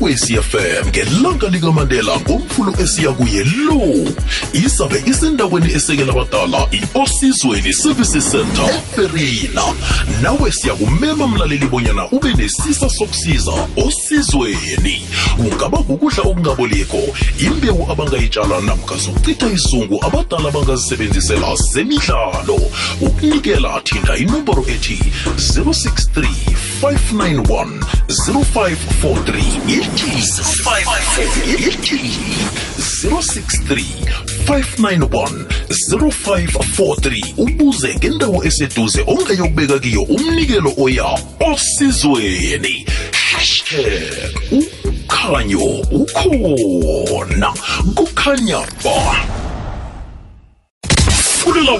ikwekwezi 0.02 0.36
fm 0.36 0.88
ngelanga 0.88 1.48
likamandela 1.48 2.20
ngomfulo 2.20 2.74
esiya 2.78 3.12
kuye 3.12 3.44
lo. 3.44 4.12
Izabe 4.52 5.02
isendaweni 5.06 5.72
esekela 5.72 6.12
abadala 6.12 6.66
i-osizweni 6.72 7.72
services 7.72 8.30
center 8.30 8.64
eferina 8.64 9.62
nawe 10.22 10.52
siyakumema 10.52 11.28
mlaleli 11.28 11.66
bonyana 11.66 12.08
ube 12.10 12.34
nesisa 12.34 12.90
sokusiza 12.90 13.52
osizweni. 13.76 15.02
Kungaba 15.36 15.78
kukudla 15.78 16.22
okungaboliko 16.22 16.98
imbewu 17.38 17.92
abangayitshala 17.92 18.60
namkha 18.60 18.96
zokuchitha 18.96 19.46
isizungu 19.46 20.04
abadala 20.04 20.48
abangazisebenzisela 20.48 21.56
zemidlalo. 21.72 22.60
Ukunikela 23.00 23.80
thinta 23.84 24.16
inomboro 24.16 24.64
ethi 24.68 24.98
063 25.36 26.26
591 26.82 27.66
0543 28.08 29.91
ithi 29.92 31.52
ithi 31.68 32.00
063 32.78 33.84
591 34.46 35.44
0543 35.68 37.34
ubuze 37.36 37.94
ngendawo 37.94 38.44
eseduze 38.44 39.04
ongayokubeka 39.06 39.78
kiyo 39.78 40.02
umnikelo 40.02 40.72
oya 40.78 41.18
osizweni. 41.40 42.86
Hashtag 43.12 44.36
ukhanyo 44.52 45.64
ukhona. 45.90 47.52
Kukhanya 47.94 48.60
ba. 48.84 49.16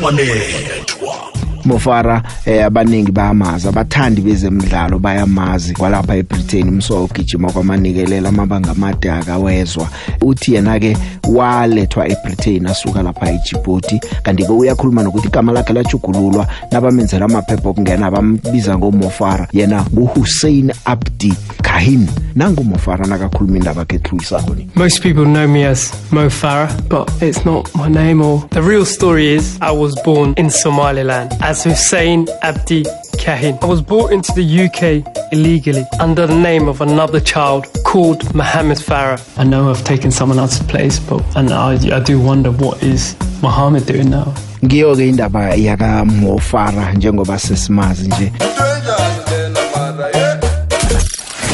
Wanethwa 0.03 1.33
Mofara 1.65 2.23
eh 2.47 2.65
abaningi 2.67 3.13
bayamazi 3.13 3.69
abathandi 3.69 4.21
bezemidlalo 4.21 4.99
bayamazi 4.99 5.75
kwalapha 5.75 6.17
eBritain 6.17 6.69
umso 6.69 7.05
ogijima 7.05 7.53
kwamanikelela 7.53 8.29
amabanga 8.29 8.71
amade 8.71 9.11
akawezwa. 9.11 9.89
Uthi 10.21 10.55
yena 10.55 10.81
ke 10.81 10.97
walethwa 11.29 12.09
eBritain 12.09 12.67
asuka 12.67 13.03
lapha 13.03 13.31
eJibouti 13.31 14.01
kanti 14.23 14.45
ke 14.45 14.53
uyakhuluma 14.53 15.03
nokuthi 15.03 15.29
igama 15.29 15.53
lakhe 15.53 15.73
lajugululwa 15.73 16.47
nabamenzela 16.71 17.25
amaphepha 17.25 17.69
okungena 17.69 18.11
bambiza 18.11 18.79
ngomofara 18.79 19.49
yena 19.53 19.85
nguHussein 19.95 20.73
Abdi 20.85 21.35
Kahin. 21.63 22.09
Nangu 22.35 22.65
Mofara 22.65 23.07
nakakhuluma 23.07 23.57
indaba 23.57 23.81
yakhe 23.81 23.97
ethlulisako 23.97 24.55
ni. 24.55 24.69
Most 24.75 25.03
people 25.03 25.25
know 25.25 25.47
me 25.47 25.65
as 25.65 25.93
Mo 26.11 26.29
Farah, 26.29 26.89
but 26.89 27.11
it's 27.23 27.45
not 27.45 27.75
my 27.75 27.89
name 27.89 28.23
or 28.23 28.47
the 28.51 28.63
real 28.63 28.85
story 28.85 29.35
is 29.35 29.59
I 29.61 29.71
was 29.71 29.95
born 30.03 30.35
in 30.37 30.51
Somaliland 30.51 31.33
as 31.53 31.65
Hussein 31.65 32.27
Abdi 32.41 32.83
Kahin. 33.23 33.63
I 33.63 33.67
was 33.67 33.83
brought 33.83 34.11
into 34.11 34.33
the 34.33 34.47
UK 34.65 35.05
illegally 35.33 35.85
under 36.01 36.27
the 36.27 36.35
name 36.35 36.67
of 36.67 36.81
another 36.81 37.21
child 37.21 37.67
called 37.85 38.35
Mohammed 38.35 38.79
Farah. 38.79 39.21
I 39.37 39.45
know 39.45 39.69
I've 39.69 39.85
taken 39.85 40.11
someone 40.11 40.39
else's 40.39 40.67
place, 40.67 40.99
but 40.99 41.21
and 41.37 41.51
I, 41.53 41.75
I 41.95 42.01
do 42.01 42.19
wonder 42.19 42.51
what 42.51 42.83
is 42.83 43.15
Mohammed 43.43 43.85
doing 43.85 44.09
now. 44.09 44.33
ngiyo 44.65 44.95
ke 44.97 45.09
indaba 45.09 45.55
yaka 45.55 46.05
Mofara 46.05 46.93
njengoba 46.93 47.39
sesimazi 47.39 48.09
nje 48.09 48.33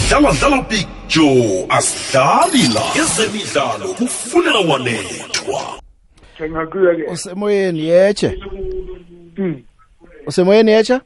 dlala 0.08 0.32
dlala 0.32 0.62
big 0.68 0.86
joe 1.08 1.66
asidlali 1.68 2.68
la 2.74 2.82
ezemidlalo 3.02 3.94
kufuneka 3.94 4.58
wanethwa 4.58 5.80
usemoyeni 7.12 7.80
yeche 7.80 8.38
usemoyeni 10.28 10.70
yecha 10.70 11.00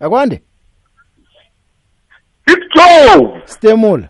akwande? 0.00 0.42
Joe 2.74 3.42
stemula. 3.44 4.08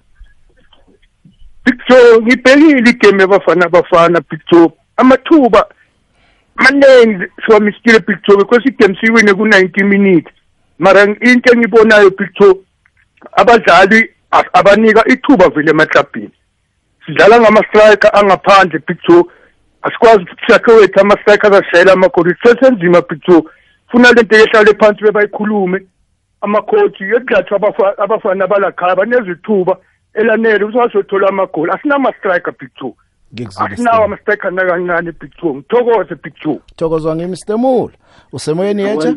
Joe 1.88 2.20
ngibhekile 2.20 2.90
igame 2.90 3.22
yabafana 3.22 3.66
abafana 3.66 4.20
Big 4.30 4.40
Joe 4.52 4.70
amathuba 4.96 5.68
maningi 6.54 7.26
siwamistile 7.46 7.98
Big 7.98 8.18
Joe 8.28 8.36
because 8.36 8.68
igame 8.68 8.96
siwine 9.00 9.34
ku 9.34 9.46
90 9.46 9.84
minutes. 9.84 10.32
Mara 10.78 11.02
into 11.02 11.52
engibonayo 11.52 12.10
Big 12.10 12.30
Joe 12.40 12.54
abadlali 13.32 14.10
abanika 14.52 15.08
ithuba 15.08 15.48
vele 15.48 15.70
emaklabhini. 15.70 16.30
Sidlala 17.06 17.40
ngama-striker 17.40 18.10
angaphandle 18.14 18.78
Big 18.88 18.98
Joe 19.08 19.24
asikwazi 19.82 20.22
ukuthi 20.22 20.44
sakhe 20.48 20.72
wethu 20.72 21.00
ama-striker 21.00 21.46
azashayela 21.46 21.92
amagoli 21.92 22.34
sesenzima 22.42 23.02
Big 23.02 23.20
Joe 23.28 23.42
funa 23.92 24.12
lento 24.12 24.36
yehlale 24.36 24.74
phansi 24.80 25.04
bebayikhulume. 25.04 25.86
Amakhothi 26.40 27.04
yekuzathi 27.04 27.54
abafa- 27.54 27.98
abafana 27.98 28.46
balakhaya 28.46 28.96
banezithuba 28.96 29.76
elanele 30.14 30.64
ukuthi 30.64 30.78
bazothola 30.78 31.28
amagoli 31.28 31.70
asinama-striker 31.72 32.54
Big 32.58 32.70
Joe 32.80 32.94
asinawo 33.56 34.04
ama-striker 34.04 34.50
nakancane 34.52 35.12
Big 35.12 35.30
Joe 35.42 35.54
ngithokoze 35.54 36.14
Big 36.22 36.34
Joe 36.44 36.58
thokozwa 36.76 37.16
ngimi 37.16 37.36
stemula 37.36 37.92
usemoyeni 38.32 38.82
yecha 38.82 39.14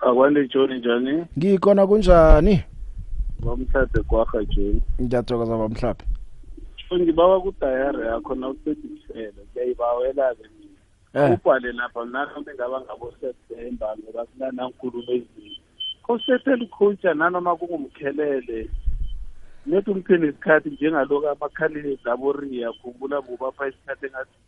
akwande 0.00 0.48
john 0.48 0.74
njani? 0.74 1.24
Ngikhona 1.38 1.86
kunjani? 1.86 2.64
Bamthathe 3.44 4.00
kwakha 4.02 4.44
john 4.44 4.80
ngiyathokoza 5.02 5.56
bamhlaphe. 5.58 6.04
Ngibawa 6.94 7.40
kudayari 7.40 8.06
yakho 8.06 8.34
nawusedisele 8.34 9.32
ngiyayibawela-ke. 9.52 10.42
Eh. 10.42 10.50
mina 10.50 10.59
ubhale 11.14 11.72
lapha 11.72 12.04
nanoma 12.04 12.50
engaba 12.50 12.80
ngabo-septemba 12.80 13.96
ngoba 13.98 14.26
sinanankulumo 14.30 15.12
ezinye 15.12 15.58
kosethela 16.02 16.64
icoacha 16.64 17.14
nanoma 17.14 17.56
kungumkhelele 17.58 18.70
nethi 19.66 19.90
umthe 19.90 20.14
nesikhathi 20.18 20.70
njengaloku 20.70 21.28
amakhalile 21.28 21.98
laboriya 22.04 22.72
khumbula 22.78 23.20
bubapha 23.26 23.68
isikhathi 23.68 24.06
engathi 24.06 24.38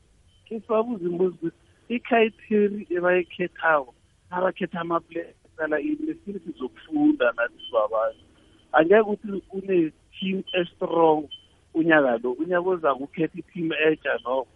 kesibabuza 0.46 1.04
imbuzi 1.10 1.36
ukuthi 1.36 1.58
ikhayitheri 1.94 2.86
ebayikhethako 2.96 3.94
abakhetha 4.30 4.80
amaplaya 4.80 5.34
qala 5.56 5.80
ini 5.80 6.06
lesini 6.06 6.38
sizokufunda 6.44 7.26
nathi 7.36 7.58
sibabantu 7.66 8.24
angeke 8.72 9.00
ukuthi 9.02 9.28
une-team 9.56 10.38
estrong 10.60 11.26
unyaka 11.74 12.18
lo 12.22 12.30
unyaka 12.32 12.68
ozako 12.70 13.04
ukhetha 13.04 13.38
i-team 13.38 13.68
etsha 13.86 14.14
noko 14.24 14.51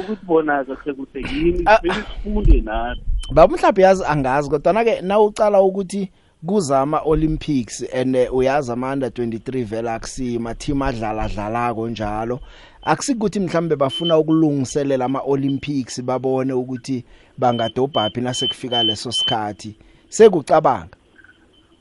ukuthi 0.00 0.26
bona 0.26 0.64
kahle 0.64 0.92
kuhle 0.94 1.20
yini? 1.20 1.64
Vele 1.82 1.94
sifunde 1.94 2.60
nathi 2.60 3.02
bamhlaphe 3.32 3.82
yazi 3.82 4.04
angazi 4.04 4.50
kodwa 4.50 4.84
ke 4.84 5.00
nawucala 5.00 5.60
ukuthi 5.62 6.10
kuza 6.46 6.80
ama 6.80 7.00
Olympics 7.04 7.84
and 7.94 8.16
eh, 8.16 8.34
uyazi 8.34 8.72
ama 8.72 8.92
under 8.92 9.08
23 9.08 9.64
vela 9.64 9.94
akusima 9.94 10.54
team 10.54 10.82
adlala 10.82 11.28
dlalako 11.28 11.88
njalo. 11.88 12.40
Akusikuthi 12.82 13.40
mhlambe 13.40 13.76
bafuna 13.76 14.18
ukulungiselela 14.18 15.04
ama 15.04 15.20
Olympics 15.20 16.02
babone 16.02 16.52
ukuthi 16.52 17.04
bangadobhaphi 17.38 18.20
nasekufika 18.20 18.82
leso 18.82 19.12
sikhathi. 19.12 19.76
Sekucabanga. 20.08 20.96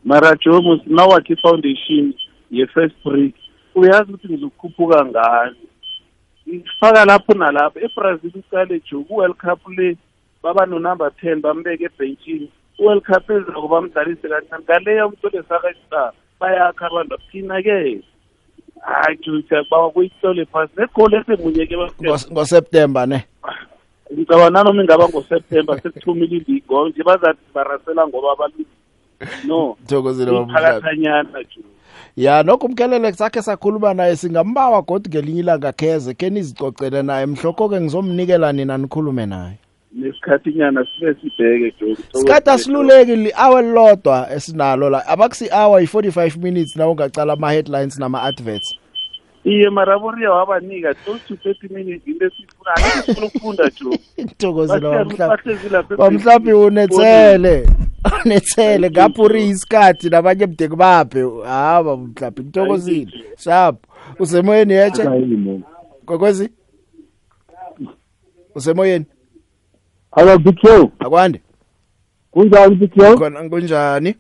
Mara 0.05 0.36
jomo 0.45 0.80
nawakhe 0.86 1.34
i-foundation 1.34 2.14
ye-first 2.51 2.95
break 3.05 3.34
uyazi 3.76 4.12
ukuthi 4.12 4.28
ngizokhuphuka 4.28 5.05
ngani? 5.05 5.55
Faka 6.80 7.06
lapho 7.06 7.34
nalapho 7.34 7.80
ebrazil 7.80 8.32
uqale 8.36 8.82
jo 8.89 9.04
ku-world 9.04 9.38
cup 9.38 9.60
le 9.78 9.97
baba 10.43 10.66
no-number 10.66 11.12
ten 11.22 11.41
bambeke 11.41 11.86
ebhentshini. 11.86 12.49
U-world 12.80 13.04
cup 13.04 13.30
ezako 13.30 13.68
bamdlalise 13.68 14.28
kancane 14.30 14.64
ngaleyo 14.64 15.08
umtole 15.08 15.43
sakastar 15.49 16.12
bayakha 16.39 16.86
abantu 16.88 17.18
thina-ke 17.32 18.02
hayi 18.82 19.18
jo 19.24 19.41
siyakubawa 19.49 19.91
kuyihlole 19.91 20.45
phasi. 20.45 20.74
Negoli 20.78 21.16
esengunyeke 21.16 21.76
Ngos- 22.02 22.32
ngoSeptember 22.32 23.08
ne? 23.08 23.20
Ngicaba 24.14 24.49
nanoma 24.49 24.82
ingaba 24.84 25.08
ngoseptemba 25.10 25.80
sekuthumile 25.82 26.36
iligi 26.36 26.64
ngoba 26.68 26.89
nje 26.89 27.04
bazathi 27.04 27.45
barasela 27.54 28.08
ngoba 28.08 28.32
abantu 28.34 28.66
no 29.47 29.78
Thokozile 29.88 30.32
baba 30.32 30.52
iphakathanyana 30.52 31.39
jo 31.43 31.62
ya 32.18 32.43
nokho 32.43 32.68
umkelele 32.68 33.14
sakhe 33.14 33.41
sakhuluma 33.41 33.93
naye 33.93 34.16
singambawa 34.16 34.82
godi 34.82 35.09
ngelinye 35.09 35.39
ilanga 35.39 35.72
kheze. 35.72 36.14
Ke 36.14 36.30
nizicocele 36.30 37.03
naye 37.03 37.26
mhloko 37.26 37.70
ke 37.70 37.82
ngizomnikela 37.82 38.53
nina 38.53 38.78
nikhulume 38.78 39.26
naye. 39.26 39.57
Nesikhathinyana 39.93 40.86
sibe 40.86 41.16
sibheke 41.22 41.74
jo 41.80 41.95
sikhathi 42.14 42.49
asiluleki 42.49 43.16
li 43.16 43.32
hour 43.32 43.64
lodwa 43.64 44.28
esinalo 44.36 44.89
la. 44.89 45.07
Abakusi 45.07 45.49
hour 45.49 45.82
yi45 45.82 46.38
minutes 46.38 46.76
na 46.76 46.88
ungacala 46.88 47.34
ama 47.34 47.51
headlines 47.51 47.99
iye 49.43 49.69
maraboriya 49.69 50.31
wabanika. 50.31 50.93
Close 50.93 51.21
to 51.27 51.35
thirty 51.35 51.73
minutes 51.73 52.07
into 52.07 52.25
esifuna 52.25 52.75
angeke 52.75 53.01
sifuna 53.01 53.27
ukufunda 53.27 53.71
jo 53.81 53.97
bamhlaphe 55.97 56.53
unetsele. 56.53 57.67
Unetsele 58.25 58.89
ngapho 58.89 59.23
uri 59.23 59.47
isikhathi 59.47 60.09
nabanye 60.09 60.45
mdeki 60.45 60.75
baphe 60.75 61.25
haba 61.45 61.97
mhlaphe 61.97 62.41
ngithokozile 62.41 63.11
sharp 63.37 63.75
usemoyeni 64.19 64.73
yeche 64.73 65.09
kokwezi 66.05 66.49
usemoyeni? 68.55 69.05
Big 70.43 70.55
Joe. 70.63 70.91
Akwande? 70.99 71.41
Kunjani 72.31 72.89
Joe? 72.95 73.17
Khona 73.17 73.49
kunjani 73.49 74.15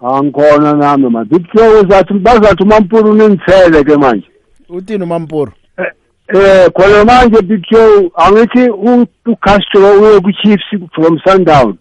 angikhona 0.00 0.72
nami 0.72 1.10
ma 1.10 1.24
Joe 1.24 1.80
uzathi 1.80 2.14
bazathi 2.14 2.62
umampuru 2.62 3.10
uningithele 3.10 3.84
ke 3.84 3.96
manje. 3.96 4.26
Uthini 4.76 5.04
umampuru? 5.04 5.52
Eh 6.34 6.68
khona 6.72 7.04
manje 7.04 7.42
Big 7.42 7.62
Joe 7.70 8.10
angithi 8.16 8.70
uCastro 9.26 10.00
uye 10.00 10.20
ku-Chiefs 10.20 10.64
from 10.94 11.18
Sundown. 11.26 11.76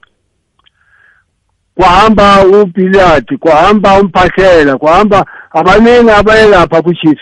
Kwahamba 1.75 2.45
uBillard 2.45 3.37
kwahamba 3.39 3.99
uMphahlela 3.99 4.77
kwahamba 4.77 5.25
abaningi 5.51 6.11
abaye 6.11 6.47
lapha 6.47 6.81
ku-Chiefs. 6.81 7.21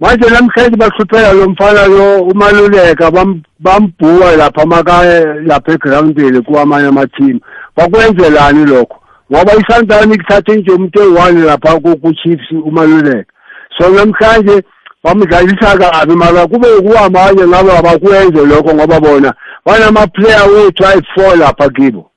Manje 0.00 0.30
namhlanje 0.30 0.76
bahluphela 0.76 1.32
lo 1.32 1.48
mfana 1.48 1.86
lo 1.86 2.22
umaluleka 2.22 3.10
bam- 3.10 3.42
bambhuka 3.58 4.36
lapha 4.36 4.66
makaya 4.66 5.34
lapha 5.34 5.72
egrawundini 5.72 6.40
kuwamanye 6.40 6.88
amateam. 6.88 7.40
Bakwenzelani 7.76 8.66
lokho? 8.66 8.96
Ngoba 9.32 9.52
isandani 9.54 10.14
ikuthathe 10.14 10.56
nje 10.56 10.70
umuntu 10.72 11.02
eyi-one 11.02 11.40
lapha 11.44 11.80
ku- 11.80 11.96
ku-chiefs 11.96 12.50
umaluleka. 12.64 13.32
So 13.78 13.88
namhlanje 13.90 14.62
bamdlalisa 15.04 15.78
kabi 15.78 16.14
mara 16.14 16.46
kube 16.46 16.68
kuwamanye 16.80 17.46
ngabe 17.46 17.72
abakwenze 17.72 18.46
lokho 18.46 18.74
ngoba 18.74 19.00
bona 19.00 19.34
banama-player 19.64 20.48
wethu 20.50 20.86
ayi-four 20.86 21.36
lapha 21.36 21.68
kibo. 21.68 22.10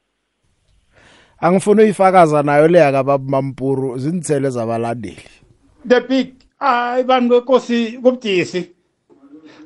Angifuna 1.39 1.84
uyifakaza 1.84 2.43
nayo 2.43 2.67
leya 2.67 2.91
kababa 2.91 3.29
mampuru 3.29 3.97
zinithele 3.97 4.49
zabalandeli. 4.49 5.29
The 5.88 6.01
big 6.01 6.34
hayi 6.59 7.03
bantu 7.03 7.29
benkosi 7.29 7.91
kubudisi. 7.91 8.71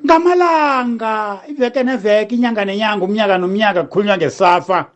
Ngamalanga 0.04 1.40
iveke 1.48 1.82
neveke 1.82 2.34
inyanga 2.34 2.64
nenyanga 2.64 3.04
umnyaka 3.04 3.38
nomnyaka 3.38 3.82
kukhulunywa 3.82 4.16
ngesafa. 4.16 4.86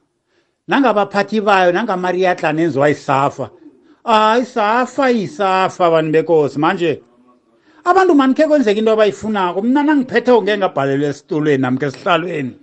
Nangabaphathi 0.69 1.41
bayo 1.41 1.73
nangamariatla 1.73 2.53
nenziwa 2.53 2.91
isafa 2.91 3.51
hayi 4.05 4.45
safa 4.45 5.11
isafa 5.11 5.87
abantu 5.87 6.13
bekosi 6.13 6.59
manje 6.59 7.03
abantu 7.85 8.15
manikhe 8.15 8.47
kwenzeka 8.47 8.79
into 8.79 8.93
abayifunako. 8.93 9.63
Mna 9.63 9.83
nangiphethe 9.83 10.33
ngeke 10.33 10.59
ngabhalelwa 10.59 11.09
esitulweni 11.09 11.63
namkhe 11.63 11.87
esihlalweni. 11.87 12.57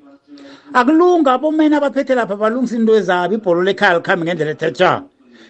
Akulunga 0.74 1.34
abomeni 1.34 1.76
abaphethe 1.76 2.15
lapha 2.15 2.36
balungisa 2.36 2.76
into 2.76 2.95
ezabo 2.95 3.34
ibholo 3.34 3.63
lekhaya 3.63 3.97
likhambe 3.97 4.26
ngendlela 4.26 4.51
ethetha 4.51 5.03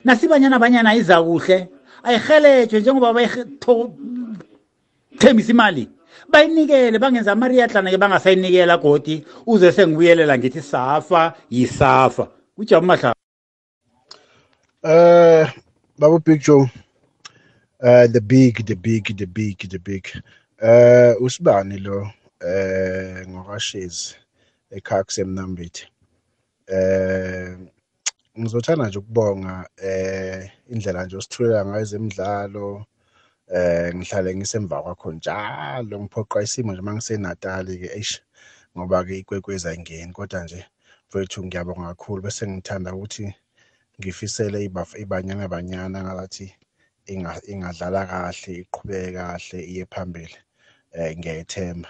nasibanyana 0.05 0.59
banyana 0.59 0.95
iza 0.95 1.23
kuhle 1.23 1.67
ayihelejwe 2.03 2.79
njengoba 2.79 3.13
bayithembisa 3.13 5.51
imali. 5.51 5.89
Bayinikele 6.29 6.99
bangenza 6.99 7.31
amariatlana-ke 7.31 7.97
bangasayinikela 7.97 8.77
godi. 8.77 9.25
Uze 9.45 9.71
sengibuyelela 9.71 10.37
ngithi 10.37 10.61
safa 10.61 11.33
yisafa. 11.49 12.27
Ujabu 12.57 12.85
mahlaba 12.85 13.15
um 14.83 15.47
Baba 15.99 16.19
Big 16.19 16.41
Joe. 16.41 16.69
Uh, 17.79 18.07
the 18.07 18.19
big, 18.19 18.65
the 18.65 18.75
big, 18.75 19.15
the 19.15 19.27
big, 19.27 19.69
the 19.69 19.77
big. 19.77 20.09
Uh, 20.59 21.13
usibani 21.21 21.77
lo 21.79 22.09
eh 22.41 23.23
ngokashezi 23.27 24.15
ekhaya 24.71 25.03
kusemnambithi. 25.03 25.85
Eh 26.67 27.57
ngizothanda 28.39 28.87
nje 28.87 28.99
ukubonga 28.99 29.69
eh 29.77 30.49
indlela 30.69 31.05
nje 31.05 31.17
osithulela 31.17 31.65
ngayo 31.65 31.81
ezemidlalo 31.81 32.85
eh 33.47 33.95
ngihlale 33.95 34.35
ngisemva 34.35 34.81
kwakho 34.81 35.11
njalo 35.11 35.99
ngiphoqa 35.99 36.41
isimo 36.41 36.71
nje 36.73 36.81
mangisenatali 36.81 37.77
ke 37.77 37.89
eish 37.97 38.21
ngoba 38.73 39.05
ke 39.05 39.17
ikwekwezi 39.17 39.67
ayingeni 39.67 40.13
kodwa 40.13 40.43
nje 40.43 40.65
mfowethu 41.07 41.45
ngiyabonga 41.45 41.87
kakhulu 41.87 42.21
bese 42.21 42.47
ngithanda 42.47 42.95
ukuthi 42.95 43.35
ngifisele 43.99 44.71
ibanyana 45.03 45.47
banyana 45.47 46.03
ngathi 46.03 46.47
ingadlala 47.07 48.05
kahle 48.05 48.53
iqhubeke 48.61 49.11
kahle 49.17 49.59
iye 49.71 49.85
phambili 49.85 50.37
eh 50.91 51.17
ngiyayithemba. 51.17 51.89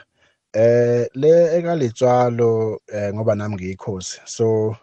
Eh 0.54 1.08
le 1.14 1.58
ekaletswalo 1.58 2.82
eh 2.88 3.14
ngoba 3.14 3.36
nami 3.36 3.56
ngiyikhosi 3.56 4.22
so 4.26 4.76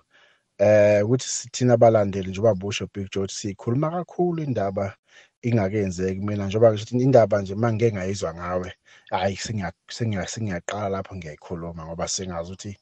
eh 0.59 1.03
ukuthi 1.05 1.29
sithina 1.29 1.75
abalandeli 1.75 2.31
njengoba 2.31 2.55
busho 2.55 2.87
Big 2.95 3.11
George 3.13 3.33
sikhuluma 3.33 3.91
kakhulu 3.91 4.43
indaba 4.43 4.97
ingakenzeki 5.43 6.21
mina 6.21 6.47
njengoba 6.47 6.73
ngisho 6.73 6.99
indaba 6.99 7.41
nje 7.43 7.55
mangeke 7.55 7.93
ngayizwa 7.97 8.35
ngawe 8.35 8.73
hayi 9.11 9.37
sengiya 9.37 10.27
sengiyaqala 10.27 10.89
lapho 10.89 11.17
ngiyayikhuluma 11.17 11.87
ngoba 11.87 12.09
sengazi 12.09 12.53
ukuthi 12.53 12.73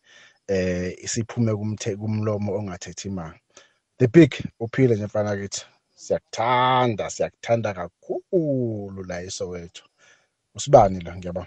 eh 0.49 0.95
isiphume 1.05 1.55
kumthe 1.55 1.97
kumlomo 1.97 2.51
ongathethi 2.59 3.09
imanga 3.09 3.39
the 3.99 4.09
big 4.09 4.35
uphile 4.61 4.95
nje 4.95 5.07
mfana 5.07 5.37
kithi. 5.37 5.65
Siyakuthanda 6.03 7.11
siyakuthanda 7.11 7.75
kakhulu 7.75 9.05
la 9.09 9.23
eSoweto. 9.23 9.83
Usibani 10.55 11.01
la? 11.01 11.17
Ngiyabona 11.17 11.47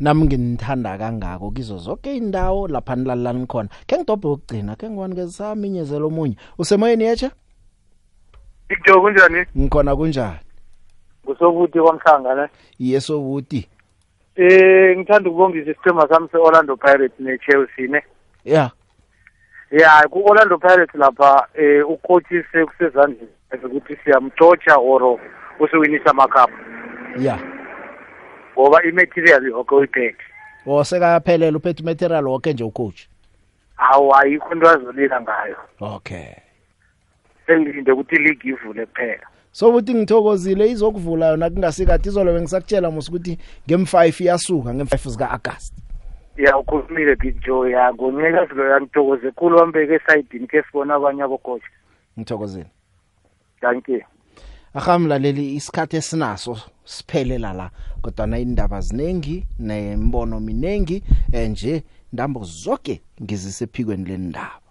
nami 0.00 0.24
nginithanda 0.24 0.98
kangako 0.98 1.50
kizo 1.50 1.78
zonke 1.78 2.16
indawo 2.16 2.68
lapha 2.68 2.96
nilalani 2.96 3.46
khona. 3.46 3.68
Ke 3.86 3.96
ngidobhe 3.96 4.28
ukugcina 4.28 4.76
ke 4.76 4.90
ngiwanike 4.90 5.28
saminyezelo 5.28 6.06
omunye. 6.06 6.36
Usemoyeni 6.58 7.04
yecha 7.04 7.30
Victor 8.68 9.00
kunjani? 9.00 9.46
ngikhona 9.58 9.96
kunjani? 9.96 10.40
Ngusobuthi 11.24 11.78
kwamhlanga 11.80 12.34
ne. 12.34 12.48
yeso 12.78 13.20
buti 13.20 13.68
Eh 14.36 14.96
ngithanda 14.98 15.30
ukubongisa 15.30 15.70
isithemba 15.70 16.08
sami 16.08 16.28
se-Orlando 16.32 16.76
Pirates 16.76 17.20
ne-Chelsea 17.20 17.86
ne. 17.88 18.02
yeah 18.44 18.70
Ya 19.70 20.08
ku-Orlando 20.10 20.58
Pirates 20.58 20.94
lapha 20.94 21.48
eh 21.54 21.90
ucoach 21.90 22.26
sekusezandleni 22.52 23.28
ukuthi 23.66 23.96
siyamcotsha 24.04 24.76
or 24.76 25.18
usiwinisa 25.60 26.10
amacup 26.10 26.50
yeah 27.18 27.40
ngoba 28.58 28.82
i-material 28.84 29.44
yonke 29.46 29.74
uyiphethe. 29.74 30.24
osekayaphelela 30.66 31.58
uphethe 31.58 31.82
material 31.82 32.26
wonke 32.28 32.52
nje 32.52 32.64
ucoach 32.64 33.00
Hawu 33.76 34.14
ayikho 34.16 34.52
into 34.54 34.68
azolila 34.70 35.20
ngayo. 35.20 35.56
okay 35.80 36.34
Sengilinde 37.46 37.92
ukuthi 37.92 38.16
league 38.18 38.50
ivule 38.50 38.86
kuphela. 38.86 39.26
so 39.52 39.72
buthi 39.72 39.94
ngithokozile 39.94 40.70
izokuvula 40.70 41.26
yona 41.26 41.50
kungasikade 41.50 42.08
izolo 42.08 42.32
bengisakutshela 42.32 42.90
musu 42.90 43.10
ukuthi 43.12 43.38
ngem5 43.68 44.22
iyasuka 44.22 44.70
ngem5 44.70 45.10
zika 45.10 45.30
August 45.30 45.74
Ya 46.36 46.58
ukhulumile 46.58 47.16
Big 47.16 47.40
Joe 47.46 47.70
ya 47.70 47.94
ngoncikazi 47.94 48.54
lo 48.54 48.68
yangithokoze 48.68 49.30
khulu 49.30 49.56
wambeke 49.56 49.94
esayidini 49.94 50.46
ke 50.46 50.62
sibona 50.62 50.94
abanye 50.94 51.22
abocoach. 51.22 51.62
ngithokozile 52.18 52.66
Thank 53.60 53.88
you. 53.88 54.02
ahamlaleli 54.74 55.54
isikhathi 55.54 55.96
esinaso 55.96 56.58
siphelela 56.84 57.52
la 57.52 57.70
kodwa 58.02 58.26
na 58.26 58.38
indaba 58.38 58.80
ziningi 58.80 59.46
nembono 59.58 60.40
minengi 60.40 61.02
nje 61.48 61.82
ndambo 62.12 62.44
zonke 62.44 63.00
ngizise 63.22 63.66
phikweni 63.66 64.04
lendaba 64.04 64.69